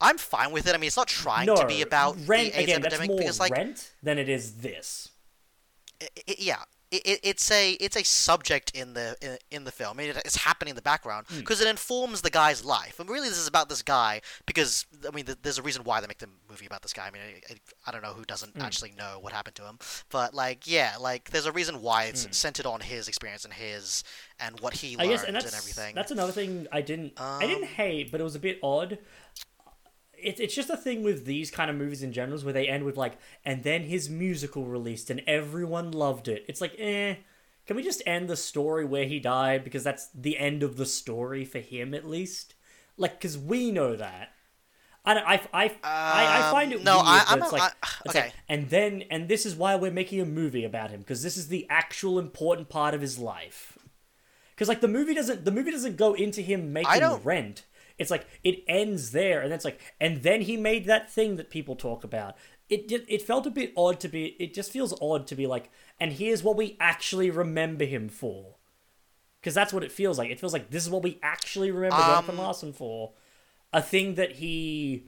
[0.00, 0.74] I'm fine with it.
[0.74, 2.82] I mean, it's not trying no to be about Rent the AIDS again.
[2.82, 5.08] That's epidemic more because, like, Rent than it is this.
[6.02, 9.70] i i yeah, it, it, it's a it's a subject in the in, in the
[9.70, 9.96] film.
[9.96, 11.38] I mean, it, it's happening in the background Hmm.
[11.38, 12.98] because it informs the guy's life.
[12.98, 16.00] And really, this is about this guy because I mean, th- there's a reason why
[16.00, 17.06] they make the movie about this guy.
[17.06, 17.56] I mean, I, I,
[17.86, 18.62] I don't know who doesn't Hmm.
[18.62, 19.78] actually know what happened to him,
[20.10, 22.32] but like, yeah, like there's a reason why it's Hmm.
[22.32, 24.02] centered on his experience and his
[24.40, 25.94] and what he I learned guess, and that's everything.
[25.94, 28.98] that's another thing I didn't I didn't Um, hate, but it was a bit odd.
[30.22, 32.84] It's it's just a thing with these kind of movies in general, where they end
[32.84, 36.44] with like, and then his musical released and everyone loved it.
[36.48, 37.16] It's like, eh,
[37.66, 40.86] can we just end the story where he died because that's the end of the
[40.86, 42.54] story for him at least?
[42.96, 44.30] Like, because we know that.
[45.02, 47.58] I, don't, I, I, I, I find it Um, no, weird I- I'm it's not-
[47.60, 48.24] like, I- it's okay.
[48.26, 51.38] like, and then, and this is why we're making a movie about him because this
[51.38, 53.78] is the actual important part of his life.
[54.54, 56.90] Because like the movie doesn't, the movie doesn't go into him making
[57.24, 57.64] Rent.
[58.00, 61.50] It's like it ends there, and it's like, and then he made that thing that
[61.50, 62.34] people talk about.
[62.68, 64.36] It it felt a bit odd to be.
[64.40, 65.70] It just feels odd to be like,
[66.00, 68.56] and here's what we actually remember him for.
[69.40, 70.30] Because that's what it feels like.
[70.30, 73.12] It feels like this is what we actually remember Um, Larson for.
[73.72, 75.04] A thing that he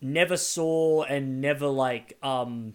[0.00, 2.74] never saw and never like um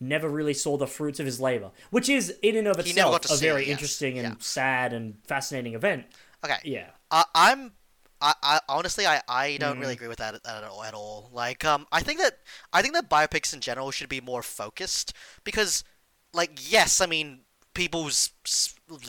[0.00, 3.28] never really saw the fruits of his labor, which is in and of itself a
[3.28, 3.70] see it, very yes.
[3.70, 4.34] interesting and Yeah.
[4.40, 6.06] sad and fascinating event.
[6.44, 6.90] okay, Yeah.
[7.10, 7.72] I, I'm.
[8.20, 9.80] I, I honestly I, I don't Mm.
[9.80, 11.30] really agree with that at, at all at all.
[11.32, 12.38] Like um I think that
[12.72, 15.12] I think that biopics in general should be more focused
[15.44, 15.84] because
[16.32, 17.40] like yes I mean
[17.78, 18.30] people's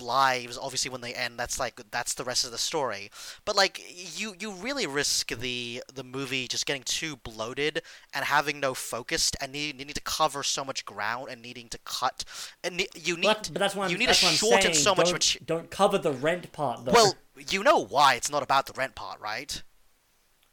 [0.01, 3.09] lives obviously when they end that's like that's the rest of the story
[3.45, 3.81] but like
[4.19, 7.81] you you really risk the the movie just getting too bloated
[8.13, 11.79] and having no focus and need, needing to cover so much ground and needing to
[11.85, 12.23] cut
[12.63, 15.47] and ne- you need But, but that's you need to shorten so much don't, mate-
[15.47, 16.91] don't cover the rent part though.
[16.91, 17.15] well
[17.49, 19.63] you know why it's not about the rent part right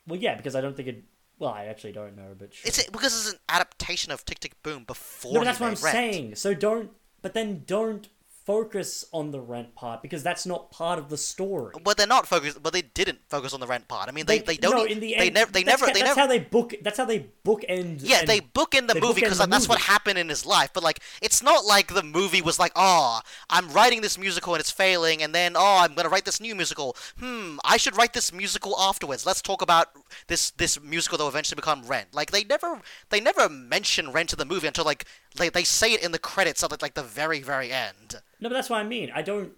[0.06, 1.04] well, yeah, because I don't think it.
[1.38, 2.68] Well, I actually don't know, but sure.
[2.68, 5.34] It's because it's an adaptation of Tick Tick Boom before.
[5.34, 5.94] no, that's what I'm Rent.
[5.96, 6.34] saying.
[6.36, 6.90] So don't,
[7.26, 8.08] but then don't
[8.46, 11.74] focus on the rent part because that's not part of the story.
[11.82, 12.62] But they're not focused.
[12.62, 14.08] But they didn't focus on the rent part.
[14.08, 14.76] I mean, they, they, don't.
[14.76, 15.50] No, in the they end, never.
[15.50, 15.86] They never.
[15.86, 16.20] ca- They that's never.
[16.20, 16.74] how they book.
[16.80, 18.00] That's how they bookend.
[18.02, 20.70] yeah, they book in the they movie because the that's what happened in his life.
[20.72, 23.20] But like, it's not like the movie was like, oh,
[23.50, 26.54] I'm writing this musical and it's failing, and then oh, I'm gonna write this new
[26.54, 26.96] musical.
[27.18, 29.26] Hmm, I should write this musical afterwards.
[29.26, 29.88] Let's talk about
[30.28, 32.14] this this musical that will eventually become Rent.
[32.14, 35.04] Like they never they never mention Rent in the movie until like
[35.36, 38.20] they they say it in the credits at like the very very end.
[38.40, 39.10] No, but that's what I mean.
[39.14, 39.52] I don't.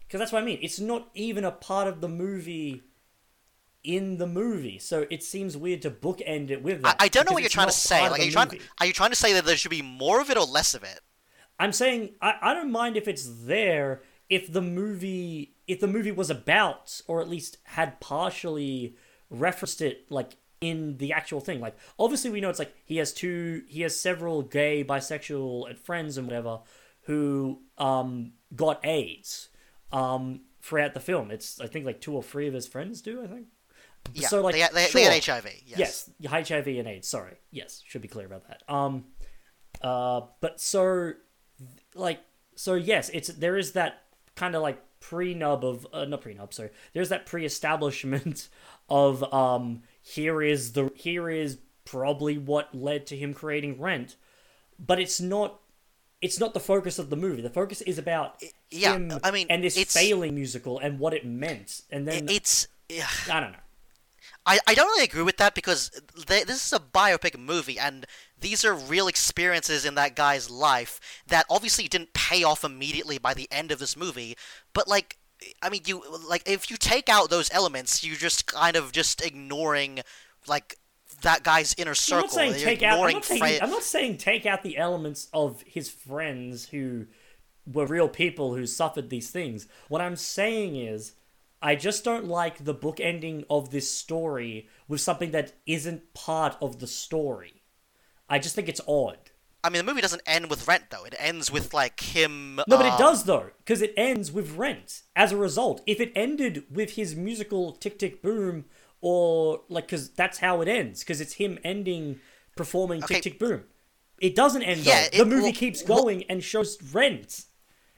[0.00, 0.58] Because that's what I mean.
[0.62, 2.82] It's not even a part of the movie
[3.84, 4.78] in the movie.
[4.78, 6.96] So it seems weird to bookend it with I, that.
[7.00, 8.08] I don't know what you're trying to say.
[8.08, 8.48] Like, are you trying?
[8.48, 8.60] movie.
[8.80, 10.82] Are you trying to say that there should be more of it or less of
[10.84, 11.00] it?
[11.58, 16.12] I'm saying I, I don't mind if it's there if the movie if the movie
[16.12, 18.96] was about or at least had partially
[19.30, 21.60] referenced it like in the actual thing.
[21.60, 26.16] Like obviously we know it's like he has two he has several gay, bisexual friends
[26.16, 26.60] and whatever
[27.02, 29.48] who um got AIDS
[29.92, 31.30] um throughout the film.
[31.30, 33.46] It's I think like two or three of his friends do, I think.
[34.14, 35.00] Yeah, so like they, they, sure.
[35.00, 35.46] they had HIV.
[35.66, 36.10] Yes.
[36.18, 37.08] Yes, HIV and AIDS.
[37.08, 37.36] Sorry.
[37.50, 38.62] Yes, should be clear about that.
[38.68, 39.04] Um,
[39.80, 41.12] uh, but so,
[41.94, 42.20] like,
[42.54, 44.02] so yes, it's there is that
[44.34, 46.52] kind of like pre-nub of uh, not pre-nub.
[46.52, 48.48] Sorry, there's that pre-establishment
[48.88, 54.16] of um here is the here is probably what led to him creating Rent,
[54.78, 55.60] but it's not.
[56.22, 57.42] It's not the focus of the movie.
[57.42, 61.12] The focus is about yeah, him I mean, and this it's- failing musical and what
[61.12, 61.82] it meant.
[61.90, 62.68] And then It- it's.
[63.30, 63.58] I don't know.
[64.44, 65.90] I, I don't really agree with that because
[66.26, 68.06] they, this is a biopic movie and
[68.40, 73.34] these are real experiences in that guy's life that obviously didn't pay off immediately by
[73.34, 74.36] the end of this movie
[74.72, 75.16] but like
[75.62, 79.24] I mean you like if you take out those elements you're just kind of just
[79.24, 80.00] ignoring
[80.48, 80.76] like
[81.22, 82.22] that guy's inner I'm circle.
[82.22, 83.00] not saying take out.
[83.00, 87.06] I'm not, saying, I'm not saying take out the elements of his friends who
[87.70, 89.66] were real people who suffered these things.
[89.88, 91.12] What I'm saying is,
[91.60, 96.56] I just don't like the book ending of this story with something that isn't part
[96.60, 97.62] of the story.
[98.28, 99.18] I just think it's odd.
[99.64, 101.04] I mean, the movie doesn't end with Rent though.
[101.04, 102.56] It ends with like him.
[102.66, 105.02] No, but it um, does though, because it ends with Rent.
[105.14, 108.64] As a result, if it ended with his musical Tick Tick Boom,
[109.02, 112.20] or like, because that's how it ends, because it's him ending
[112.56, 113.16] performing Okay.
[113.16, 113.64] Tick Tick Boom.
[114.20, 115.18] It doesn't end Yeah, though.
[115.18, 117.44] The movie keeps going and shows Rent.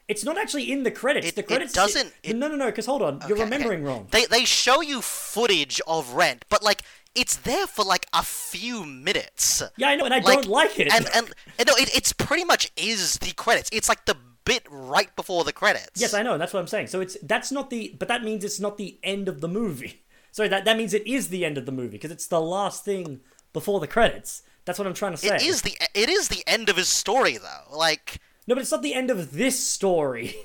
[0.09, 1.29] It's not actually in the credits.
[1.29, 2.67] It- the it credits doesn't- it- no, no, no.
[2.67, 3.45] Because hold on, you're Okay, okay.
[3.45, 4.09] remembering wrong.
[4.11, 6.83] They they show you footage of Rent, but like
[7.15, 9.63] it's there for like a few minutes.
[9.77, 10.93] Yeah, I know, and I don't like it.
[10.93, 13.69] And and, and no, it, it's pretty much is the credits.
[13.73, 16.01] It's like the bit right before the credits.
[16.01, 16.89] Yes, I know, and that's what I'm saying.
[16.89, 20.04] So it's that's not the, but that means it's not the end of the movie.
[20.35, 22.85] Sorry, that that means it is the end of the movie because it's the last
[22.85, 23.21] thing
[23.53, 24.43] before the credits.
[24.65, 25.37] That's what I'm trying to say.
[25.37, 27.77] It is the it is the end of his story though.
[27.77, 30.35] Like No, but it's not the end of this story.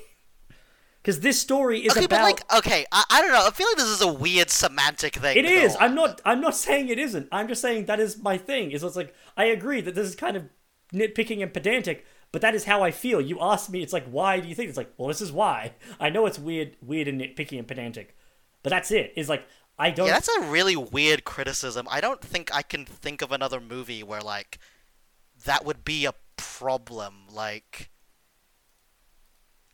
[1.02, 2.18] Because this story is okay, about.
[2.18, 3.46] but like okay, I, I don't know.
[3.46, 5.38] I feel like this is a weird semantic thing.
[5.38, 5.74] it is.
[5.80, 6.20] I'm not.
[6.26, 7.26] I'm not saying it isn't.
[7.32, 8.70] I'm just saying that is my thing.
[8.70, 10.44] Is it's like I agree that this is kind of
[10.92, 13.18] nitpicking and pedantic, but that is how I feel.
[13.18, 14.68] You ask me, it's like, why do you think?
[14.68, 15.72] It's like, well, this is why.
[15.98, 18.14] I know it's weird, weird and nitpicky and pedantic,
[18.62, 19.06] but that's it.
[19.06, 19.12] it.
[19.16, 19.46] Is like
[19.80, 20.06] I don't.
[20.06, 21.88] Yeah, that's a really weird criticism.
[21.90, 24.58] I don't think I can think of another movie where like
[25.46, 27.24] that would be a problem.
[27.32, 27.88] Like,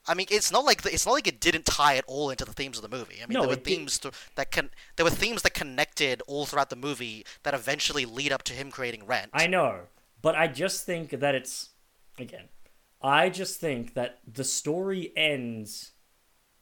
[0.07, 2.45] I mean, it's not like the, it's not like it didn't tie it all into
[2.45, 3.17] the themes of the movie.
[3.17, 6.47] I mean, No, there were themes to, that can there were themes that connected all
[6.47, 9.31] throughout the movie that eventually lead up to him creating Rent.
[9.35, 9.81] I know,
[10.23, 11.71] but I just think that it's
[12.17, 12.45] again.
[13.03, 15.93] I just think that the story ends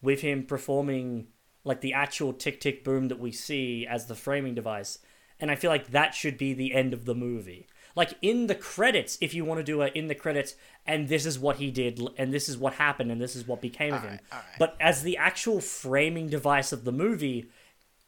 [0.00, 1.28] with him performing
[1.64, 4.98] like the actual tick tick boom that we see as the framing device,
[5.40, 7.66] and I feel like that should be the end of the movie.
[7.96, 11.24] Like in the credits, if you want to do a in the credits, and this
[11.24, 14.02] is what he did, and this is what happened, and this is what became of
[14.02, 14.08] him.
[14.10, 14.58] Alright, alright.
[14.58, 17.46] But as the actual framing device of the movie,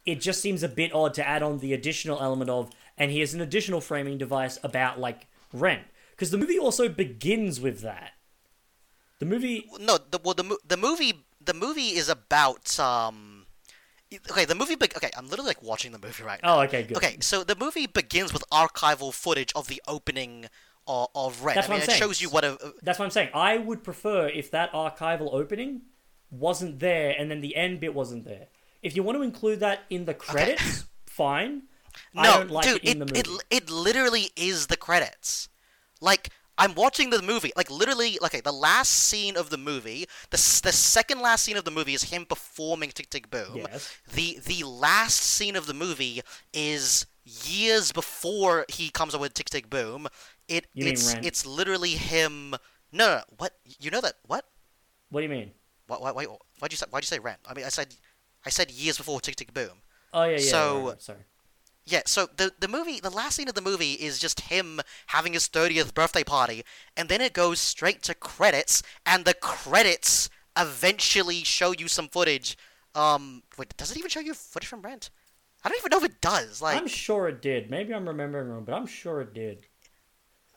[0.05, 3.33] it just seems a bit odd to add on the additional element of, and here's
[3.33, 8.12] an additional framing device about like rent, because the movie also begins with that.
[9.19, 13.36] The movie, no, the well, the the movie the movie is about um.
[14.30, 14.74] Okay, the movie.
[14.74, 16.59] Be- okay, I'm literally like watching the movie right oh, now.
[16.59, 16.97] oh, okay, good.
[16.97, 20.47] Okay, so the movie begins with archival footage of the opening
[20.88, 21.56] uh, of, of Rent.
[21.56, 21.98] That's I mean, what I'm it saying.
[21.98, 22.52] shows you what a.
[22.52, 23.30] Uh, That's what I'm saying.
[23.34, 25.82] I would prefer if that archival opening
[26.30, 28.48] wasn't there, and then the end bit wasn't there.
[28.82, 31.62] If you want to include that in the credits, fine.
[32.14, 33.20] No, I don't like dude, it in it, the movie.
[33.20, 35.48] it it literally is the credits.
[36.01, 40.07] Like I'm watching the movie, like literally, like okay, the last scene of the movie,
[40.31, 43.57] the the second last scene of the movie is him performing Tick Tick Boom.
[43.57, 43.97] Yes.
[44.12, 46.23] The the last scene of the movie
[46.53, 50.09] is years before he comes up with Tick Tick Boom.
[50.49, 52.51] It You it's it's literally him.
[52.93, 53.53] No, no, no, what?
[53.78, 54.45] You know that what?
[55.11, 55.53] what do you mean?
[55.87, 56.27] Why, why, why,
[56.59, 57.39] why'd you say, why'd you say Rent?
[57.47, 57.95] I mean, I said,
[58.45, 59.83] I said years before Tick Tick Boom.
[60.12, 60.39] Oh yeah, yeah.
[60.39, 61.19] So- right, right, sorry.
[61.89, 65.33] Yeah, so the the movie, the last scene of the movie is just him having
[65.35, 66.65] his 30th birthday party,
[66.97, 72.57] and then it goes straight to credits, and the credits eventually show you some footage.
[72.95, 75.11] Um, wait, does it even show you footage from Rent?
[75.65, 76.61] I don't even know if it does.
[76.63, 77.71] Like, I'm sure it did.
[77.71, 79.67] Maybe I'm remembering wrong, but I'm sure it did.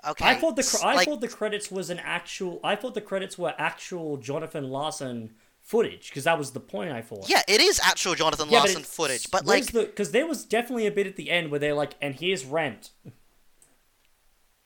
[0.07, 2.59] okay, I thought the I like, thought the credits was an actual.
[2.63, 5.35] I thought the credits were actual Jonathan Larson
[5.69, 6.91] footage because that was the point.
[6.91, 7.29] I thought.
[7.29, 10.25] yeah, it is actual Jonathan Yeah, but Larson it's- footage, but like, the because there
[10.25, 12.89] was definitely a bit at the end where they're like, and here's rent.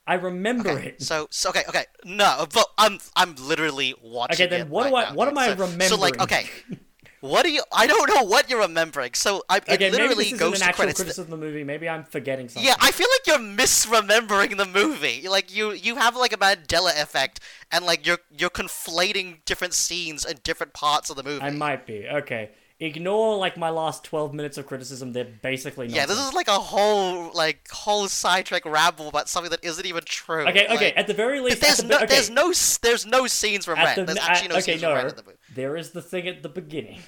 [0.05, 1.01] I remember okay, it.
[1.01, 4.45] so so okay, okay, no, but I'm I'm literally watching.
[4.45, 6.47] Okay, then what right do I- now, what am I So- So like, okay.
[7.23, 7.63] What do you?
[7.71, 9.13] I don't know what you're remembering.
[9.13, 10.99] So I, it Okay, maybe literally this isn't goes to credits.
[10.99, 11.63] criticism of the movie.
[11.63, 12.67] Maybe I'm forgetting something.
[12.67, 15.29] Yeah, I feel like you're misremembering the movie.
[15.29, 17.39] Like you, you have like a Mandela effect,
[17.71, 21.41] and like you're you're conflating different scenes and different parts of the movie.
[21.41, 22.05] I might be.
[22.07, 22.51] Okay,
[22.81, 25.13] ignore like my last twelve minutes of criticism.
[25.13, 25.95] They're basically not.
[25.95, 30.03] yeah, this is like a whole like whole sidetrack ramble about something that isn't even
[30.05, 30.45] true.
[30.49, 30.75] Okay, okay.
[30.87, 32.51] Like, At the very least, there's the, no, okay, there's no,
[32.81, 33.95] there's no scenes from at Rent.
[34.07, 35.37] the There's actually no at- okay, scenes from Rent in the movie.
[35.55, 36.99] There is the thing at the beginning.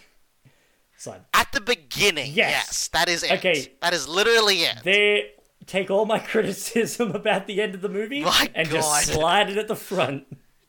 [1.05, 2.51] So At the beginning, Yes.
[2.67, 3.31] yes, that is it.
[3.33, 3.73] Okay.
[3.81, 4.77] that is literally it.
[4.83, 5.31] they
[5.67, 8.75] take all my criticism about the end of the movie My and God.
[8.77, 10.25] just slide it at the front.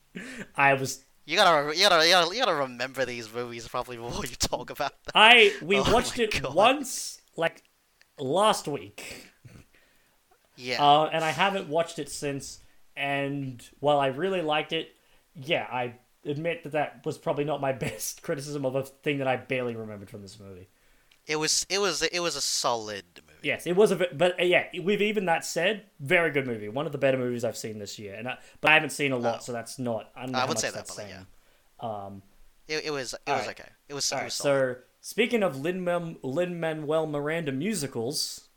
[0.55, 4.25] I was You gotta, you gotta, you gotta, you gotta remember these movies probably before
[4.25, 5.11] you talk about them.
[5.15, 6.53] I we Oh watched it God.
[6.53, 7.63] once like
[8.19, 9.25] last week.
[10.55, 10.83] Yeah.
[10.83, 12.59] Uh, and I haven't watched it since.
[12.95, 14.89] And while I really liked it,
[15.35, 15.95] yeah, I
[16.27, 19.75] admit that that was probably not my best criticism of a thing that I barely
[19.75, 20.67] remembered from this movie.
[21.25, 23.39] It was it was it was a solid movie.
[23.43, 24.67] Yes, it was a but uh, yeah.
[24.81, 26.69] With even that said, very good movie.
[26.69, 29.11] One of the better movies I've seen this year, and I, but I haven't seen
[29.11, 29.41] a lot, Oh.
[29.43, 30.09] so that's not.
[30.15, 31.27] I, I would say that, that's but, saying.
[31.81, 32.21] Um,
[32.69, 33.59] It, it was it was right.
[33.59, 33.69] okay.
[33.89, 34.75] It was, all it was solid.
[34.75, 38.47] so speaking of Lin Manuel Miranda musicals,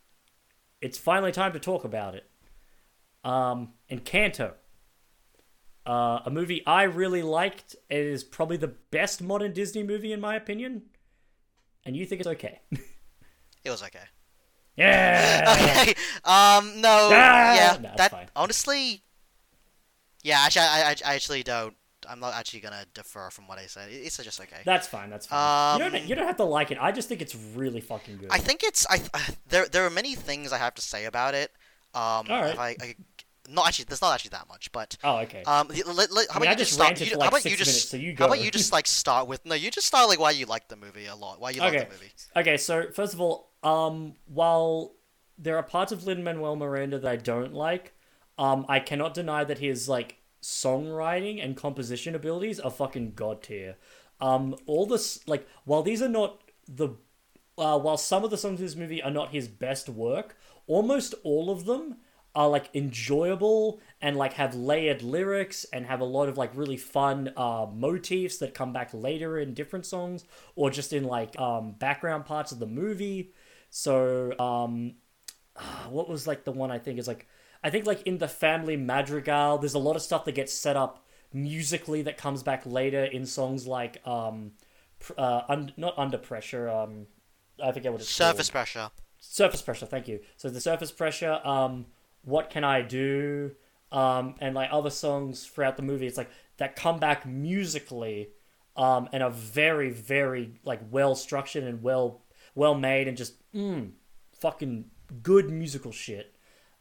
[0.80, 2.30] it's finally time to talk about it.
[3.24, 4.52] Um, Encanto,
[5.90, 7.74] uh, a movie I really liked.
[7.88, 10.82] It is probably the best modern Disney movie in my opinion,
[11.84, 12.60] and you think it's okay?
[13.62, 14.06] It was okay.
[14.76, 15.44] yeah.
[15.82, 15.94] Okay.
[16.24, 16.80] Um.
[16.80, 17.10] No.
[17.12, 17.54] Ah!
[17.54, 17.76] yeah.
[17.80, 18.28] No, that fine.
[18.34, 19.02] honestly.
[20.22, 20.38] Yeah.
[20.46, 21.74] Actually, I, I, I actually don't.
[22.08, 23.88] I'm not actually gonna defer from what I said.
[23.92, 24.62] It's just okay.
[24.64, 25.10] That's fine.
[25.10, 25.78] That's fine.
[25.80, 26.04] you Um, don't.
[26.08, 26.78] You don't have to like it.
[26.80, 28.28] I just think it's really fucking good.
[28.30, 28.86] I think it's.
[28.88, 29.02] I
[29.52, 31.52] there there are many things I have to say about it.
[31.92, 32.24] Um.
[32.30, 32.54] Alright.
[32.54, 32.94] If I, I,
[33.48, 33.86] not actually.
[33.86, 35.42] There's not actually that much, but oh, okay.
[35.44, 35.68] um.
[35.68, 37.00] Let, let, how I mean, about I you just start?
[37.00, 37.68] You, for how about you just?
[37.68, 39.44] minutes, so you How about you just like start with?
[39.44, 41.40] No, you just start like why you like the movie a lot.
[41.40, 41.84] Why you like Okay.
[41.84, 42.12] the movie.
[42.36, 44.94] Okay, so first of all, um, while
[45.38, 47.94] there are parts of Lin Manuel Miranda that I don't like,
[48.38, 53.76] um, I cannot deny that his like songwriting and composition abilities are fucking god tier.
[54.20, 56.90] Um, all this like while these are not the,
[57.56, 60.36] uh, while some of the songs in this movie are not his best work,
[60.66, 61.96] almost all of them
[62.35, 66.77] are like enjoyable and like have layered lyrics and have a lot of like really
[66.77, 70.24] fun uh, motifs that come back later in different songs
[70.55, 73.32] or just in like um, background parts of the movie.
[73.70, 74.94] So um,
[75.89, 77.27] what was like the one I think is like
[77.62, 80.77] I think like in the Family Madrigal, there's a lot of stuff that gets set
[80.77, 84.52] up musically that comes back later in songs like um,
[85.19, 86.69] uh, un- not under pressure.
[86.70, 87.07] Um,
[87.62, 88.90] I forget what it's called Surface pressure.
[89.19, 91.86] surface pressure thank you so the surface pressure um
[92.22, 93.52] what can i do?
[93.92, 96.06] Um and like other songs throughout the movie.
[96.06, 98.30] It's like that come back musically
[98.76, 102.22] um and are very very like well structured and well
[102.55, 103.90] well made and just mm,
[104.38, 104.86] fucking
[105.22, 106.34] good musical shit.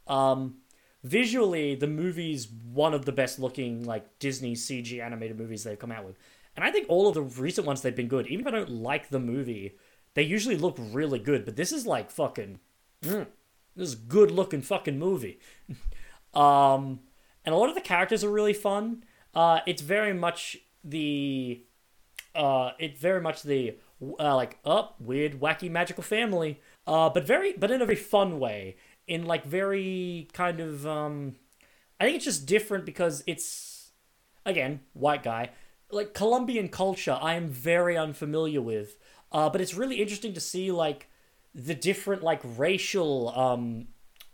[0.07, 0.57] Um
[1.03, 5.91] visually the movie's one of the best looking like disney cg animated movies they've come
[5.91, 6.17] out with.
[6.55, 8.27] And i think all of the recent ones they've been good.
[8.27, 9.75] Even if i don't like the movie
[10.13, 11.45] they usually look really good.
[11.45, 12.59] But this is like fucking
[13.03, 13.27] mm,
[13.79, 15.39] this is a good looking fucking movie.
[16.33, 16.99] Um
[17.45, 19.03] and a lot of the characters are really fun.
[19.33, 21.63] Uh it's very much the
[22.35, 23.77] uh it's very much the
[24.19, 28.37] uh, like up weird wacky magical family uh but very but in a very fun
[28.37, 28.75] way.
[29.07, 31.35] In like very kind of um
[31.99, 33.91] i think it's just different because it's
[34.45, 35.49] again white guy.
[35.89, 38.97] Like colombian culture i am very unfamiliar with.
[39.31, 41.08] Uh but it's really interesting to see like
[41.55, 43.87] the different like racial um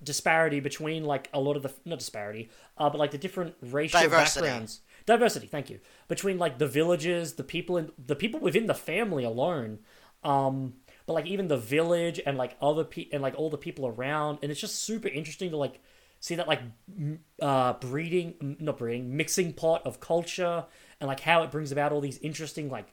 [0.03, 3.99] disparity between like a lot of the not disparity uh but like the different racial
[4.01, 4.45] Diversity.
[4.45, 4.81] backgrounds.
[5.05, 5.79] Diversity thank you.
[6.07, 9.79] Between like the villages the people in the people within the family alone
[10.23, 10.73] um
[11.05, 14.39] but like even the village and like other pe- and like all the people around.
[14.41, 15.79] And it's just super interesting to like
[16.19, 20.65] see that like m- uh breeding not breeding mixing pot of culture
[20.99, 22.87] and like how it brings about all these interesting like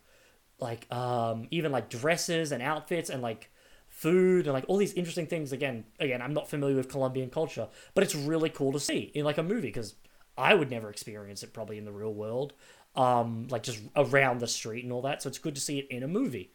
[0.61, 3.51] like um even like dresses and outfits and like
[4.02, 5.52] food and like all these interesting things.
[5.52, 9.24] Again again i'm not familiar with colombian culture but it's really cool to see in
[9.24, 9.94] like a movie because
[10.36, 12.52] i would never experience it probably in the real world
[12.94, 15.86] um like just around the street and all that so it's good to see it
[15.90, 16.52] in a movie.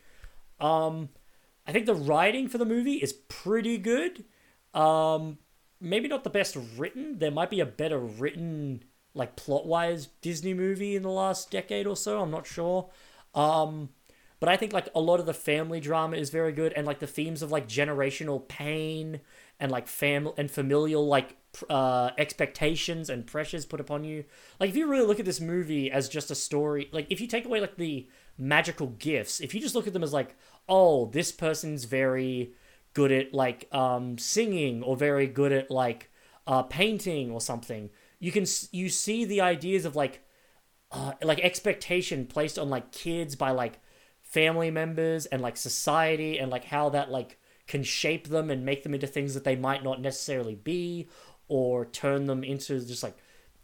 [0.59, 1.09] Um
[1.65, 4.25] i think the writing for the movie is pretty good.
[4.73, 5.39] Um
[5.79, 7.19] maybe not the best written.
[7.19, 8.83] There might be a better written
[9.13, 12.21] like plot wise disney movie in the last decade or so.
[12.21, 12.89] I'm not sure.
[13.33, 13.89] Um
[14.39, 16.99] but I think like a lot of the family drama is very good, and like
[16.99, 19.21] the themes of like generational pain
[19.59, 21.37] and like family and familial like
[21.69, 24.25] uh, expectations and pressures put upon you.
[24.59, 27.27] Like if you really look at this movie as just a story, like if you
[27.27, 28.07] take away like the
[28.37, 30.35] magical gifts, if you just look at them as like,
[30.69, 32.53] oh, this person's very
[32.93, 36.11] good at like um, singing or very good at like
[36.45, 37.89] uh, painting or something,
[38.19, 40.23] you can you see the ideas of like
[40.91, 43.79] uh, like expectation placed on like kids by like
[44.27, 48.83] family members and like society and like how that like can shape them and make
[48.83, 51.07] them into things that they might not necessarily be
[51.47, 53.17] or turn them into just like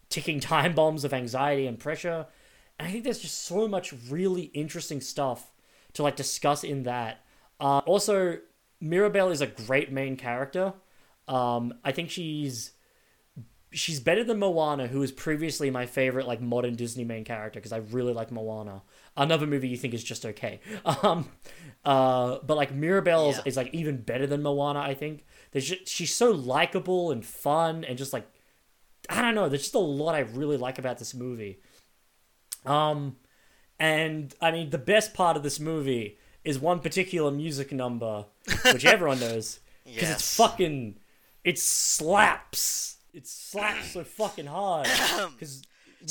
[0.10, 2.26] ticking time bombs of anxiety and pressure.
[2.80, 5.52] And i think there's just so much really interesting stuff
[5.94, 7.26] to like discuss in that.
[7.60, 8.40] Uh, also
[8.80, 10.73] mirabel is a great main character.
[11.27, 12.72] Um, i think she's
[13.74, 17.74] she's better than Moana, who was previously my favorite like modern Disney main character because
[17.74, 18.82] I really like Moana.
[19.18, 20.60] Another movie you think is just okay.
[20.86, 21.30] Um,
[21.86, 23.44] uh, but like Mirabel is, Yeah.
[23.45, 24.80] is like even better than Moana.
[24.80, 28.26] I think there's just, she's so likable and fun and just like
[29.10, 29.50] I don't know.
[29.50, 31.60] There's just a lot I really like about this movie.
[32.66, 33.18] Um,
[33.80, 38.26] and I mean the best part of this movie is one particular music number,
[38.72, 39.60] which everyone knows.
[39.86, 40.12] because Yes.
[40.20, 40.98] it's fucking
[41.44, 42.93] it slaps.
[43.14, 44.88] It slaps so fucking hard
[45.34, 45.61] because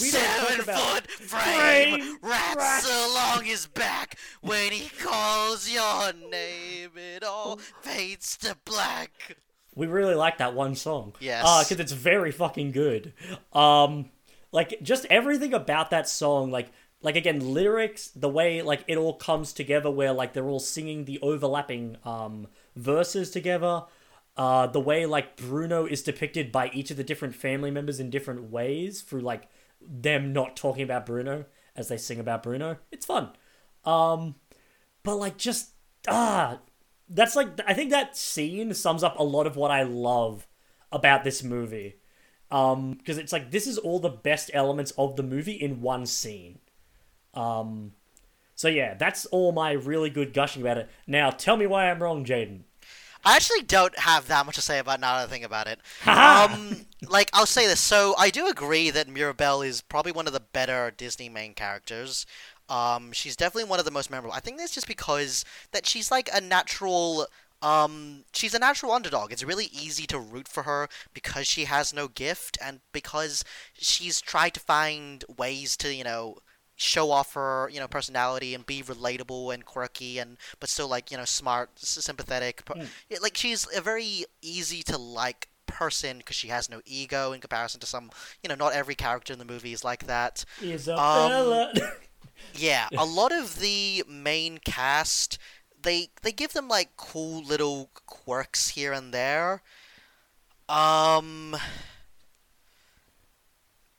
[0.00, 3.06] we don't talk Seven about foot frame, frame, rats, rats.
[3.10, 4.16] along his back.
[4.40, 9.36] When he calls your name, it all fades to black.
[9.74, 11.14] we really like that one song.
[11.20, 11.44] Yes.
[11.46, 13.12] Uh, because it's very fucking good.
[13.52, 14.10] Um,
[14.52, 16.70] like just everything about that song, like
[17.02, 21.04] like again lyrics, the way like it all comes together, where like they're all singing
[21.04, 22.46] the overlapping um
[22.76, 23.82] verses together.
[24.36, 28.08] Uh, the way like Bruno is depicted by each of the different family members in
[28.08, 29.48] different ways through like
[29.80, 31.44] them not talking about Bruno
[31.76, 32.78] as they sing about Bruno.
[32.90, 33.30] It's fun.
[33.84, 34.36] Um,
[35.02, 35.70] but like just
[36.08, 36.60] ah,
[37.08, 40.46] that's like I think that scene sums up a lot of what I love
[40.90, 41.96] about this movie.
[42.50, 46.06] Um, because it's like this is all the best elements of the movie in one
[46.06, 46.58] scene.
[47.34, 47.92] Um,
[48.54, 50.88] so yeah, that's all my really good gushing about it.
[51.06, 52.62] Now tell me why I'm wrong, Jaden.
[53.24, 55.80] I actually don't have that much to say about now that I think about it.
[56.06, 57.80] Um, like I'll say this.
[57.80, 62.26] So I do agree that Mirabel is probably one of the better Disney main characters.
[62.68, 64.34] Um, she's definitely one of the most memorable.
[64.34, 67.26] I think that's just because that she's like a natural.
[67.60, 69.30] Um, she's a natural underdog.
[69.32, 73.44] It's really easy to root for her because she has no gift and because
[73.74, 76.38] she's tried to find ways to you know
[76.76, 81.10] show off her you know personality and be relatable and quirky and but still like
[81.10, 82.62] you know smart sympathetic.
[83.10, 87.40] It- like she's a very easy to like person because she has no ego in
[87.40, 88.10] comparison to some
[88.42, 91.72] you know not every character in the movie is like that Isabela.
[92.54, 95.38] yeah a lot of the main cast
[95.80, 99.62] they they give them like cool little quirks here and there
[100.68, 101.56] um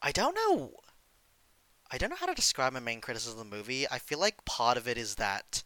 [0.02, 0.72] i don't know
[1.94, 3.86] i don't know how to describe my main criticism of the movie.
[3.90, 5.64] I feel like part of it is that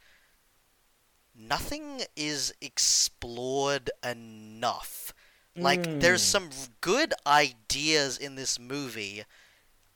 [1.34, 5.14] nothing is explored enough.
[5.60, 6.26] Like there's Mm.
[6.26, 6.50] some
[6.82, 9.24] good ideas in this movie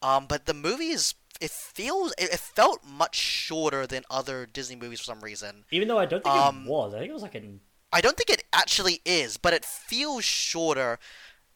[0.01, 4.75] um but the movie is it feels it, it felt much shorter than other disney
[4.75, 5.65] movies for some reason.
[5.69, 7.59] Even though I don't think Um, it was, I think it was like an
[7.93, 10.97] I don't think it actually is, but it feels shorter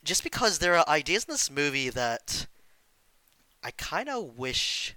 [0.04, 2.46] just because there are ideas in this movie that
[3.66, 4.96] I kind of wish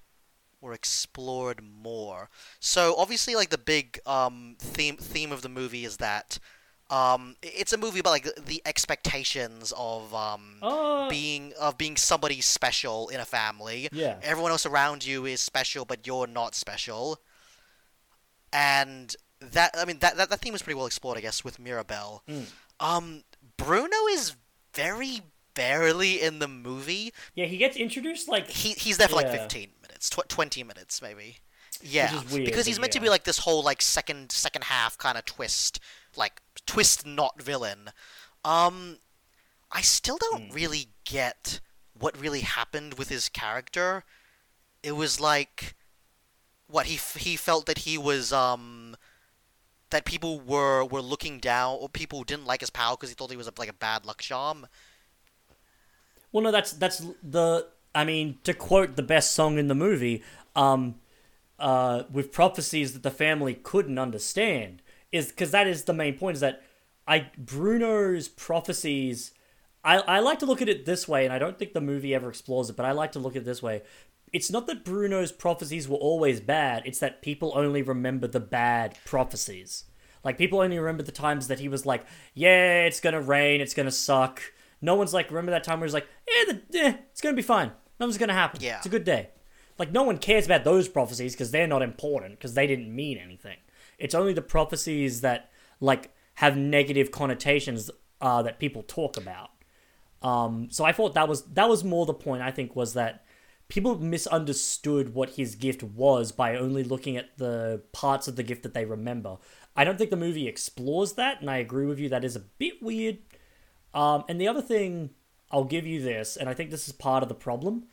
[0.60, 2.28] were explored more.
[2.60, 6.38] So obviously like the big um theme theme of the movie is that
[6.90, 12.42] um it's a movie about like the, expectations of um oh being of being somebody
[12.42, 14.16] special in a family yeah.
[14.22, 17.20] everyone else around you is special, but you're not special.
[18.52, 21.58] And that, I mean, that, that, that theme is pretty well explored, I guess, with
[21.58, 22.22] Mirabel.
[22.28, 22.46] Mm.
[22.80, 23.24] Um,
[23.56, 24.36] Bruno is
[24.74, 25.20] very
[25.58, 27.12] barely in the movie.
[27.34, 31.02] Yeah, he gets introduced like He, he's there for like 15 minutes, tw- 20 minutes,
[31.02, 31.38] maybe.
[31.82, 34.96] Yeah, is weird, because he's meant to be like this whole like second second half
[34.98, 35.80] kind of twist,
[36.16, 37.90] like twist not villain.
[38.44, 38.98] Um,
[39.70, 40.54] I still don't Hmm.
[40.54, 41.60] really get
[41.92, 44.04] what really happened with his character.
[44.82, 45.74] It was like,
[46.66, 48.96] what he f- he felt that he was um,
[49.90, 53.30] that people were were looking down or people didn't like his power because he thought
[53.30, 54.66] he was a, like a bad luck charm.
[56.32, 57.66] Well, no, that's that's the.
[57.94, 60.22] I mean, to quote the best song in the movie,
[60.54, 60.96] um,
[61.58, 66.36] uh, with prophecies that the family couldn't understand, is because that is the main point.
[66.36, 66.62] Is that
[67.06, 69.32] I Bruno's prophecies.
[69.84, 72.14] I I like to look at it this way, and I don't think the movie
[72.14, 73.82] ever explores it, but I like to look at it this way.
[74.30, 78.98] It's not that Bruno's prophecies were always bad; it's that people only remember the bad
[79.06, 79.84] prophecies.
[80.24, 83.74] Like people only remember the times that he was like, "Yeah, it's gonna rain, it's
[83.74, 84.42] gonna suck."
[84.80, 87.42] No one's like, remember that time where he's like, "Yeah, the, eh, it's gonna be
[87.42, 87.72] fine.
[87.98, 88.60] Nothing's gonna happen.
[88.62, 88.76] Yeah.
[88.76, 89.30] it's a good day."
[89.78, 93.18] Like no one cares about those prophecies because they're not important because they didn't mean
[93.18, 93.58] anything.
[93.98, 95.50] It's only the prophecies that
[95.80, 97.90] like have negative connotations
[98.20, 99.50] uh, that people talk about.
[100.22, 102.42] Um, so I thought that was that was more the point.
[102.42, 103.24] I think was that
[103.68, 108.62] people misunderstood what his gift was by only looking at the parts of the gift
[108.62, 109.36] that they remember.
[109.76, 112.08] I don't think the movie explores that, and I agree with you.
[112.08, 113.18] That is a bit weird.
[113.98, 115.10] Um, and the other thing,
[115.50, 117.86] I'll give you this, and I think this is part of the problem.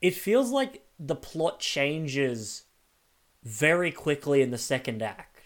[0.00, 2.64] It feels like the plot changes
[3.42, 5.40] very quickly in the second act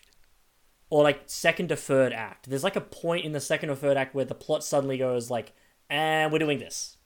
[0.91, 2.49] or like second to third act.
[2.49, 5.31] There's like a point in the second or third act where the plot suddenly goes
[5.31, 5.53] like,
[5.89, 6.97] and we're doing this.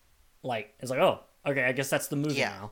[0.42, 2.50] Like it's like, oh, okay, I guess that's the movie Yeah.
[2.58, 2.70] now.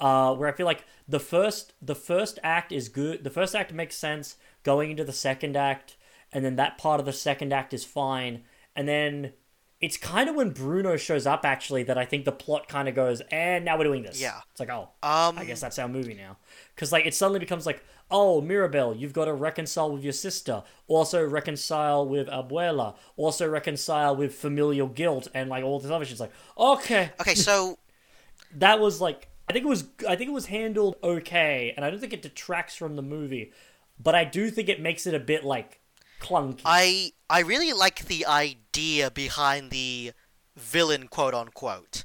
[0.00, 3.24] Uh, where I feel like the first the first act is good.
[3.24, 5.96] The first act makes sense going into the second act,
[6.32, 8.42] and then that part of the second act is fine,
[8.76, 9.32] and then
[9.80, 12.94] it's kind of when Bruno shows up actually that I think the plot kind of
[12.94, 14.20] goes, and now we're doing this.
[14.20, 14.40] Yeah.
[14.50, 16.38] It's like, oh, Um, I guess that's our movie now.
[16.74, 20.62] Because like it suddenly becomes like, oh, Mirabel, you've got to reconcile with your sister,
[20.86, 26.12] also reconcile with Abuela, also reconcile with familial guilt, and like all this other shit.
[26.12, 27.78] It's like, okay, Okay, so
[28.54, 31.90] that was like, I think it was, I think it was handled okay, and I
[31.90, 33.52] don't think it detracts from the movie,
[33.98, 35.80] but I do think it makes it a bit like
[36.24, 36.62] clunky.
[36.64, 40.12] I I really like the idea behind the
[40.56, 42.04] villain, quote unquote.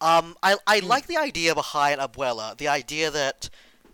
[0.00, 3.50] Um, I I like the idea behind Abuela, the idea that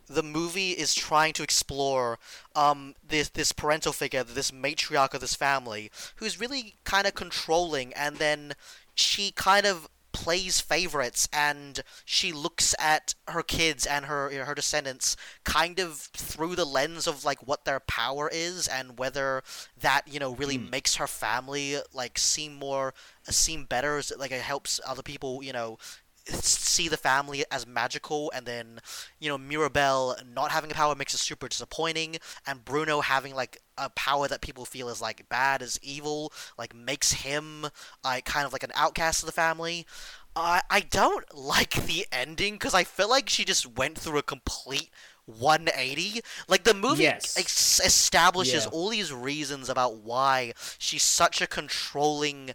[0.07, 2.19] the movie is trying to explore
[2.55, 7.93] um this this parental figure, this matriarch of this family, who's really kind of controlling,
[7.95, 8.53] and then
[8.95, 15.16] she kind of plays favorites and she looks at her kids and her her descendants
[15.43, 19.43] kind of through the lens of like what their power is and whether
[19.78, 20.70] that you know really hmm.
[20.70, 25.77] makes her family like seem more seem better like it helps other people you know
[26.26, 28.80] see the family as magical and then
[29.20, 33.59] you know Mirabel not having a power makes it super disappointing and Bruno having like
[33.76, 37.66] a power that people feel is like bad is evil like makes him
[38.02, 39.86] like kind of like an outcast of the family
[40.34, 44.22] I I don't like the ending because I feel like she just went through a
[44.22, 44.88] complete
[45.26, 47.36] 180 like the movie Yes.
[47.38, 48.70] ex- establishes Yeah.
[48.72, 52.52] all these reasons about why she's such a controlling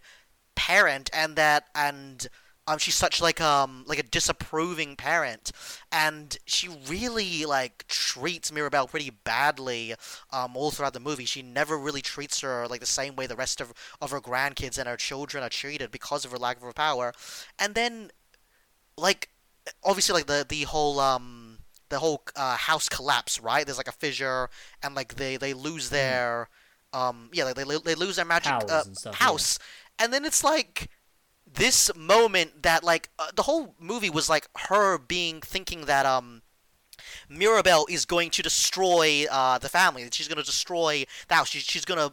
[0.54, 2.28] parent and that and
[2.70, 5.52] um she's such like um like a disapproving parent
[5.90, 9.94] and she really like treats Mirabel pretty badly
[10.32, 11.24] um all throughout the movie.
[11.24, 14.78] She never really treats her like the same way the rest of of her grandkids
[14.78, 17.12] and her children are treated because of her lack of her power.
[17.58, 18.10] And then
[18.96, 19.30] like
[19.82, 23.66] obviously like the the whole um the whole uh, house collapse right?
[23.66, 24.48] There's like a fissure
[24.82, 26.48] and like they they lose their
[26.92, 29.26] um yeah like they, they lose their magic uh, and stuff, yeah.
[29.26, 29.58] house.
[29.98, 30.88] And then it's like
[31.52, 36.42] this moment that like uh, the whole movie was like her being thinking that um
[37.28, 40.08] Mirabel is going to destroy uh, the family.
[40.12, 41.48] She's going to destroy the house.
[41.48, 42.12] She, she's going to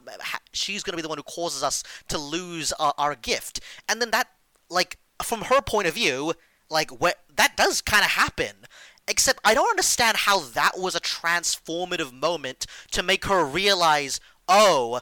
[0.54, 3.60] she's going to be the one who causes us to lose uh, our gift.
[3.90, 4.30] And then that
[4.70, 6.34] like from her point of view,
[6.70, 8.66] like what that does kind of happen.
[9.10, 14.20] Except I don't understand how that was a transformative moment to make her realize,
[14.50, 15.00] oh,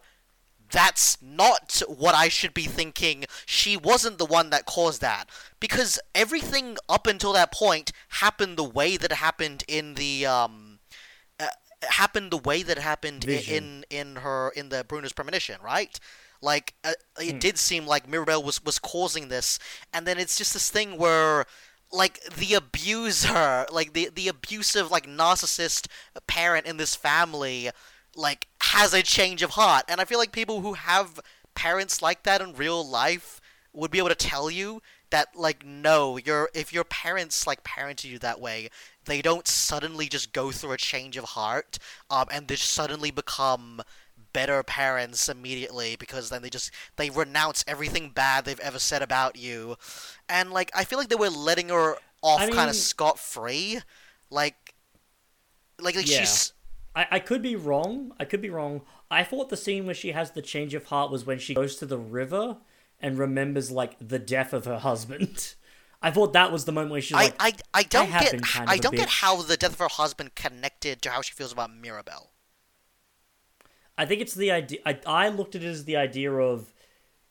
[0.75, 3.23] that's not what I should be thinking.
[3.45, 5.29] She wasn't the one that caused that.
[5.61, 10.79] Because everything up until that point happened the way that it happened in the um
[11.39, 11.47] uh,
[11.83, 13.85] happened the way that it happened Vision.
[13.89, 15.97] in in her in the Bruno's premonition, right?
[16.41, 16.91] Like uh,
[17.21, 19.57] it did seem like Mirabel was was causing this
[19.93, 21.45] and then it's just this thing where
[21.93, 25.87] like the abuser, like the the abusive like narcissist
[26.27, 27.71] parent in this family
[28.15, 29.83] like has a change of heart.
[29.87, 31.19] And i feel like people who have
[31.55, 33.41] parents like that in real life
[33.73, 38.05] would be able to tell you that like no your if your parents like parented
[38.05, 38.69] you that way
[39.05, 41.77] they don't suddenly just go through a change of heart
[42.09, 43.81] um and they just suddenly become
[44.33, 49.37] better parents immediately because then they just they renounce everything bad they've ever said about
[49.37, 49.77] you.
[50.27, 53.79] And like i feel like they were letting her off I kind of scot free
[54.29, 54.73] like
[55.79, 56.17] like, like Yeah.
[56.19, 56.53] she's
[56.95, 58.13] I, I could be wrong.
[58.19, 58.81] I could be wrong.
[59.11, 61.75] I thought the scene where she has the change of heart was when she goes
[61.77, 62.57] to the river
[62.99, 65.55] and remembers like the death of her husband.
[66.01, 68.41] I thought that was the moment where she's like, I, I, I don't have get
[68.43, 71.21] kind I of a don't get how the death of her husband connected to how
[71.21, 72.31] she feels about Mirabel.
[73.97, 74.79] I think it's the idea.
[74.85, 76.73] I, I looked at it as the idea of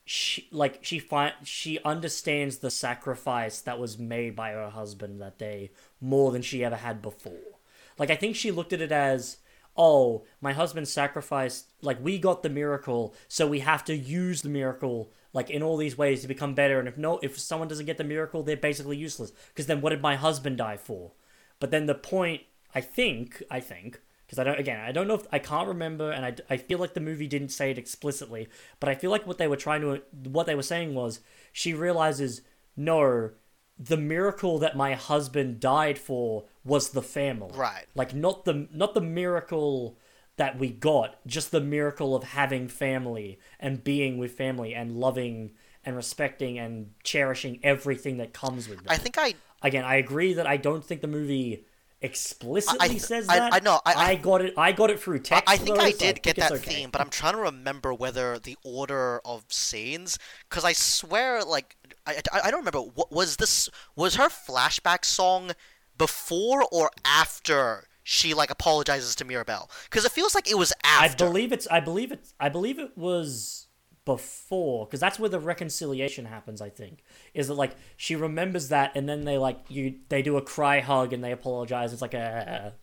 [0.03, 5.39] she like she find she understands the sacrifice that was made by her husband that
[5.39, 5.71] day
[6.01, 7.59] more than she ever had before.
[7.97, 9.37] Like I think she looked at it as
[9.77, 14.49] oh my husband sacrificed like we got the miracle so we have to use the
[14.49, 16.79] miracle like in all these ways to become better.
[16.79, 19.31] And if no if someone doesn't get the miracle they're basically useless.
[19.49, 21.11] Because then what did my husband die for?
[21.59, 22.41] But then the point
[22.75, 26.11] i think i think because i don't again i don't know if i can't remember
[26.11, 28.49] and I, I feel like the movie didn't say it explicitly
[28.79, 31.21] but i feel like what they were trying to what they were saying was
[31.53, 32.41] she realizes
[32.75, 33.31] no
[33.77, 37.85] the miracle that my husband died for was the family Right.
[37.93, 39.97] like not the not the miracle
[40.37, 45.51] that we got just the miracle of having family and being with family and loving
[45.83, 50.33] and respecting and cherishing everything that comes with that I think I again i agree
[50.33, 51.65] that i don't think the movie
[52.01, 54.99] explicitly I- I- says I- that I know, I- I- got it i got it
[54.99, 56.73] through text I think though, I so did get think that okay.
[56.75, 60.19] theme, but I'm trying to remember whether the order of scenes
[60.49, 62.79] because I swear like I, I, I don't remember.
[62.79, 65.51] What was this was her flashback song
[65.97, 69.69] before or after she like apologizes to Mirabel?
[69.85, 71.25] Because it feels like it was after.
[71.25, 73.67] i believe it's i believe it's i believe it was
[74.05, 77.03] before because that's where the reconciliation happens i think
[77.33, 80.79] is that like she remembers that and then they like you they do a cry
[80.79, 81.91] hug and they apologize.
[81.91, 82.75] It's like a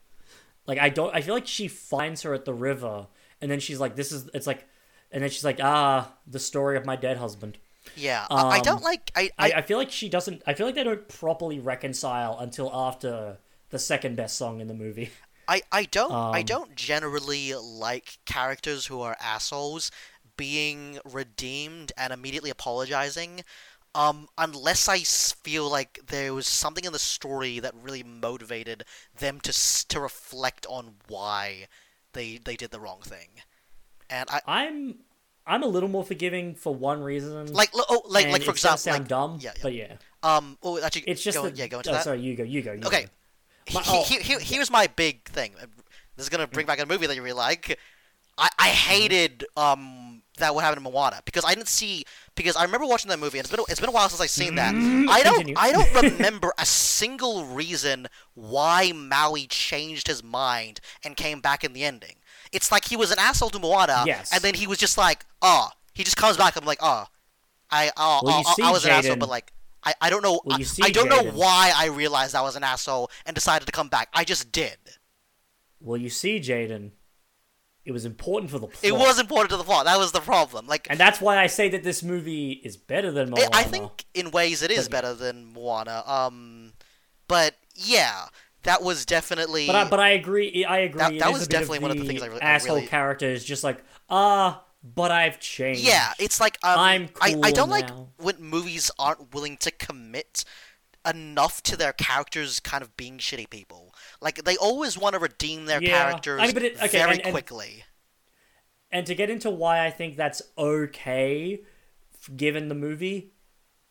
[0.67, 3.07] like i don't i feel like she finds her at the river
[3.41, 4.67] and then she's like this is it's like
[5.13, 7.59] and then she's like ah the story of my dead husband
[7.95, 9.11] Yeah, I, I don't Um, like.
[9.15, 12.39] I, I, I, I feel like she doesn't i feel like they don't properly reconcile
[12.39, 13.39] until after
[13.71, 15.11] the second best song in the movie
[15.49, 19.91] I, I don't I Um, don't generally like characters who are assholes
[20.37, 23.45] being redeemed and immediately apologizing
[23.95, 28.85] um unless I feel like there was something in the story that really motivated
[29.17, 29.53] them to
[29.89, 31.69] to reflect on why
[32.15, 33.43] they they did the wrong thing.
[34.11, 34.97] And I i'm
[35.47, 38.99] i'm a little more forgiving for one reason like oh like like for example sound
[39.01, 39.63] like dumb yeah, yeah.
[39.63, 39.93] but yeah
[40.23, 42.05] um oh actually it's just go, that yeah go into oh, that.
[42.05, 43.03] sorry you go you go you Okay.
[43.03, 43.75] go.
[43.75, 45.53] My- he- oh, he- he- here's my big thing.
[46.17, 47.79] This is gonna bring back a movie that you really like.
[48.37, 48.75] I, I Mm-hmm.
[48.91, 52.05] hated um that what happened in Moana because I didn't see
[52.35, 54.21] because I remember watching that movie and it's been a- it's been a while since
[54.21, 54.75] I've seen that.
[54.75, 55.55] I don't Continue.
[55.59, 61.73] I don't remember a single reason why Maui changed his mind and came back in
[61.73, 62.17] the ending.
[62.53, 64.33] It's like he was an asshole to Moana, Yes.
[64.33, 66.57] and then he was just like, oh, he just comes back.
[66.57, 67.07] I'm like, oh,
[67.71, 69.53] I oh, Well, oh, I was an asshole, but like.
[69.85, 70.41] I, I don't know.
[70.45, 73.67] Well, I, see, I don't know why I realized I was an asshole and decided
[73.67, 74.09] to come back.
[74.15, 74.77] I just did.
[75.81, 76.93] well you see jaden
[77.85, 79.87] it was important for the plot It was important to the plot.
[79.87, 80.69] That was the problem.
[80.69, 83.49] Like, and that's why i say that this movie is better than Moana.
[83.53, 86.05] I think in ways it is better than Moana.
[86.07, 86.75] Um,
[87.27, 88.27] but yeah,
[88.65, 89.67] that was definitely.
[89.67, 90.65] But I, but I agree.
[90.65, 90.99] I agree.
[90.99, 93.45] That- that was definitely one of the things I re- I asshole really- character is
[93.45, 95.81] just like ah, but I've changed.
[95.83, 100.45] yeah, it's like um, I'm I, I don't like when movies aren't willing to commit
[101.09, 103.95] enough to their characters kind of being shitty people.
[104.21, 105.91] Like they always want to redeem their Yeah.
[106.05, 107.85] characters I mean, but it- okay, very and- and- quickly.
[108.91, 111.63] and to get into why I think that's okay,
[112.37, 113.33] given the movie,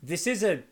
[0.02, 0.64] this is a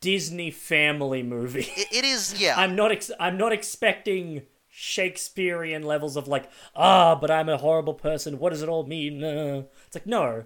[0.00, 1.66] Disney family movie.
[1.76, 2.54] It, it is yeah.
[2.58, 2.92] I'm not.
[2.92, 8.38] Ex- I'm not expecting Shakespearean levels of like ah, but I'm a horrible person.
[8.38, 9.22] What does it all mean?
[9.24, 10.44] Uh, It's like no,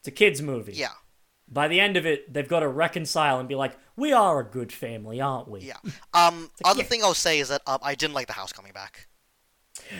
[0.00, 0.72] it's a kids movie.
[0.74, 0.88] yeah.
[1.52, 4.44] By the end of it, they've got to reconcile and be like, we are a
[4.44, 5.60] good family, aren't we?
[5.62, 5.78] Yeah.
[6.14, 6.48] Um.
[6.64, 6.86] Other yeah.
[6.86, 9.08] thing I'll say is that um, I didn't like the house coming back.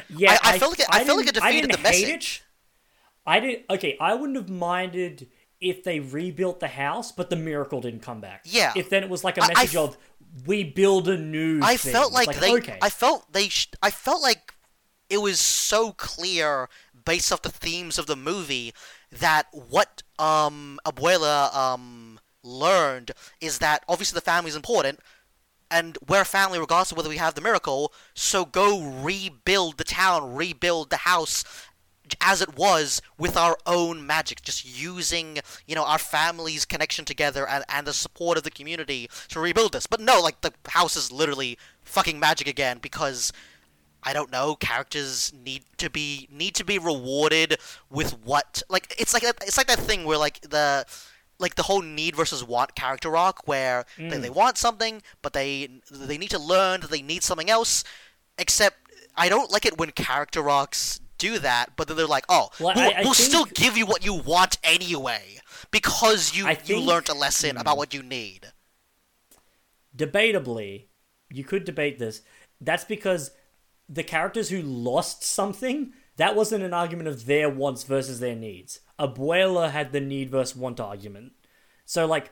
[0.08, 1.88] Yeah, I- I felt like it- I felt like it didn't- I defeated didn't the
[1.88, 2.06] hate it.
[2.08, 2.42] message.
[3.26, 3.64] I did.
[3.68, 5.28] Okay, I wouldn't have minded
[5.60, 8.42] if they rebuilt the house, but the miracle didn't come back.
[8.44, 8.72] Yeah.
[8.76, 9.98] If then it was like a I- I message of
[10.46, 11.60] we build a new.
[11.62, 11.92] I thing.
[11.92, 12.52] felt It's like, they.
[12.54, 12.78] okay.
[12.80, 13.48] I felt they.
[13.48, 14.54] Sh- I felt like
[15.08, 16.68] it was so clear
[17.04, 18.72] based off the themes of the movie
[19.10, 23.10] that what um Abuela um learned
[23.40, 25.00] is that obviously the family is important.
[25.72, 29.84] And we're a family regardless of whether we have the miracle, so go rebuild the
[29.84, 31.44] town, rebuild the house
[32.20, 37.46] as it was with our own magic, just using, you know, our family's connection together
[37.48, 39.86] and, and the support of the community to rebuild this.
[39.86, 43.32] But no, like, the house is literally fucking magic again because,
[44.02, 47.58] I don't know, characters need to be, need to be rewarded
[47.90, 50.86] with what, like, it's like, that- it's like that thing where, like, the,
[51.38, 54.20] like the whole need versus want character arc where they, Mm.
[54.20, 57.82] they want something but they they need to learn that they need something else
[58.36, 58.76] except
[59.16, 62.72] i don't like it when character arcs do that but then they're like oh Well,
[62.74, 65.22] we'll, I- I we'll still give you what you want anyway
[65.70, 66.88] because you I you Hmm.
[66.90, 68.52] learned a lesson about what you need
[69.96, 70.86] debatably,
[71.30, 72.22] you could debate this.
[72.60, 73.32] That's because
[73.88, 78.80] the characters who lost something, that wasn't an argument of their wants versus their needs.
[78.98, 81.32] Abuela had the need versus want argument.
[81.84, 82.30] So, like,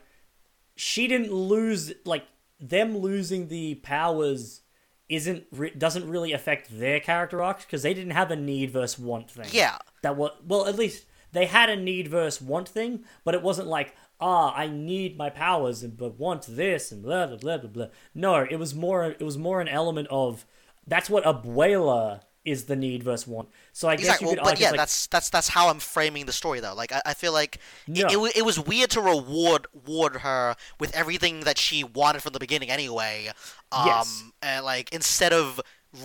[0.75, 2.23] she didn't lose, like,
[2.59, 4.61] them losing the powers
[5.09, 8.99] isn't re- doesn't really affect their character arcs because they didn't have a need versus
[8.99, 9.47] want thing.
[9.51, 13.41] yeah that was well at least they had a need versus want thing but it
[13.41, 17.57] wasn't like ah i need my powers and but want this and blah blah blah
[17.57, 20.45] blah blah no it was more it was more an element of
[20.87, 23.49] that's what abuela is the need versus want.
[23.73, 25.69] So i guess exactly you well, could but argue yeah like, that's that's that's how
[25.69, 26.73] i'm framing the story though.
[26.75, 28.07] Like i, I feel like No.
[28.07, 32.33] it, it, it was weird to reward reward her with everything that she wanted from
[32.33, 33.29] the beginning anyway.
[33.71, 34.23] Um Yes.
[34.41, 35.59] and like instead of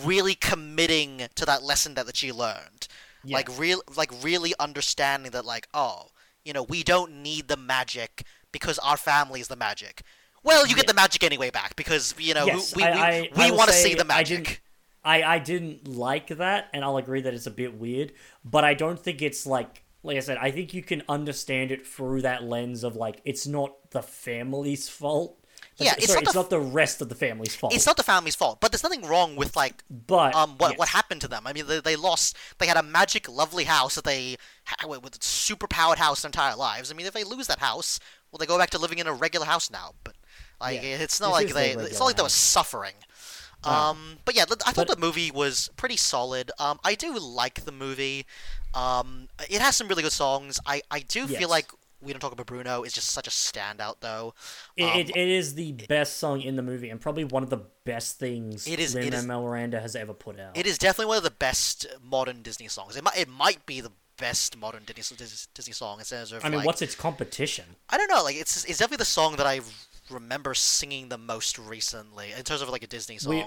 [0.05, 2.89] really committing to that lesson that, that she learned.
[3.27, 6.09] Like real like really understanding that like oh
[6.45, 10.03] you know we don't need the magic because our family is the magic.
[10.43, 10.93] Well you get Yeah.
[10.93, 13.95] the magic anyway back because you know Yes, we we, we I want to see
[13.95, 14.63] the magic
[15.05, 18.13] I, I didn't like that, and I'll agree that it's a bit weird,
[18.45, 21.87] but I don't think it's like like I said, I think you can understand it
[21.87, 25.39] through that lens of like it's not the family's fault
[25.79, 27.75] Yeah, Sorry, it's not it's the not the rest of the family's fault.
[27.75, 30.89] it's not the family's fault, but there's nothing wrong with like but um what what
[30.89, 31.47] happened to them.
[31.47, 32.37] I mean, they, they lost.
[32.59, 34.37] They had a magic, lovely house that they
[34.87, 36.91] with super powered house their entire lives.
[36.91, 37.99] I mean, if they lose that house,
[38.31, 39.95] well, they go back to living in a regular house now.
[40.05, 40.15] But
[40.61, 41.83] like, Yeah, it's not this like they.
[41.85, 42.95] It's not like they were suffering.
[43.67, 46.51] Um, but yeah, I thought But- the movie was pretty solid.
[46.59, 48.27] Um, I do like the movie.
[48.75, 50.59] Um, it has some really good songs.
[50.67, 51.39] I, I do Yes.
[51.39, 51.71] feel like
[52.03, 54.35] we don't talk about Bruno is just such a standout though.
[54.77, 57.49] It, Um, it, it is the best song in the movie and probably one of
[57.51, 60.57] the best things It is- Lin Manuel Miranda has ever put out.
[60.57, 62.97] It is definitely one of the best modern Disney songs.
[62.97, 66.49] It might it might be the best modern Disney Disney song in terms of I
[66.49, 67.77] mean, like, what's its competition?
[67.89, 69.61] I don't know like it's it's definitely the song that I
[70.11, 73.31] remember singing the most recently in terms of like a Disney song.
[73.35, 73.45] We-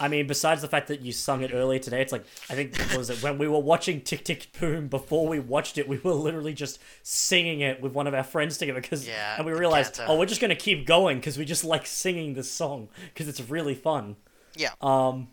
[0.00, 2.76] I mean, besides the fact that you sung it earlier today, it's like I think
[2.76, 5.98] what was it when we were watching Tick Tick Boom before we watched it, we
[5.98, 9.52] were literally just singing it with one of our friends together because Yeah, and we
[9.52, 13.28] realized oh we're just gonna keep going because we just like singing this song because
[13.28, 14.16] it's really fun.
[14.56, 15.28] yeah, Um,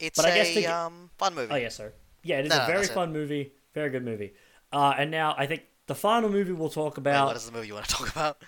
[0.00, 1.52] it's but I guess a to um, fun movie.
[1.52, 1.92] oh yes, sir.
[2.24, 2.94] Yeah, it is No, a very that's it.
[2.94, 4.32] fun movie, very good movie.
[4.72, 7.28] Uh, and now I think the final movie we'll talk Wait, about.
[7.28, 8.42] what is the movie you want to talk about?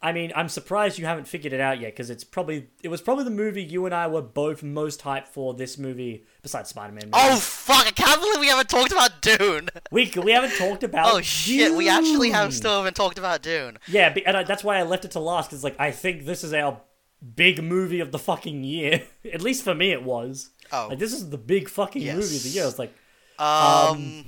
[0.00, 3.00] I mean, I'm surprised you haven't figured it out yet because it's probably it was
[3.00, 5.54] probably the movie you and I were both most hyped for.
[5.54, 7.10] This movie, besides Spider-Man.
[7.12, 7.84] Oh fuck!
[7.86, 9.68] I can't believe we haven't talked about Dune.
[9.90, 11.12] we we haven't talked about.
[11.14, 11.74] Oh shit!
[11.74, 13.78] We actually have still haven't talked about Dune.
[13.88, 16.44] Yeah, and I, that's why I left it to last because like I think this
[16.44, 16.80] is our
[17.34, 19.02] big movie of the fucking year.
[19.34, 20.50] At least for me, it was.
[20.70, 20.86] Oh.
[20.90, 22.14] Like this is the big fucking Yes.
[22.14, 22.66] movie of the year.
[22.66, 22.94] It's like
[23.36, 24.26] Um,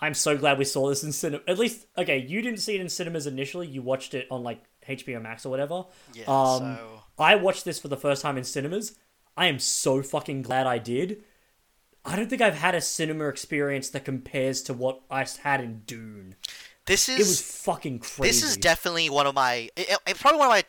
[0.00, 1.42] I'm so glad we saw this in cinema.
[1.46, 3.66] At least, okay, you didn't see it in cinemas initially.
[3.68, 5.84] You watched it on like HBO Max or whatever.
[6.12, 6.24] yeah.
[6.24, 8.96] Um, so I watched this for the first time in cinemas.
[9.36, 11.24] I am so fucking glad I did.
[12.04, 15.82] I don't think I've had a cinema experience that compares to what I had in
[15.86, 16.36] Dune.
[16.86, 18.28] this is It was fucking crazy.
[18.28, 19.70] This is definitely one of my.
[19.76, 20.64] It, it's probably one of my.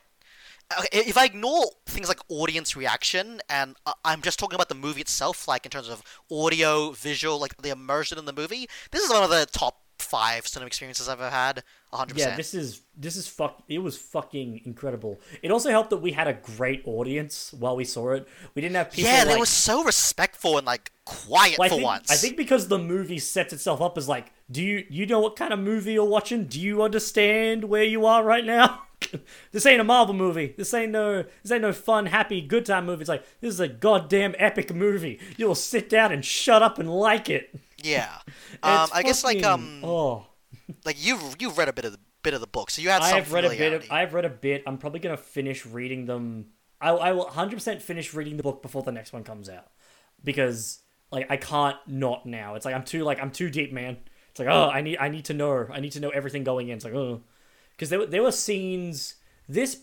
[0.92, 5.48] If I ignore things like audience reaction and I'm just talking about the movie itself,
[5.48, 6.02] like in terms of
[6.32, 10.48] audio, visual, like the immersion in the movie, this is one of the top five
[10.48, 11.64] cinema experiences I've ever had.
[11.96, 12.18] 100%.
[12.18, 13.64] Yeah, this is this is fuck.
[13.68, 15.20] It was fucking incredible.
[15.42, 18.28] It also helped that we had a great audience while we saw it.
[18.54, 19.10] We didn't have people.
[19.10, 22.12] yeah, like, they were so respectful and like quiet Well, I for think, once.
[22.12, 25.36] I think because the movie sets itself up as like, do you you know what
[25.36, 26.46] kind of movie you're watching?
[26.46, 28.84] Do you understand where you are right now?
[29.52, 30.54] this ain't a Marvel movie.
[30.58, 33.02] This ain't no this ain't no fun, happy, good time movie.
[33.02, 35.20] It's like this is a goddamn epic movie.
[35.38, 37.56] You'll sit down and shut up and like it.
[37.82, 38.18] Yeah.
[38.64, 40.26] Um, I guess like um, oh,
[40.86, 43.02] like you've you've read a bit of the bit of the book, so you had
[43.02, 43.74] I have read a bit.
[43.74, 43.92] Of.
[43.92, 44.64] I've read a bit.
[44.66, 46.48] I'm probably gonna finish reading them.
[46.82, 49.68] I I will 100 percent finish reading the book before the next one comes out
[50.24, 50.80] because
[51.12, 52.56] like I can't not now.
[52.56, 53.98] It's like I'm too like I'm too deep, man.
[54.32, 56.70] It's like oh I need I need to know I need to know everything going
[56.70, 56.76] in.
[56.78, 57.22] It's like oh
[57.72, 59.16] because there were- there were scenes.
[59.48, 59.82] This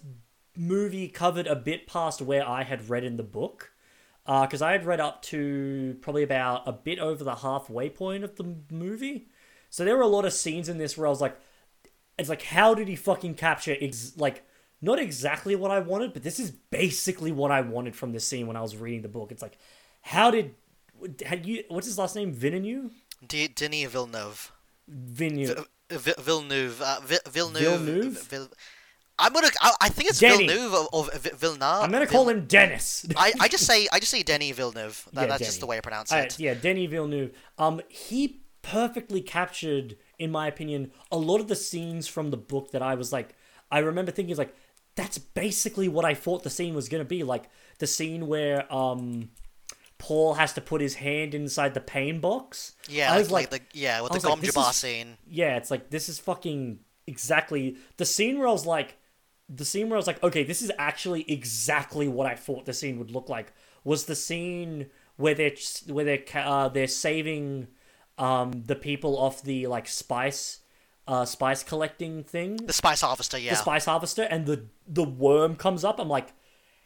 [0.57, 3.71] movie covered a bit past where I had read in the book.
[4.25, 8.23] Uh, because I had read up to probably about a bit over the halfway point
[8.23, 9.29] of the movie.
[9.73, 11.35] So there were a lot of scenes in this where I was like,
[12.19, 14.45] it's like how did he fucking capture ex- like
[14.83, 18.47] not exactly what I wanted, but this is basically what I wanted from this scene
[18.47, 19.33] when I was reading the book.
[19.33, 19.57] It's like
[20.03, 20.55] how did
[21.25, 22.93] had you what's his last name Villeneuve
[23.27, 24.53] D- Denis Villeneuve.
[24.89, 26.83] Villeneuve V- V- Villeneuve.
[26.83, 27.81] Uh, V- Villeneuve.
[27.81, 28.23] Villeneuve?
[28.29, 28.49] Vil-
[29.19, 29.49] I'm gonna.
[29.61, 30.47] I, I think it's Denny.
[30.49, 31.83] Villeneuve or, or V- Villeneuve.
[31.85, 33.07] I'm gonna call him Dennis.
[33.17, 35.09] I, I just say I just say Denny Villeneuve.
[35.13, 35.49] That, Yeah, that's Denny.
[35.49, 36.39] just the way I pronounce it.
[36.39, 37.33] yeah, Denis Villeneuve.
[37.59, 42.71] Um, he perfectly captured, in my opinion, a lot of the scenes from the book
[42.73, 43.35] that I was like,
[43.71, 44.55] I remember thinking like,
[44.95, 47.23] that's basically what I thought the scene was gonna be.
[47.23, 47.45] Like
[47.79, 49.31] the scene where um,
[49.99, 52.73] Paul has to put his hand inside the pain box.
[52.89, 55.17] Yeah, I like, was like, like the yeah with I the like, Gom Jabbar scene.
[55.27, 58.99] yeah, it's like this is fucking exactly the scene where I was like,
[59.49, 62.73] the scene where I was like, okay, this is actually exactly what I thought the
[62.73, 63.53] scene would look like.
[63.85, 64.87] Was the scene
[65.17, 65.53] where they're
[65.87, 67.69] where they're uh, they're saving
[68.19, 70.61] um the people off the like spice
[71.09, 73.39] uh spice collecting thing, The Spice Harvester.
[73.39, 73.51] Yeah.
[73.51, 75.99] the spice harvester, and the the worm comes up.
[75.99, 76.33] I'm like,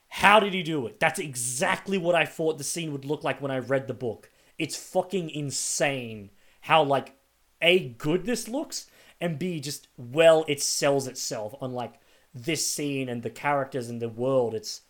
[0.08, 1.00] how did he do it?
[1.00, 4.30] That's exactly what I thought the scene would look like when I read the book.
[4.58, 6.30] It's fucking insane
[6.62, 7.16] how like
[7.60, 8.86] a good this looks
[9.20, 11.94] and b just well it sells itself on like
[12.34, 14.54] this scene and the characters and the world.
[14.54, 14.82] It's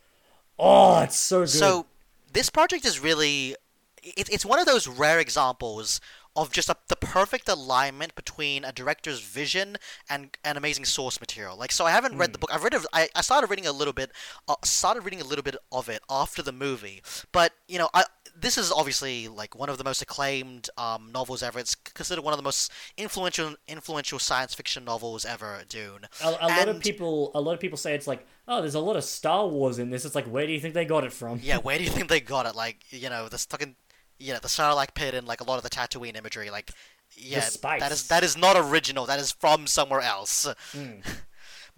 [0.59, 1.49] oh, it's so good.
[1.51, 1.87] So
[2.33, 3.57] this project is really
[4.03, 6.01] it, it's one of those rare examples
[6.37, 9.77] of just a, the perfect alignment between a director's vision
[10.09, 11.57] and an amazing source material.
[11.57, 12.19] Like, so I haven't Hmm.
[12.21, 12.51] read the book.
[12.53, 12.75] I've read.
[12.75, 14.11] it- I, I started reading a little bit.
[14.49, 17.03] Uh, started reading a little bit of it after the movie.
[17.33, 18.05] But you know, I
[18.39, 21.59] this is obviously like one of the most acclaimed um, novels ever.
[21.59, 25.63] It's considered one of the most influential influential science fiction novels ever.
[25.69, 26.07] Dune.
[26.23, 28.81] A, a lot of people, a lot of people say it's like, oh, there's a
[28.81, 30.05] lot of Star Wars in this.
[30.05, 31.41] It's like, where do you think they got it from?
[31.43, 32.55] Yeah, where do you think they got it?
[32.55, 33.75] Like, you know, the fucking,
[34.19, 36.51] you know, the Sarlacc pit and like a lot of the Tatooine imagery.
[36.51, 36.71] Like,
[37.17, 37.41] yeah,
[37.81, 39.07] that is that is not original.
[39.07, 40.47] That is from somewhere else.
[40.73, 41.05] Mm.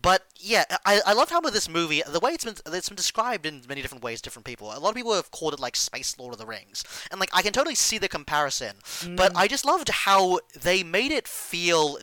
[0.01, 2.97] But yeah, I, I love how with this movie, the way it's been it's been
[2.97, 4.69] described in many different ways, different people.
[4.69, 7.31] A lot of people have called it like Space Lord of the Rings, and like
[7.33, 8.77] I can totally see the comparison.
[9.17, 11.99] But I just loved how they made it feel.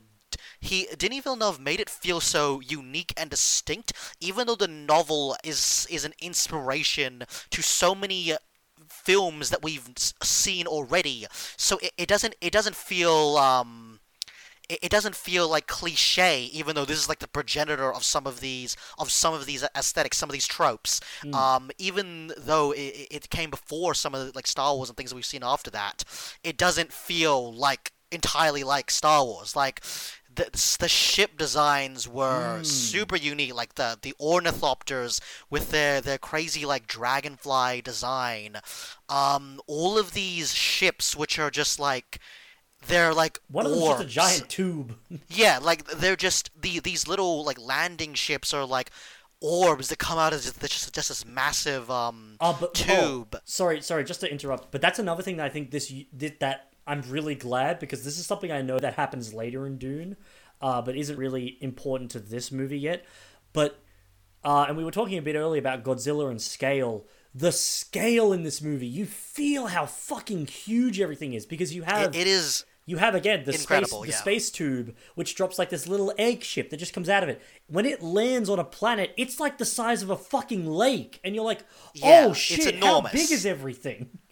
[0.60, 5.88] He Denis Villeneuve made it feel so unique and distinct, even though the novel is
[5.90, 8.34] is an inspiration to so many
[8.90, 9.90] films that we've
[10.24, 11.26] seen already.
[11.57, 13.99] So it, it doesn't it doesn't feel um
[14.70, 18.28] it, it doesn't feel like cliche, even though this is like the progenitor of some
[18.28, 21.02] of these of some of these aesthetics, some of these tropes.
[21.36, 25.12] Um, even though it, it came before some of the, like Star Wars and things
[25.12, 26.03] that we've seen after that,
[26.44, 29.56] it doesn't feel like entirely like Star Wars.
[29.56, 29.84] Like
[30.36, 36.66] the the ship designs were super unique, like the the ornithopters with their their crazy
[36.66, 38.57] like dragonfly design.
[39.10, 42.20] Um, all of these ships, which are just like
[42.88, 44.95] they're like One of them's just a giant tube.
[45.30, 48.91] Yeah, like they're just the these little like landing ships are like
[49.41, 53.36] orbs that come out as just, just, just this massive um Oh, but tube.
[53.36, 54.72] oh, sorry, sorry, just to interrupt.
[54.72, 58.20] But that's another thing that I think this did that I'm really glad because this
[58.20, 60.18] is something I know that happens later in Dune,
[60.62, 63.06] uh, but isn't really important to this movie yet.
[63.53, 63.80] But
[64.44, 67.06] uh, and we were talking a bit earlier about Godzilla and scale.
[67.34, 72.16] The scale in this movie, you feel how fucking huge everything is because you have
[72.16, 74.16] It, it is you have again the space the yeah.
[74.16, 77.41] space tube which drops like this little egg ship that just comes out of it.
[77.68, 81.34] When it lands on a planet, it's like the size of a fucking lake, and
[81.34, 82.84] you're like, Yeah, "Oh it's shit!
[82.84, 84.20] How big is everything?"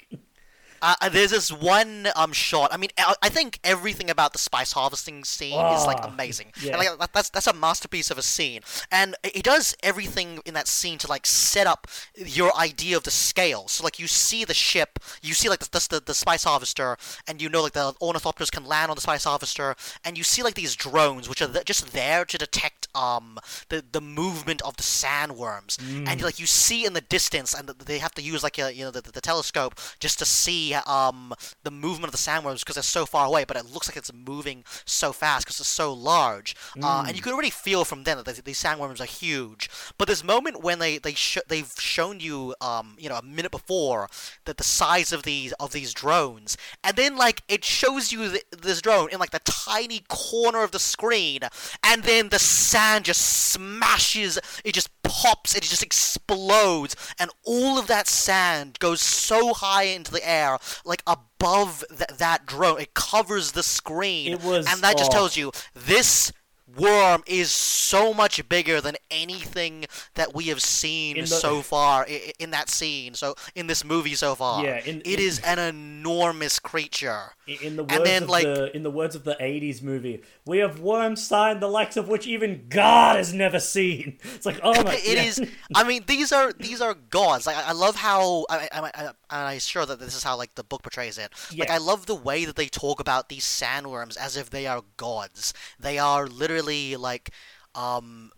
[0.84, 2.74] Uh, uh, there's this one um shot.
[2.74, 6.52] I mean, I, I think everything about the spice harvesting scene is like Ah, amazing.
[6.62, 6.78] yeah.
[6.78, 8.62] And, like that's that's a masterpiece of a scene,
[8.92, 13.04] and it it does everything in that scene to like set up your idea of
[13.04, 13.68] the scale.
[13.70, 16.98] So like you see the ship, you see like the the, the, the spice harvester,
[17.28, 20.44] and you know like the ornithopters can land on the spice harvester, and you see
[20.44, 23.40] like these drones which are th- just there to detect um
[23.70, 27.98] the the movement of the sandworms, and like you see in the distance, and they
[28.00, 31.34] have to use like a, you know the, the telescope just to see um
[31.64, 34.12] the movement of the sandworms because they're so far away, but it looks like it's
[34.14, 38.18] moving so fast because it's so large, uh, and you can already feel from then
[38.18, 39.70] that the, these sandworms are huge.
[39.98, 43.52] But this moment when they they sh- they've shown you um you know a minute
[43.52, 44.10] before
[44.46, 48.46] that the size of these of these drones, and then like it shows you th-
[48.52, 51.40] this drone in like the tiny corner of the screen,
[51.84, 57.88] and then the sand just smashes, it just pops, it just explodes, and all of
[57.88, 62.80] that sand goes so high into the air, like above th- that drone.
[62.80, 65.14] It covers the screen, It was- and that just oh.
[65.14, 66.32] tells you this
[66.78, 69.86] worm is so much bigger than anything
[70.16, 73.14] that we have seen the- so far in, in that scene.
[73.14, 77.34] So in this movie so far, Yeah, in- it in- is an enormous creature.
[77.62, 80.22] In the And words then, of like- the in the words of the '80s movie,
[80.46, 84.18] we have worm sign the likes of which even God has never seen.
[84.36, 85.24] It's like, oh my, It yeah.
[85.30, 85.42] is.
[85.76, 87.46] I mean, these are these are gods.
[87.46, 90.56] Like I, I love how I, I, I, I'm sure that this is how like
[90.56, 91.32] the book portrays it.
[91.58, 94.84] Like I love the way that they talk about these sandworms as if they are
[94.98, 95.54] gods.
[95.80, 97.32] They are literally like,
[97.76, 98.32] um,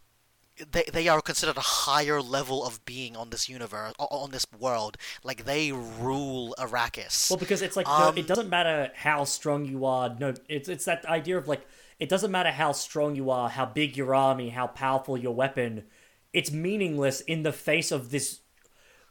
[0.72, 4.98] they they are considered a higher level of being on this universe, on this world.
[5.24, 7.30] Like they rule Arrakis.
[7.30, 10.16] Well, because it's like Um, it doesn't matter how strong you are.
[10.18, 11.68] No, it's it's that idea of like
[12.00, 15.84] it doesn't matter how strong you are, how big your army, how powerful your weapon.
[16.32, 18.42] It's meaningless in the face of this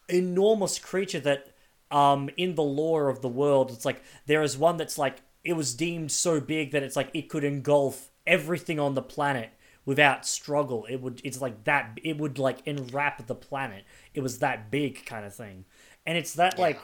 [0.09, 1.54] enormous creature that,
[1.95, 5.53] um, in the lore of the world, it's like there is one that's like it
[5.53, 9.51] was deemed so big that it's like it could engulf everything on the planet
[9.85, 10.87] without struggle.
[10.91, 11.21] It would.
[11.23, 11.97] It's like that.
[12.03, 13.85] It would like enwrap the planet.
[14.13, 15.67] It was that big kind of thing,
[16.05, 16.81] and it's that like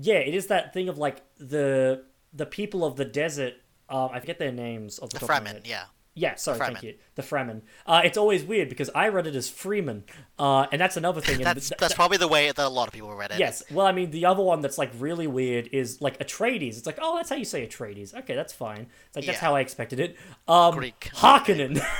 [0.00, 3.54] yeah, it is that thing of like the the people of the desert.
[3.88, 5.84] Um, I forget their names of the, the top of my Fremen, yeah.
[6.18, 6.94] Yeah, sorry, thank you.
[7.14, 7.62] The Fremen.
[7.86, 10.02] Uh, it's always weird because I read it as Freeman,
[10.38, 11.38] uh, and that's another thing.
[11.42, 13.38] That's th- that's probably the way that a lot of people read it.
[13.38, 13.62] Yes.
[13.70, 16.76] Well, I mean, the other one that's like really weird is like Atreides.
[16.76, 18.14] It's like, oh, that's how you say Atreides.
[18.14, 18.88] Okay, that's fine.
[19.06, 20.16] It's like that's how I expected it.
[20.48, 21.10] Um, Greek.
[21.14, 21.80] Harkonnen.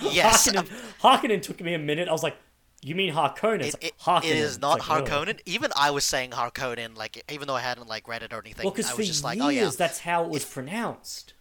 [0.00, 0.48] Yes.
[0.48, 0.68] Harkonnen.
[1.00, 2.08] Harkonnen took me a minute.
[2.08, 2.36] I was like,
[2.80, 3.66] you mean Harkonnen?
[3.66, 4.24] It, it, Harkonnen.
[4.24, 5.04] it is It's not like.
[5.04, 5.38] Harkonnen.
[5.44, 8.64] Even I was saying Harkonnen, like even though I hadn't like read it or anything.
[8.64, 11.34] Well, because I for was just years like, oh yeah, that's how it was pronounced.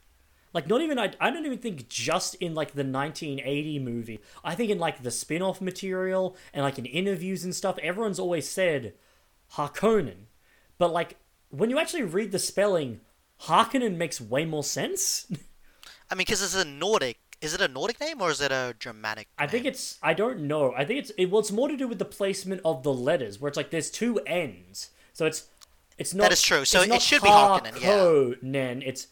[0.53, 1.13] Like, not even I.
[1.19, 4.19] I don't even think just in like the 1980 movie.
[4.43, 8.49] I think in like the spin-off material and like in interviews and stuff, everyone's always
[8.49, 8.93] said
[9.53, 10.25] Harkonnen,
[10.77, 11.17] but like
[11.49, 13.01] when you actually read the spelling,
[13.43, 15.27] Harkonnen makes way more sense.
[16.09, 17.17] I mean, because it's a Nordic.
[17.41, 19.27] Is it a Nordic name or is it a Germanic?
[19.37, 20.73] I think it's I don't know.
[20.75, 23.39] I think it's it well, it's more to do with the placement of the letters,
[23.39, 25.47] where it's like there's two N's, so it's
[25.97, 26.23] it's not.
[26.23, 26.65] That is true.
[26.65, 27.89] So it's it should be Harkonnen, yeah.
[27.89, 29.07] Harkonnen, It's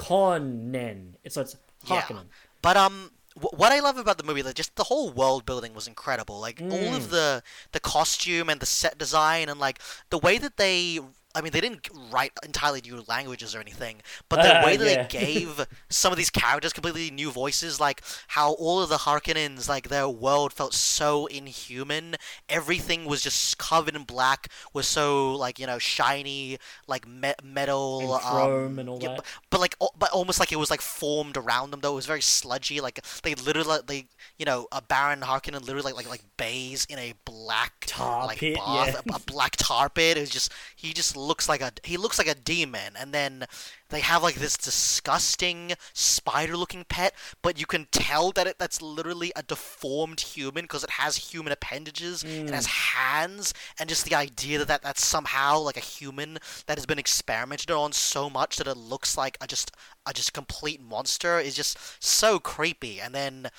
[0.00, 1.14] Harkonnen.
[1.24, 1.56] It's so it's
[1.86, 2.10] Harkonnen.
[2.10, 2.22] Yeah.
[2.62, 5.74] But um, wh- what I love about the movie, like just the whole world building
[5.74, 6.40] was incredible.
[6.40, 6.96] Like all Mm.
[6.96, 11.00] of the the costume and the set design and like the way that they.
[11.34, 14.84] I mean, they didn't write entirely new languages or anything, but the Uh, way that
[14.84, 14.84] yeah.
[14.84, 19.68] they gave some of these characters completely new voices, like how all of the Harkonnens,
[19.68, 22.16] like their world felt so inhuman.
[22.48, 27.80] Everything was just covered in black, was so like you know shiny, like me- metal,
[27.98, 29.22] And um, chrome and all yeah, that.
[29.22, 31.96] but, but like al- but almost like it was like formed around them though it
[31.96, 34.06] was very sludgy like they literally like, they
[34.38, 38.38] you know a baron harkonnen literally like like like bays in a black Tar like
[38.38, 38.94] pit, bath yeah.
[38.94, 42.18] a, a black tar pit it was just he just looks like a he looks
[42.18, 43.44] like a demon and then
[43.90, 48.80] they have like this disgusting spider looking pet but you can tell that it that's
[48.82, 54.14] literally a deformed human because it has human appendages it has hands and just the
[54.14, 58.56] idea that, that that's somehow like a human that has been experimented on so much
[58.56, 59.72] that it looks like a just
[60.06, 63.00] a just complete monster is just so creepy.
[63.00, 63.50] And then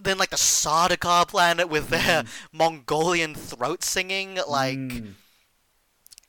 [0.00, 5.14] then like the Sardaukar planet with their Mongolian throat singing like Mm.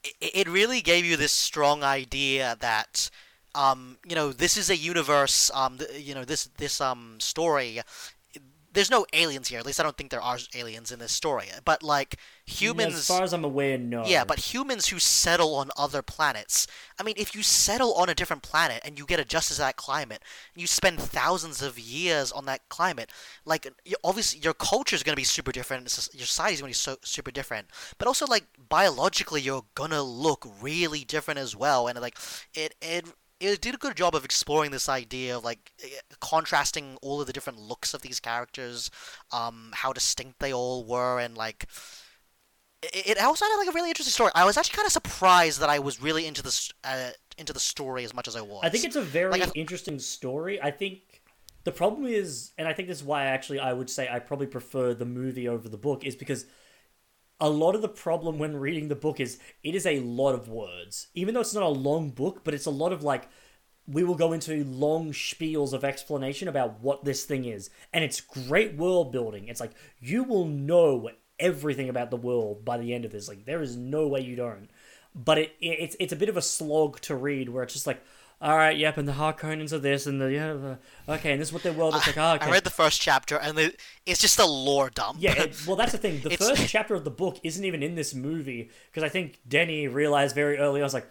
[0.04, 3.10] It, really gave you this strong idea that
[3.56, 7.82] um, you know this is a universe um, you know this this um story
[8.72, 11.48] there's no aliens here at least I don't think there are aliens in this story
[11.66, 12.18] but like
[12.52, 14.06] humans As far as I'm aware, no.
[14.06, 16.68] yeah, but humans who settle on other planets.
[17.00, 19.78] I mean, if you settle on a different planet and you get adjusted to that
[19.78, 20.22] climate,
[20.54, 23.12] and you spend thousands of years on that climate,
[23.46, 23.68] like
[24.04, 25.84] obviously your culture is going to be super different.
[26.14, 27.68] Your society is going to be so super different.
[27.98, 31.88] But also, like biologically, you're gonna look really different as well.
[31.88, 32.18] And like
[32.54, 33.06] it, it.
[33.42, 35.88] It did a good job of exploring this idea of like eh,
[36.20, 38.92] contrasting all of the different looks of these characters,
[39.32, 41.68] um, how distinct they all were, and like
[42.82, 44.32] it, it also had like a really interesting story.
[44.36, 47.60] I was actually kind of surprised that I was really into this uh, into the
[47.60, 48.62] story as much as I was.
[48.64, 50.62] I think it's a very Like, interesting story.
[50.62, 51.22] I think
[51.64, 54.48] the problem is, and I think this is why actually I would say I probably
[54.48, 56.46] prefer the movie over the book, is because
[57.42, 60.48] a lot of the problem when reading the book is it is a lot of
[60.48, 61.08] words.
[61.16, 63.28] Even though it's not a long book, but it's a lot of like
[63.88, 67.72] we will go into long spiels of explanation about what this thing is.
[67.92, 69.48] And it's great world building.
[69.48, 71.10] It's like you will know
[71.40, 73.28] everything about the world by the end of this.
[73.28, 74.70] Like there is no way you don't.
[75.16, 77.88] But it, it it's it's a bit of a slog to read where it's just
[77.88, 78.04] like
[78.42, 81.50] all right, yep, and the Harkonnens are this, and the yeah, the, okay, and this
[81.50, 82.18] is what their world looks like.
[82.18, 82.48] Ah, okay.
[82.48, 83.74] I read the first chapter, and the,
[84.08, 85.20] it's just a lore dump.
[85.22, 86.22] Yeah, it, well, that's the thing.
[86.22, 89.88] The first chapter of the book isn't even in this movie because I think Denny
[89.88, 90.82] realized very early.
[90.82, 91.08] I was like,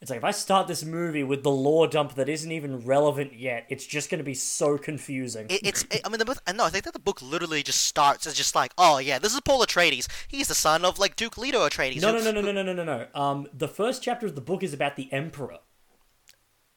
[0.00, 3.34] it's like if I start this movie with the lore dump that isn't even relevant
[3.34, 5.48] yet, it's just going to be so confusing.
[5.50, 5.82] It, it's.
[5.90, 6.38] It, I mean, the book.
[6.54, 9.34] No, I think that the book literally just starts as just like, oh yeah, this
[9.34, 10.08] is Paul Atreides.
[10.28, 12.00] He's the son of like Duke Leto Atreides.
[12.00, 13.20] no, who- no, no, no, no, no, no, no, no.
[13.20, 15.58] Um, the first chapter of the book is about the Emperor.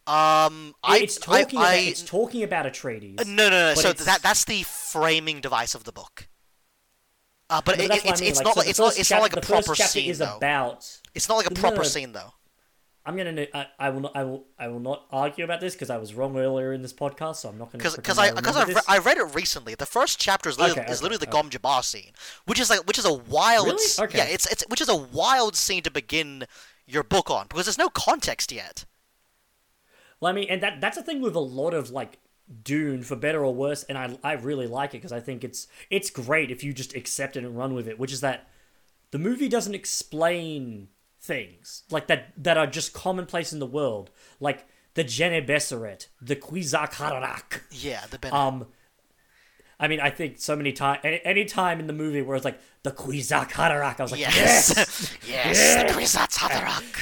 [0.05, 0.99] Um, I.
[1.01, 3.21] it's talking I, about I, it's talking about Atreides.
[3.21, 3.73] Uh, no, no, no.
[3.75, 6.27] So it's- that that's the framing device of the book.
[7.49, 8.69] Uh, but No, it, but it, what I it's mean, it's like, not so like
[8.69, 10.37] it's not it's not like a proper scene is though.
[10.37, 10.99] about.
[11.13, 11.83] It's not like a proper no.
[11.83, 12.33] scene though.
[13.05, 13.47] I'm gonna.
[13.53, 14.15] I, I will not.
[14.15, 14.45] I will.
[14.57, 17.49] I will not argue about this because I was wrong earlier in this podcast, so
[17.49, 17.83] I'm not gonna.
[17.83, 18.81] Because I because I, this.
[18.87, 19.75] I read it recently.
[19.75, 21.31] The first chapter is literally, Okay, is okay, literally the.
[21.31, 22.11] Gom Jabbar scene,
[22.45, 23.83] which is like which is a wild Really?
[23.99, 24.17] Okay.
[24.17, 26.45] yeah it's it's which is a wild scene to begin
[26.87, 28.85] your book on because there's no context yet.
[30.23, 32.17] Well, I mean, and that that's the thing with a lot of like
[32.63, 35.67] Dune, for better or worse, and I I really like it because I think it's
[35.89, 37.99] it's great if you just accept it and run with it.
[37.99, 38.47] Which is that
[39.11, 40.87] the movie doesn't explain
[41.19, 46.37] things like that that are just commonplace in the world, like the Bene Gesserit, the
[46.37, 47.59] Kwisatz Haderach.
[47.71, 48.33] Yeah, the Ben.
[48.33, 48.67] Um,
[49.77, 52.45] I mean, I think so many times, any, any time in the movie where it's
[52.45, 55.87] like the Kwisatz Haderach, I was like, yes, yes, yes, Haderach.
[55.87, 56.92] the Kwisatz Haderach.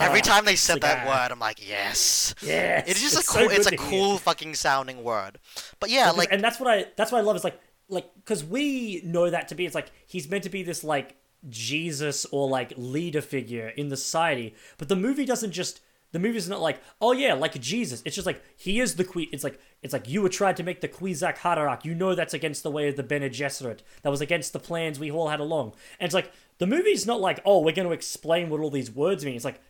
[0.00, 2.34] Every time they said that word, I'm like, yes.
[2.42, 3.48] yes, It's just it's a cool.
[3.48, 3.90] good it's a to hear.
[3.90, 5.38] cool fucking sounding word.
[5.78, 8.08] But yeah, Because- like and that's what I that's what I love is like like
[8.16, 11.16] because we know that to be it's like he's meant to be this like
[11.48, 15.80] Jesus or like leader figure in the society, but the movie doesn't just
[16.12, 18.02] the movie's not like oh yeah like Jesus.
[18.04, 19.28] It's just like he is the queen.
[19.32, 21.84] It's like it's like you were tried to make the Kwisatz Haderach.
[21.84, 23.80] You know that's against the way of the Bene Gesserit.
[24.02, 25.72] That was against the plans we all had along.
[25.98, 28.90] And it's like the movie's not like oh we're going to explain what all these
[28.90, 29.34] words mean.
[29.34, 29.60] It's like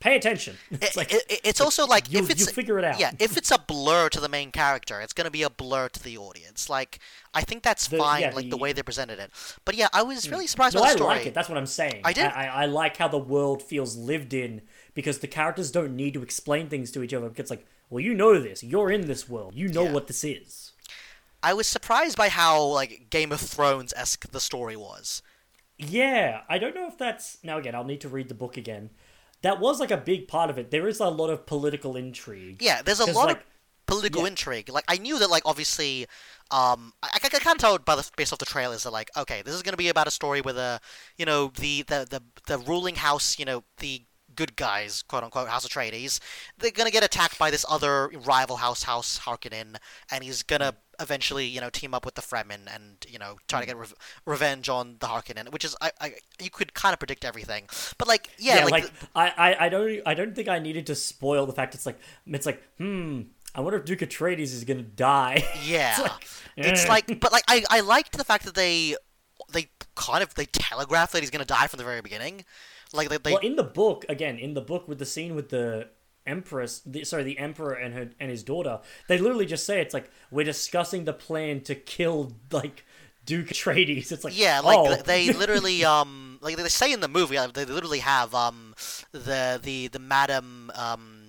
[0.00, 0.56] pay attention.
[0.72, 2.98] It's It- like it- it- it's also like if it's you'll figure it out.
[3.00, 6.02] yeah, if it's a blur to the main character, it's gonna be a blur to
[6.02, 6.68] the audience.
[6.68, 6.98] Like
[7.32, 8.62] I think that's The- fine, yeah, like the the- Hmm.
[8.64, 9.30] way they presented it.
[9.64, 11.14] But yeah, I was really surprised No, by I the story.
[11.16, 11.34] like it.
[11.34, 12.02] That's what I'm saying.
[12.04, 14.62] I did- I, I, I like how the world feels lived in
[14.94, 17.30] because the characters don't need to explain things to each other.
[17.36, 18.62] It's like, well, you know this.
[18.64, 19.54] You're in this world.
[19.54, 19.92] You know Yeah.
[19.92, 20.72] what this is.
[21.44, 25.22] I was surprised by how like Game of Thrones esque the story was.
[25.88, 27.74] Yeah, I don't know if that's now again.
[27.74, 28.90] I'll need to read the book again.
[29.42, 30.70] That was like a big part of it.
[30.70, 32.62] There is a lot of political intrigue.
[32.62, 33.42] Yeah, there's a lot like, of
[33.86, 34.28] political yeah.
[34.28, 34.68] intrigue.
[34.68, 36.06] Like I knew that, like obviously,
[36.50, 39.42] um, I, I, I of tell by the based off the trailers that like, okay,
[39.42, 40.80] this is gonna be about a story where the,
[41.16, 44.02] you know, the the the, the ruling house, you know, the
[44.34, 46.20] good guys, quote unquote, House of Atreides,
[46.58, 49.76] they're gonna get attacked by this other rival house, House Harkonnen,
[50.10, 53.60] and he's gonna eventually, you know, team up with the Fremen and you know try
[53.60, 56.98] to get rev- revenge on the Harkonnen, which is I, I you could kind of
[56.98, 57.68] predict everything,
[57.98, 60.58] but like yeah, yeah, like, like, the- I, I, I don't I don't think I
[60.58, 63.22] needed to spoil the fact it's like it's like hmm
[63.54, 65.44] I wonder if Duke Atreides is gonna die.
[65.64, 66.88] Yeah, like, it's eh.
[66.88, 68.96] like, but like I, I liked the fact that they
[69.52, 72.44] they kind of they telegraphed that he's gonna die from the very beginning.
[72.92, 75.50] Like they, they well, in the book again, in the book with the scene with
[75.50, 75.88] the
[76.26, 79.94] empress, the, sorry, the emperor and her and his daughter, they literally just say it's
[79.94, 82.84] like we're discussing the plan to kill like
[83.24, 84.12] Duke Atreides.
[84.12, 85.02] It's like yeah, like oh.
[85.02, 88.74] they literally um like they say in the movie uh, they literally have um
[89.12, 91.22] the the the madam um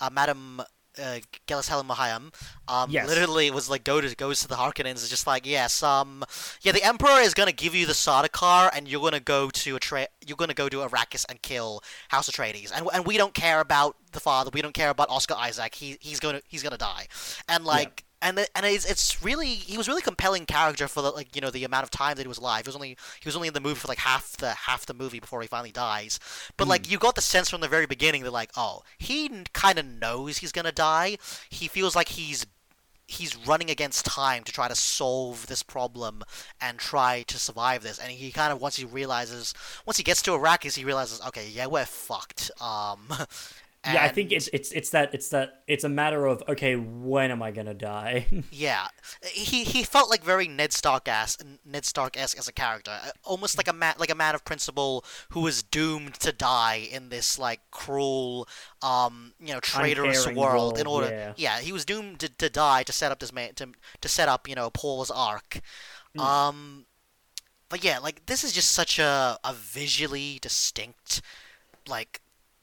[0.00, 0.62] uh, madam.
[0.98, 2.32] Uh, Gaius Helen Mohiam,
[2.66, 3.06] um, Yes.
[3.06, 4.96] literally was like go to goes to the Harkonnens.
[4.96, 6.24] Is just like yes, um,
[6.62, 10.08] yeah, the Emperor is gonna give you the Sardaukar, and you're gonna go to Atre-
[10.26, 13.96] you're gonna go to Arrakis and kill House Atreides, and and we don't care about
[14.12, 15.74] the father, we don't care about Oscar Isaac.
[15.76, 17.06] He he's gonna he's gonna die,
[17.48, 21.10] and like and it, and it's, it's really he was really compelling character for the
[21.10, 22.64] like you know the amount of time that he was alive.
[22.64, 24.94] He was only he was only in the movie for like half the half the
[24.94, 26.20] movie before he finally dies.
[26.56, 29.78] But like you got the sense from the very beginning that like oh he kind
[29.78, 31.16] of knows he's gonna die.
[31.48, 32.46] He feels like he's
[33.06, 36.22] he's running against time to try to solve this problem
[36.60, 37.98] and try to survive this.
[37.98, 39.54] And he kind of once he realizes
[39.86, 42.50] once he gets to Arrakis, he realizes okay yeah we're fucked.
[42.60, 43.08] Um.
[43.86, 47.30] yeah, I think it's it's it's that it's that it's a matter of okay, when
[47.30, 48.26] am I gonna die?
[48.52, 48.88] Yeah,
[49.22, 53.10] he he felt like very Ned Stark ass Ned Stark esque as a character, Uh,
[53.24, 57.08] almost like a man like a man of principle who was doomed to die in
[57.08, 58.46] this like cruel,
[58.82, 60.78] um, you know, traitorous Uncaring world.
[60.78, 61.60] In order, yeah.
[61.60, 63.68] he was doomed to, to die to set up this man to
[64.02, 65.60] to set up you know Paul's arc.
[66.14, 66.20] Hmm.
[66.20, 66.86] Um,
[67.70, 71.22] but yeah, like this is just such a a visually distinct,
[71.88, 72.20] like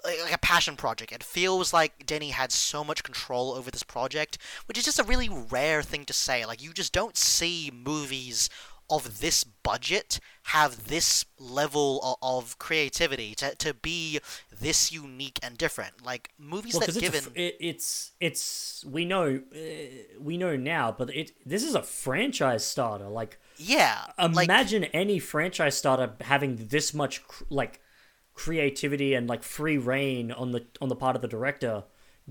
[0.07, 1.11] like like a passion project.
[1.11, 5.03] It feels like Denny had so much control over this project, which is just a
[5.03, 6.45] really rare thing to say.
[6.45, 8.49] Like you just don't see movies
[8.89, 14.17] of this budget have this level of, of creativity to, to be
[14.61, 16.05] this unique and different.
[16.05, 19.57] Like movies Well, that it's, given fr- it, it's it's we know uh,
[20.19, 23.09] we know now, but it this is a franchise starter.
[23.09, 27.81] Like yeah, like imagine any franchise starter having this much cr- like
[28.37, 31.83] creativity and like free reign on the on the part of the director,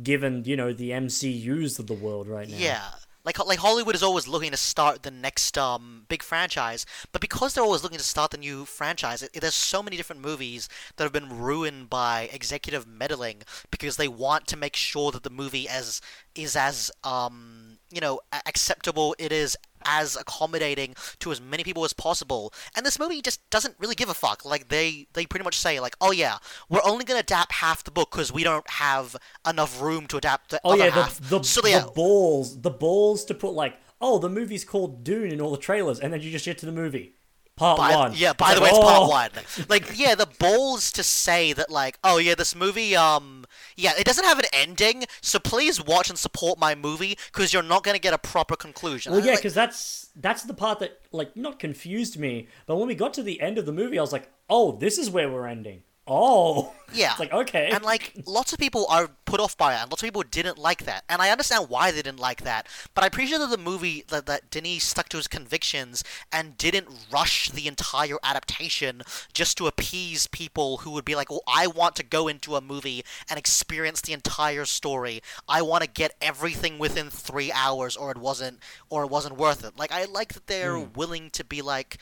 [0.03, 2.57] given you know the MCU's of the world right now.
[2.57, 2.89] Yeah.
[3.25, 7.55] Like, like Hollywood is always looking to start the next um, big franchise, but because
[7.55, 11.03] they're always looking to start the new franchise, it, there's so many different movies that
[11.03, 13.43] have been ruined by executive meddling
[13.73, 16.01] because they want to make sure that the movie as
[16.37, 19.17] is as um, you know acceptable.
[19.19, 22.53] It is as accommodating to as many people as possible.
[22.77, 24.45] And this movie just doesn't really give a fuck.
[24.45, 26.39] Like they they pretty much say like, oh yeah,
[26.69, 29.17] we're only gonna adapt half the book because we don't have
[29.49, 31.21] enough room to adapt the Oh other yeah, half.
[31.21, 35.05] the the, so the yeah, balls, the balls to put like, oh, the movie's called
[35.05, 37.15] Dune in all the trailers, and then you just get to the movie,
[37.57, 38.13] part By, one.
[38.15, 39.09] Yeah, by the way, like, it's part oh.
[39.09, 39.31] one.
[39.69, 43.45] Like, yeah, the balls to say that, like, oh yeah, this movie, um,
[43.77, 47.63] yeah, it doesn't have an ending, so please watch and support my movie because you're
[47.63, 49.13] not gonna get a proper conclusion.
[49.13, 52.89] Well, yeah, Like, because that's that's the part that like not confused me, but when
[52.89, 55.31] we got to the end of the movie, I was like, oh, this is where
[55.31, 55.83] we're ending.
[56.07, 57.11] Oh, Yeah.
[57.11, 60.03] it's like okay, And like lots of people are put off by it, and lots
[60.03, 61.03] of people didn't like that.
[61.09, 62.69] And I understand why they didn't like that.
[62.95, 66.89] But I appreciate that the movie that, that Denis stuck to his convictions and didn't
[67.13, 69.03] rush the entire adaptation
[69.35, 72.61] just to appease people who would be like, "Well, I want to go into a
[72.61, 75.23] movie and experience the entire story.
[75.49, 79.65] I want to get everything within three hours, or it wasn't, or it wasn't worth
[79.65, 80.93] it." Like I like that they're hmm.
[80.95, 81.99] willing to be like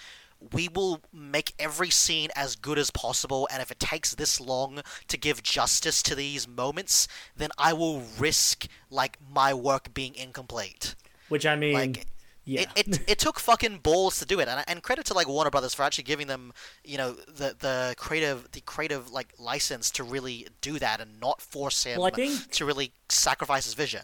[0.53, 4.81] we will make every scene as good as possible, and if it takes this long
[5.09, 10.95] to give justice to these moments, then I will risk like my work being incomplete.
[11.29, 12.07] which I mean, like-
[12.47, 12.67] Yeah.
[12.77, 15.49] It, it, it took fucking balls to do it, and, and credit to like Warner
[15.51, 16.53] Brothers for actually giving them,
[16.85, 21.41] you know, the the creative the creative like license to really do that and not
[21.41, 24.03] force him Well, think- to really sacrifice his vision.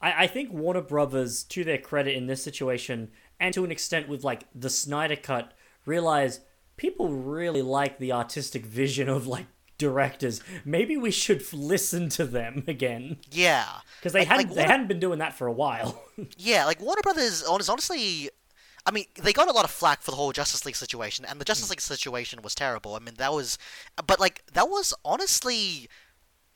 [0.00, 4.08] I, I think Warner Brothers, to their credit in this situation, and to an extent
[4.08, 5.52] with like the Snyder Cut,
[5.84, 6.40] realize
[6.76, 9.46] people really like the artistic vision of like
[9.78, 10.40] directors.
[10.64, 13.66] Maybe we should f- listen to them again Yeah,
[13.98, 16.02] because they Like- hadn't like they hadn't been doing that for a while.
[16.36, 18.30] Yeah, like Warner Brothers honest, honestly
[18.84, 21.40] I mean, they got a lot of flack for the whole Justice League situation, and
[21.40, 22.96] the Justice League situation was terrible.
[22.96, 23.56] I mean, that was,
[24.08, 25.88] but like that was honestly,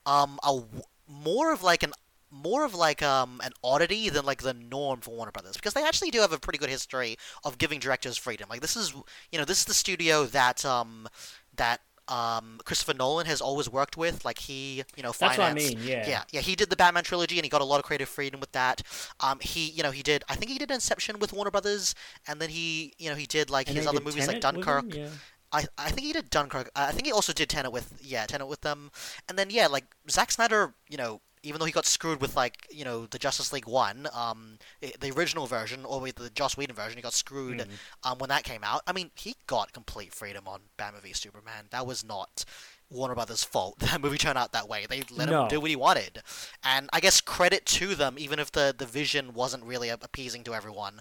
[0.07, 0.61] um, a
[1.09, 1.93] more of like an
[2.31, 5.85] more of like um an oddity than like the norm for Warner Brothers because they
[5.85, 8.49] actually do have a pretty good history of giving directors freedom.
[8.49, 8.93] Like this is
[9.31, 11.09] you know this is the studio that um
[11.57, 14.25] that um Christopher Nolan has always worked with.
[14.25, 16.09] Like he you know That's what I mean, yeah.
[16.09, 18.41] yeah yeah he did the Batman trilogy and he got a lot of creative freedom
[18.41, 18.83] with that.
[19.21, 21.95] Um he you know he did I think he did Inception with Warner Brothers
[22.27, 24.67] and then he you know he did like And his other movies like Tenet with
[24.67, 24.95] Dunkirk.
[24.95, 25.09] Yeah.
[25.53, 26.71] I, I think he did Dunkirk.
[26.75, 28.91] I think he also did Tenet with yeah Tenet with them,
[29.29, 32.67] and then yeah like Zack Snyder, you know, even though he got screwed with like
[32.71, 34.59] you know the Justice League one, um,
[35.01, 37.69] the original version or with the Joss Whedon version, he got screwed Mm.
[38.11, 38.83] um when that came out.
[38.87, 41.67] I mean, he got complete freedom on Batman v Superman.
[41.71, 42.45] That was not
[42.91, 43.79] Warner Brothers' fault.
[43.87, 44.87] That movie turned out that way.
[44.89, 45.43] They let No.
[45.43, 46.23] him do what he wanted,
[46.63, 50.55] and I guess credit to them, even if the the vision wasn't really appeasing to
[50.55, 51.01] everyone.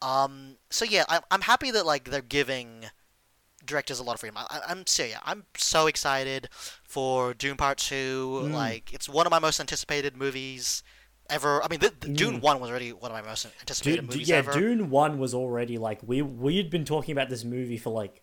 [0.00, 2.86] Um, so yeah, I, I'm happy that like they're giving
[3.64, 4.36] directors a lot of freedom.
[4.38, 6.48] I, I'm so yeah, I'm so excited
[6.84, 8.42] for Dune Part Two.
[8.44, 8.52] Mm.
[8.52, 10.82] Like, it's one of my most anticipated movies
[11.30, 11.62] ever.
[11.62, 14.28] I mean, the, the Dune One was already one of my most anticipated Dune, movies
[14.28, 14.52] yeah, ever.
[14.52, 18.22] Dune One was already like we we'd been talking about this movie for like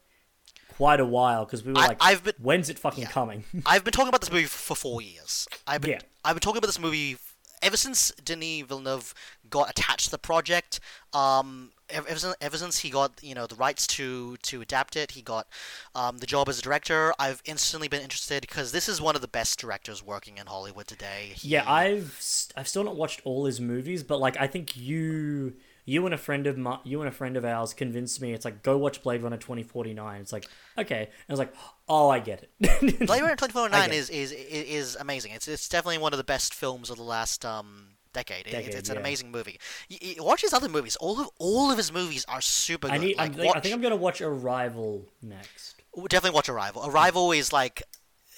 [0.76, 3.10] quite a while because we were I- like, I've been- when's it fucking yeah.
[3.10, 3.44] coming?
[3.66, 5.48] I've been talking about this movie for four years.
[5.68, 5.99] I've been Yeah.
[6.24, 7.18] I've been talking about this movie
[7.61, 9.14] ever since Denis Villeneuve
[9.49, 10.80] got attached to the project.
[11.14, 15.11] Um, ever, since, ever since he got you know the rights to to adapt it,
[15.11, 15.48] he got
[15.95, 17.14] um, the job as a director.
[17.20, 20.88] I've instantly been interested because this is one of the best directors working in Hollywood
[20.88, 21.34] today.
[21.36, 22.20] He- yeah, I've
[22.56, 25.56] I've still not watched all his movies, but like I think you
[25.86, 28.34] you and a friend of my, you and a friend of ours convinced me.
[28.34, 30.22] It's like go watch Blade Runner twenty forty nine.
[30.22, 30.45] It's like
[30.78, 31.53] okay, and I was like,
[31.88, 33.07] oh, I get it.
[33.07, 35.32] Blade Runner 2049 I is, is is is amazing.
[35.32, 38.45] It's it's definitely one of the best films of the last um decade.
[38.45, 39.02] Decade, it's an yeah.
[39.02, 39.60] amazing movie.
[39.90, 40.95] Y- y- watch his other movies.
[40.98, 42.94] All of all of his movies are super good.
[42.95, 43.18] I need.
[43.18, 45.76] like, I'm, think, I think I'm gonna watch Arrival next.
[46.10, 46.86] definitely watch Arrival.
[46.86, 47.84] Arrival is like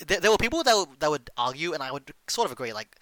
[0.05, 2.73] there, there were people that would, that would argue, and I would sort of agree.
[2.73, 2.95] Like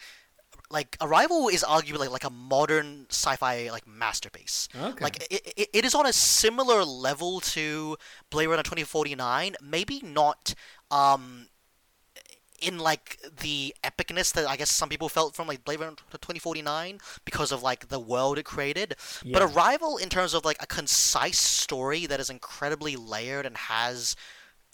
[0.72, 4.70] like Arrival is arguably like a modern sci-fi like masterpiece.
[4.80, 5.04] Okay.
[5.04, 7.98] Like it, it, it is on a similar level to
[8.30, 9.56] Blade Runner 2049.
[9.62, 10.54] Maybe not
[10.92, 11.48] um
[12.62, 17.00] in like the epicness that I guess some people felt from like Blade Runner 2049
[17.26, 18.96] because of like the world it created.
[19.22, 19.52] But Yeah.
[19.54, 24.16] Arrival, in terms of like a concise story that is incredibly layered and has.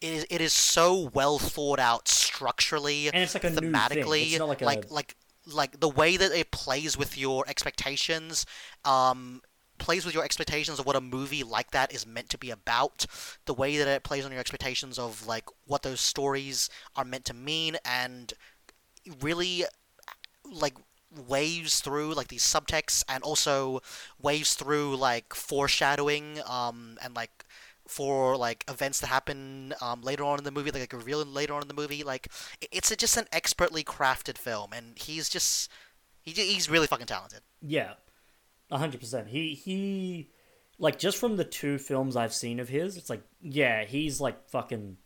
[0.01, 4.39] It is, it is so well thought out structurally, And it's like a thematically, It's
[4.41, 5.15] like a- like like
[5.47, 8.45] like the way that it plays with your expectations,
[8.83, 9.41] um,
[9.77, 13.05] plays with your expectations of what a movie like that is meant to be about,
[13.45, 17.25] the way that it plays on your expectations of like what those stories are meant
[17.25, 18.33] to mean, and
[19.21, 19.65] really
[20.49, 20.75] like
[21.27, 23.79] waves through like these subtexts and also
[24.21, 27.45] waves through like foreshadowing um and like
[27.87, 31.53] for like events that happen um, later on in the movie, like a reveal later
[31.53, 32.03] on in the movie.
[32.03, 32.29] Like
[32.71, 35.71] it's a, just an expertly crafted film, and he's just
[36.21, 37.41] he, he's really fucking talented.
[37.61, 37.93] Yeah,
[38.71, 39.27] hundred percent.
[39.27, 40.29] He he,
[40.79, 44.49] like just from the two films I've seen of his, it's like yeah, he's like
[44.49, 44.97] fucking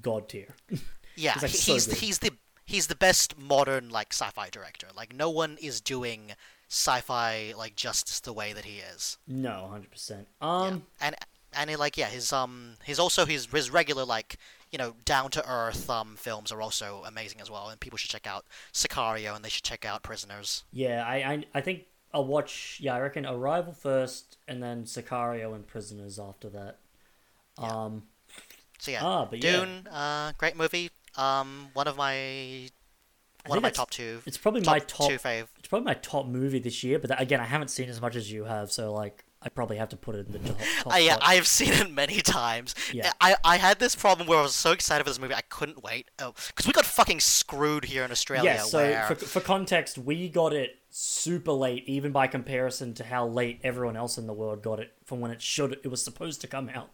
[0.00, 0.54] god tier.
[1.16, 1.98] Yeah, He's, like, so he's good.
[1.98, 2.30] he's the
[2.64, 4.86] he's the best modern like sci-fi director.
[4.96, 6.32] Like no one is doing
[6.68, 9.18] sci-fi like justice the way that he is.
[9.26, 10.28] No, hundred percent.
[10.40, 10.48] Yeah.
[10.48, 11.16] Um, and
[11.52, 14.38] and it, like yeah, his um his also his his regular like
[14.70, 18.10] you know down to earth um films are also amazing as well, and people should
[18.10, 20.64] check out Sicario and they should check out Prisoners.
[20.72, 22.78] yeah, I, I I think I'll watch.
[22.80, 26.78] Yeah, I reckon Arrival first, and then Sicario and Prisoners after that.
[27.58, 28.04] Um,
[28.78, 29.60] So yeah, Ah, but yeah.
[29.64, 30.90] Dune, uh, great movie.
[31.16, 32.68] Um, one of my
[33.46, 34.20] one of my top two.
[34.26, 35.08] it's probably top my top.
[35.08, 35.46] two fave.
[35.58, 36.98] It's probably my top movie this year.
[36.98, 39.78] But that, again, I haven't seen as much as you have, so like I probably
[39.78, 40.58] have to put it in the top.
[40.82, 41.16] top I, yeah.
[41.22, 42.74] I have seen it many times.
[42.92, 43.12] Yeah.
[43.20, 45.82] I, I had this problem where I was so excited for this movie I couldn't
[45.82, 46.10] wait.
[46.18, 48.56] Oh, because we got fucking screwed here in Australia.
[48.56, 53.04] Yeah, so where for, for context, we got it super late, even by comparison to
[53.04, 56.04] how late everyone else in the world got it from when it should it was
[56.04, 56.90] supposed to come out.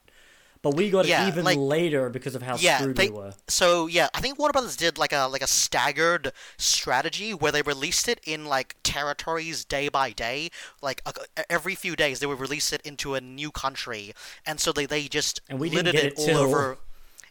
[0.71, 3.15] But we got Yeah, it even like- later because of how Yeah, screwed they- we
[3.17, 3.35] were.
[3.47, 7.63] So yeah, I think Warner Brothers did like a like a staggered strategy where they
[7.63, 10.51] released it in like territories day by day.
[10.83, 11.13] Like uh,
[11.49, 14.13] every few days, they would release it into a new country,
[14.45, 16.69] and so they they just And we didn't littered get it it all over.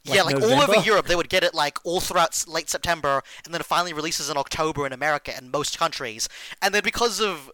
[0.05, 3.21] like, yeah, like all over Europe, they would get it like all throughout late September,
[3.43, 6.29] and then it finally releases in October in America and most countries.
[6.61, 7.51] And then because of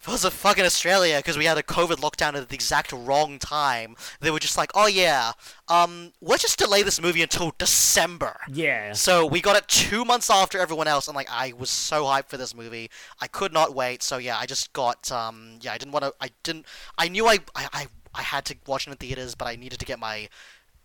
[0.00, 3.96] because of fucking Australia, because we had a COVID lockdown at the exact wrong time,
[4.20, 5.32] they were just like, oh yeah,
[5.68, 8.36] um, let's just delay this movie until December.
[8.52, 8.92] Yeah.
[8.92, 12.28] So we got it two months after everyone else, and like I was so hyped
[12.28, 14.02] for this movie, I could not wait.
[14.02, 16.66] So yeah, I just got um yeah, I didn't want to, I didn't,
[16.96, 19.78] I knew I, I I I had to watch it in theaters, but I needed
[19.78, 20.28] to get my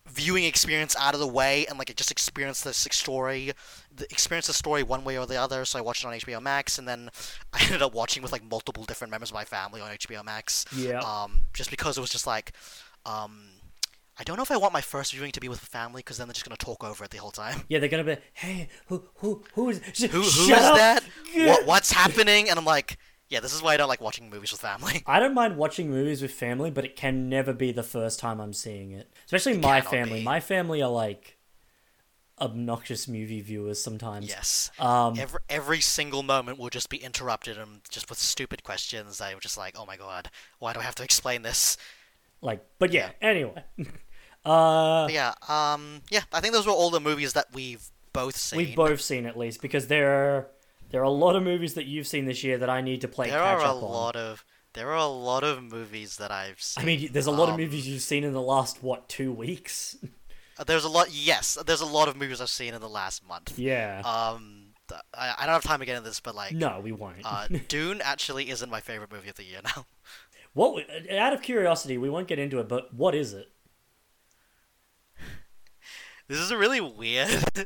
[0.05, 3.51] viewing experience out of the way and like just experience this story,
[3.95, 5.65] the, experience the story one way or the other.
[5.65, 7.09] So I watched it on HBO Max, and then
[7.53, 10.65] I ended up watching with like multiple different members of my family on HBO Max.
[10.75, 10.99] Yeah.
[10.99, 12.53] Um, just because it was just like,
[13.05, 13.49] um.
[14.15, 16.27] I don't know if I want my first viewing to be with family because then
[16.27, 17.63] they're just gonna talk over it the whole time.
[17.67, 21.03] Yeah, they're gonna be, hey, who, who, who is, sh- Who who is that?
[21.35, 22.47] What what's happening?
[22.47, 22.99] And I'm like,
[23.29, 25.01] yeah, this is why I don't like watching movies with family.
[25.07, 28.39] I don't mind watching movies with family, but it can never be the first time
[28.39, 29.11] I'm seeing it.
[29.33, 30.19] Especially my family.
[30.19, 30.23] be.
[30.25, 31.37] My family are like
[32.39, 34.27] obnoxious movie viewers sometimes.
[34.27, 34.71] Yes.
[34.79, 39.21] Um, Every every single moment will just be interrupted and just with stupid questions.
[39.21, 40.29] I'm just like, oh my god,
[40.59, 41.77] why do I have to explain this?
[42.41, 43.11] like, but yeah.
[43.21, 43.63] Anyway,
[44.45, 48.35] uh, But yeah, um, yeah, I think those were all the movies that we've both
[48.35, 48.57] seen.
[48.57, 50.47] we've both seen at least because there are
[50.89, 53.07] there are a lot of movies that you've seen this year that I need to
[53.07, 53.91] play there catch are a up on.
[53.91, 54.43] lot of
[54.73, 56.83] there are a lot of movies that I've seen.
[56.83, 59.31] I mean, there's a lot of Um, movies you've seen in the last what two
[59.31, 59.97] weeks?
[60.57, 61.07] Uh, There's a lot.
[61.11, 63.57] Yes, there's a lot of movies I've seen in the last month.
[63.57, 64.01] yeah.
[64.05, 64.73] Um,
[65.13, 67.15] I, I don't have time to get into this, but like, no, we won't.
[67.25, 69.85] uh, Dune actually isn't my favorite movie of the year now.
[70.53, 70.85] what?
[71.11, 73.49] Out of curiosity, we won't get into it, but what is it?
[76.27, 77.29] This is a really weird.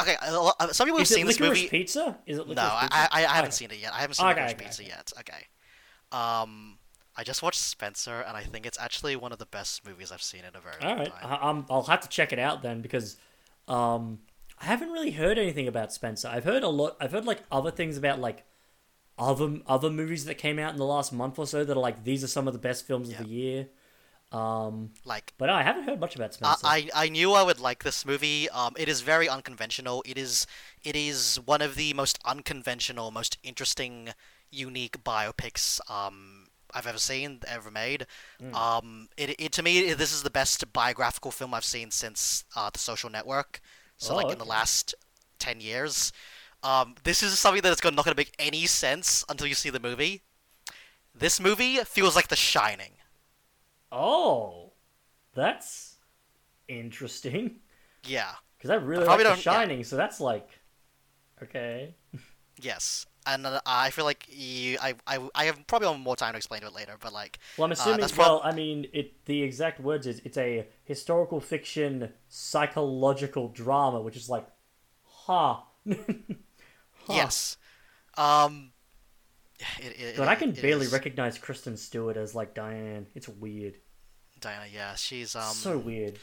[0.00, 1.68] okay, uh, some people have Is it seen this movie.
[1.68, 2.18] pizza?
[2.26, 2.88] Is it licorice No, I.
[2.90, 3.50] I, I haven't Okay.
[3.52, 3.92] seen it yet.
[3.94, 4.90] I haven't seen Okay, Licorice okay, Pizza okay.
[4.90, 5.12] yet.
[5.20, 5.46] Okay.
[6.12, 6.78] Um,
[7.16, 10.22] I just watched Spencer, and I think it's actually one of the best movies I've
[10.22, 11.28] seen in a very All long right, time.
[11.30, 13.16] I, I'm, I'll have to check it out then because
[13.68, 14.20] um,
[14.60, 16.28] I haven't really heard anything about Spencer.
[16.28, 16.96] I've heard a lot.
[17.00, 18.44] I've heard like other things about like
[19.18, 22.04] other other movies that came out in the last month or so that are like
[22.04, 23.68] these are some of the best films of the year.
[24.32, 26.64] Um, Like, but I haven't heard much about I, Spencer.
[26.64, 28.48] I I knew I would like this movie.
[28.50, 30.02] Um, it is very unconventional.
[30.06, 30.46] It is
[30.82, 34.10] it is one of the most unconventional, most interesting,
[34.52, 38.06] unique biopics um I've ever seen, ever made.
[38.40, 38.54] Hmm.
[38.54, 42.70] Um, it, it to me this is the best biographical film I've seen since uh,
[42.70, 43.60] The Social Network.
[43.98, 44.94] So Oh, like in the last
[45.38, 46.12] ten years.
[46.62, 49.80] Um, this is something that's not going to make any sense until you see the
[49.80, 50.22] movie.
[51.14, 52.92] This movie feels like The Shining.
[53.90, 54.72] oh,
[55.34, 55.96] that's
[56.68, 57.56] interesting
[58.06, 58.32] Yeah.
[58.58, 59.52] because I really like The don't- yeah.
[59.52, 60.48] Shining, so that's like
[61.42, 61.94] okay.
[62.60, 66.32] Yes, and uh, I feel like you, I, I, I have probably have more time
[66.32, 68.00] to explain it later, but like, Well, I'm assuming.
[68.00, 69.24] that's well, prob- I mean, it.
[69.26, 74.46] The exact words is it's a historical fiction psychological drama, which is like,
[75.04, 75.56] huh.
[77.06, 77.14] Huh.
[77.14, 77.56] yes,
[78.16, 78.70] um,
[79.80, 83.06] it, it, But I can it barely is- recognize Kristen Stewart as like Diane.
[83.16, 83.78] It's weird.
[84.40, 84.66] Diana.
[84.72, 86.18] Yeah, she's um, so weird.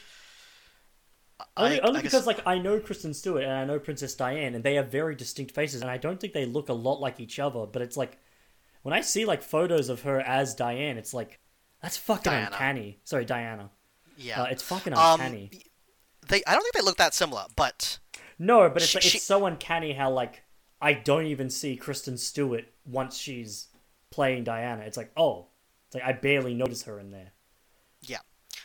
[1.56, 4.14] I- Only, I only guess- because like I know Kristen Stewart and I know Princess
[4.14, 7.00] Diane, and they have very distinct faces, and I don't think they look a lot
[7.00, 7.66] like each other.
[7.66, 8.18] But it's like
[8.82, 11.40] when I see like photos of her as Diane, it's like
[11.82, 12.46] that's fucking Diana.
[12.52, 13.00] uncanny.
[13.04, 13.70] Sorry, Diana.
[14.16, 15.50] yeah, Uh, it's fucking um, uncanny.
[16.28, 17.98] they, I don't think they look that similar, but
[18.38, 20.42] No, but it's She- it's she- so uncanny how like
[20.80, 23.68] I don't even see Kristen Stewart once she's
[24.10, 24.82] playing Diana.
[24.82, 25.48] It's like oh,
[25.86, 27.32] it's like I barely notice her in there.
[28.02, 28.18] yeah.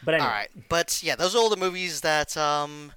[0.03, 2.91] But anyway, All right, but yeah, those are all the movies that um,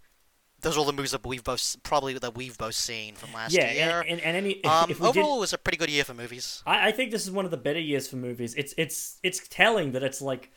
[0.61, 3.53] those are all the movies that we've both probably that we've both seen from last
[3.53, 4.01] yeah, year.
[4.01, 6.63] and, and, and any um, overall, did, it was a pretty good year for movies.
[6.67, 8.55] I, I think this is one of the better years for movies.
[8.57, 10.51] It's it's it's telling that it's like,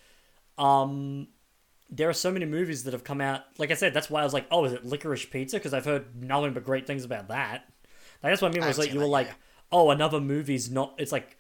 [0.57, 1.27] um,
[1.89, 3.41] there are so many movies that have come out.
[3.57, 5.57] Like I said, that's why I was like, oh, is it Licorice Pizza?
[5.57, 7.65] Because I've heard nothing but great things about that.
[8.23, 8.65] Like, that's what I mean.
[8.65, 9.35] Was haven't like you were like, yet.
[9.72, 10.95] oh, another movie's not.
[10.97, 11.38] It's like.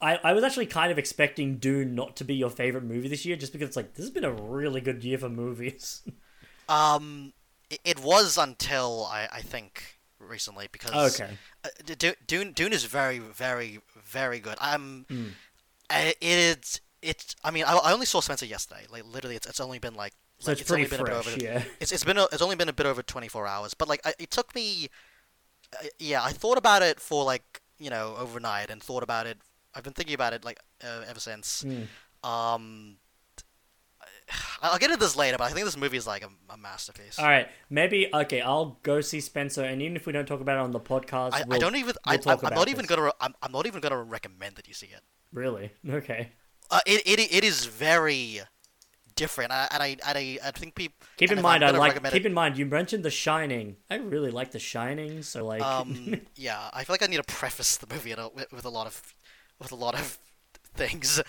[0.00, 3.24] I, I was actually kind of expecting Dune not to be your favorite movie this
[3.24, 6.02] year, just because it's like this has been a really good year for movies.
[6.68, 7.32] Um,
[7.70, 11.30] it, it was until I, I think recently because okay,
[11.64, 14.56] uh, D- Dune Dune is very very very good.
[14.60, 15.28] I'm Hmm.
[15.88, 18.84] I- it's it's I mean I, I only saw Spencer yesterday.
[18.90, 21.22] Like literally, it's it's only been like so like, it's pretty only been a bit
[21.24, 21.34] fresh.
[21.34, 23.72] over Yeah, it's it's been a, it's only been a bit over 24 hours.
[23.72, 24.88] But like I, it took me
[25.72, 29.38] uh, yeah I thought about it for like you know overnight and thought about it.
[29.78, 31.64] I've been thinking about it like uh, ever since.
[31.64, 31.86] Mm.
[32.28, 32.96] Um,
[34.60, 37.18] I'll get into this later, but I think this movie is like a, a masterpiece.
[37.18, 38.40] All right, maybe okay.
[38.40, 41.32] I'll go see Spencer, and even if we don't talk about it on the podcast,
[41.32, 41.94] I, I we'll- don't even.
[42.04, 42.96] we'll I, talk I'm, I'm about not even this.
[42.96, 43.12] gonna.
[43.20, 45.00] I'm, I'm not even gonna recommend that you see it.
[45.32, 46.32] really okay.
[46.70, 48.40] Uh, it, it it is very
[49.14, 51.94] different, I- and I and I, I think people Keep in mind, I like.
[51.94, 53.76] Keep it- in mind, you mentioned The Shining.
[53.88, 55.62] I really like The Shining, so like.
[55.62, 58.64] Um, yeah, I feel like I need to preface the movie in a, with, with
[58.66, 59.14] a lot of
[59.58, 60.18] with a lot of
[60.74, 61.20] things,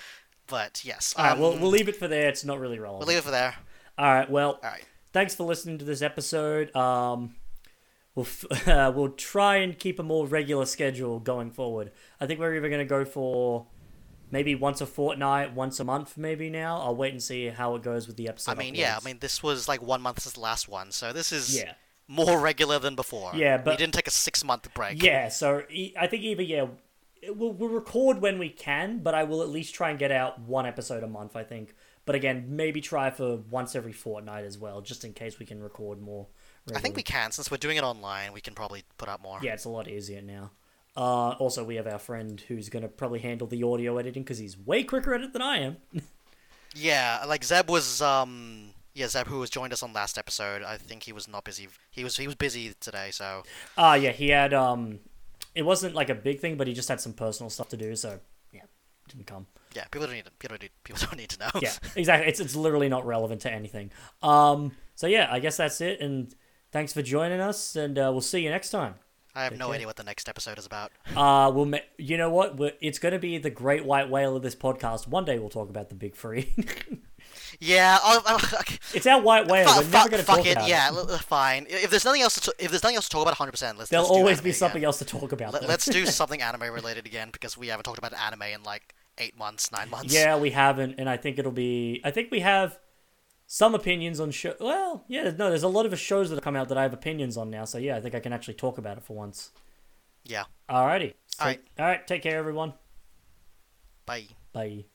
[0.48, 1.14] but yes.
[1.18, 2.30] all right, um, we'll we'll leave it for there.
[2.30, 3.00] It's not really relevant.
[3.00, 3.56] we'll leave it for there.
[3.98, 4.86] All right, well, All right.
[5.12, 6.74] thanks for listening to this episode.
[6.76, 7.36] Um,
[8.16, 11.92] we'll f- uh, we'll try and keep a more regular schedule going forward.
[12.22, 13.66] I think we're either going to go for
[14.32, 16.80] maybe once a fortnight, once a month, maybe now.
[16.82, 18.52] I'll wait and see how it goes with the episode.
[18.52, 19.06] I mean, yeah, I uploads.
[19.06, 21.74] mean, this was like one month since the last one, so this is yeah,
[22.08, 23.32] more regular than before.
[23.36, 25.04] Yeah, we but- didn't take a six month break.
[25.04, 25.28] yeah.
[25.30, 26.68] So e- I think either yeah,
[27.28, 30.40] we'll we'll record when we can, but I will at least try and get out
[30.40, 31.36] one episode a month.
[31.36, 31.76] I think,
[32.06, 35.62] but again, maybe try for once every fortnight as well, just in case we can
[35.62, 36.28] record more.
[36.76, 38.34] I think we can since we're doing it online.
[38.34, 39.40] We can probably put up more.
[39.42, 40.52] Yeah, it's a lot easier now.
[40.96, 44.38] Uh, also, we have our friend who's going to probably handle the audio editing because
[44.38, 45.78] he's way quicker at it than I am.
[46.76, 50.62] Yeah, like Zeb was um yeah Zeb who was joined us on last episode.
[50.64, 51.68] I think he was not busy.
[51.90, 53.44] He was he was busy today, so
[53.78, 55.00] Ah, yeah, he had um,
[55.56, 57.96] it wasn't like a big thing, but he just had some personal stuff to do,
[57.96, 58.20] so
[58.54, 58.62] yeah,
[59.08, 59.48] didn't come.
[59.76, 59.86] yeah.
[59.92, 61.50] People don't need to, people don't need, people don't need to know.
[61.62, 62.30] Yeah, exactly.
[62.30, 63.92] It's it's literally not relevant to anything.
[64.24, 66.34] Um, so yeah, I guess that's it, and
[66.72, 68.96] thanks for joining us, and uh, we'll see you next time.
[69.36, 69.76] I have no Okay.
[69.76, 70.92] idea what the next episode is about.
[71.16, 72.58] Uh, we'll ma- you know what?
[72.58, 75.08] We're, it's going to be the great white whale of this podcast.
[75.08, 76.54] One day we'll talk about the big three.
[77.62, 78.40] Yeah, I'll, I'll,
[78.94, 79.68] it's our white whale.
[79.68, 80.52] Fu- We're fu- never going to talk it.
[80.54, 80.96] about Yeah, it.
[80.96, 81.66] l- fine.
[81.70, 83.52] If there's nothing else to t- if there's nothing else to talk about, 100.
[83.52, 84.58] percent Let's There'll let's always be again.
[84.60, 85.54] something else to talk about.
[85.54, 88.96] Let, let's do something anime related again because we haven't talked about anime in like
[89.18, 90.14] eight months, nine months.
[90.14, 92.00] Yeah, we haven't, and I think it'll be.
[92.06, 92.80] I think we have
[93.46, 94.56] some opinions on show.
[94.60, 96.94] Well, yeah, no, there's a lot of shows that have come out that I have
[96.94, 97.66] opinions on now.
[97.66, 99.52] So yeah, I think I can actually talk about it for once.
[100.24, 100.44] Yeah.
[100.70, 101.16] Alrighty.
[101.28, 101.62] So, Alright.
[101.78, 102.06] All right.
[102.08, 102.74] Take care, everyone.
[104.06, 104.28] Bye.
[104.54, 104.86] Bye.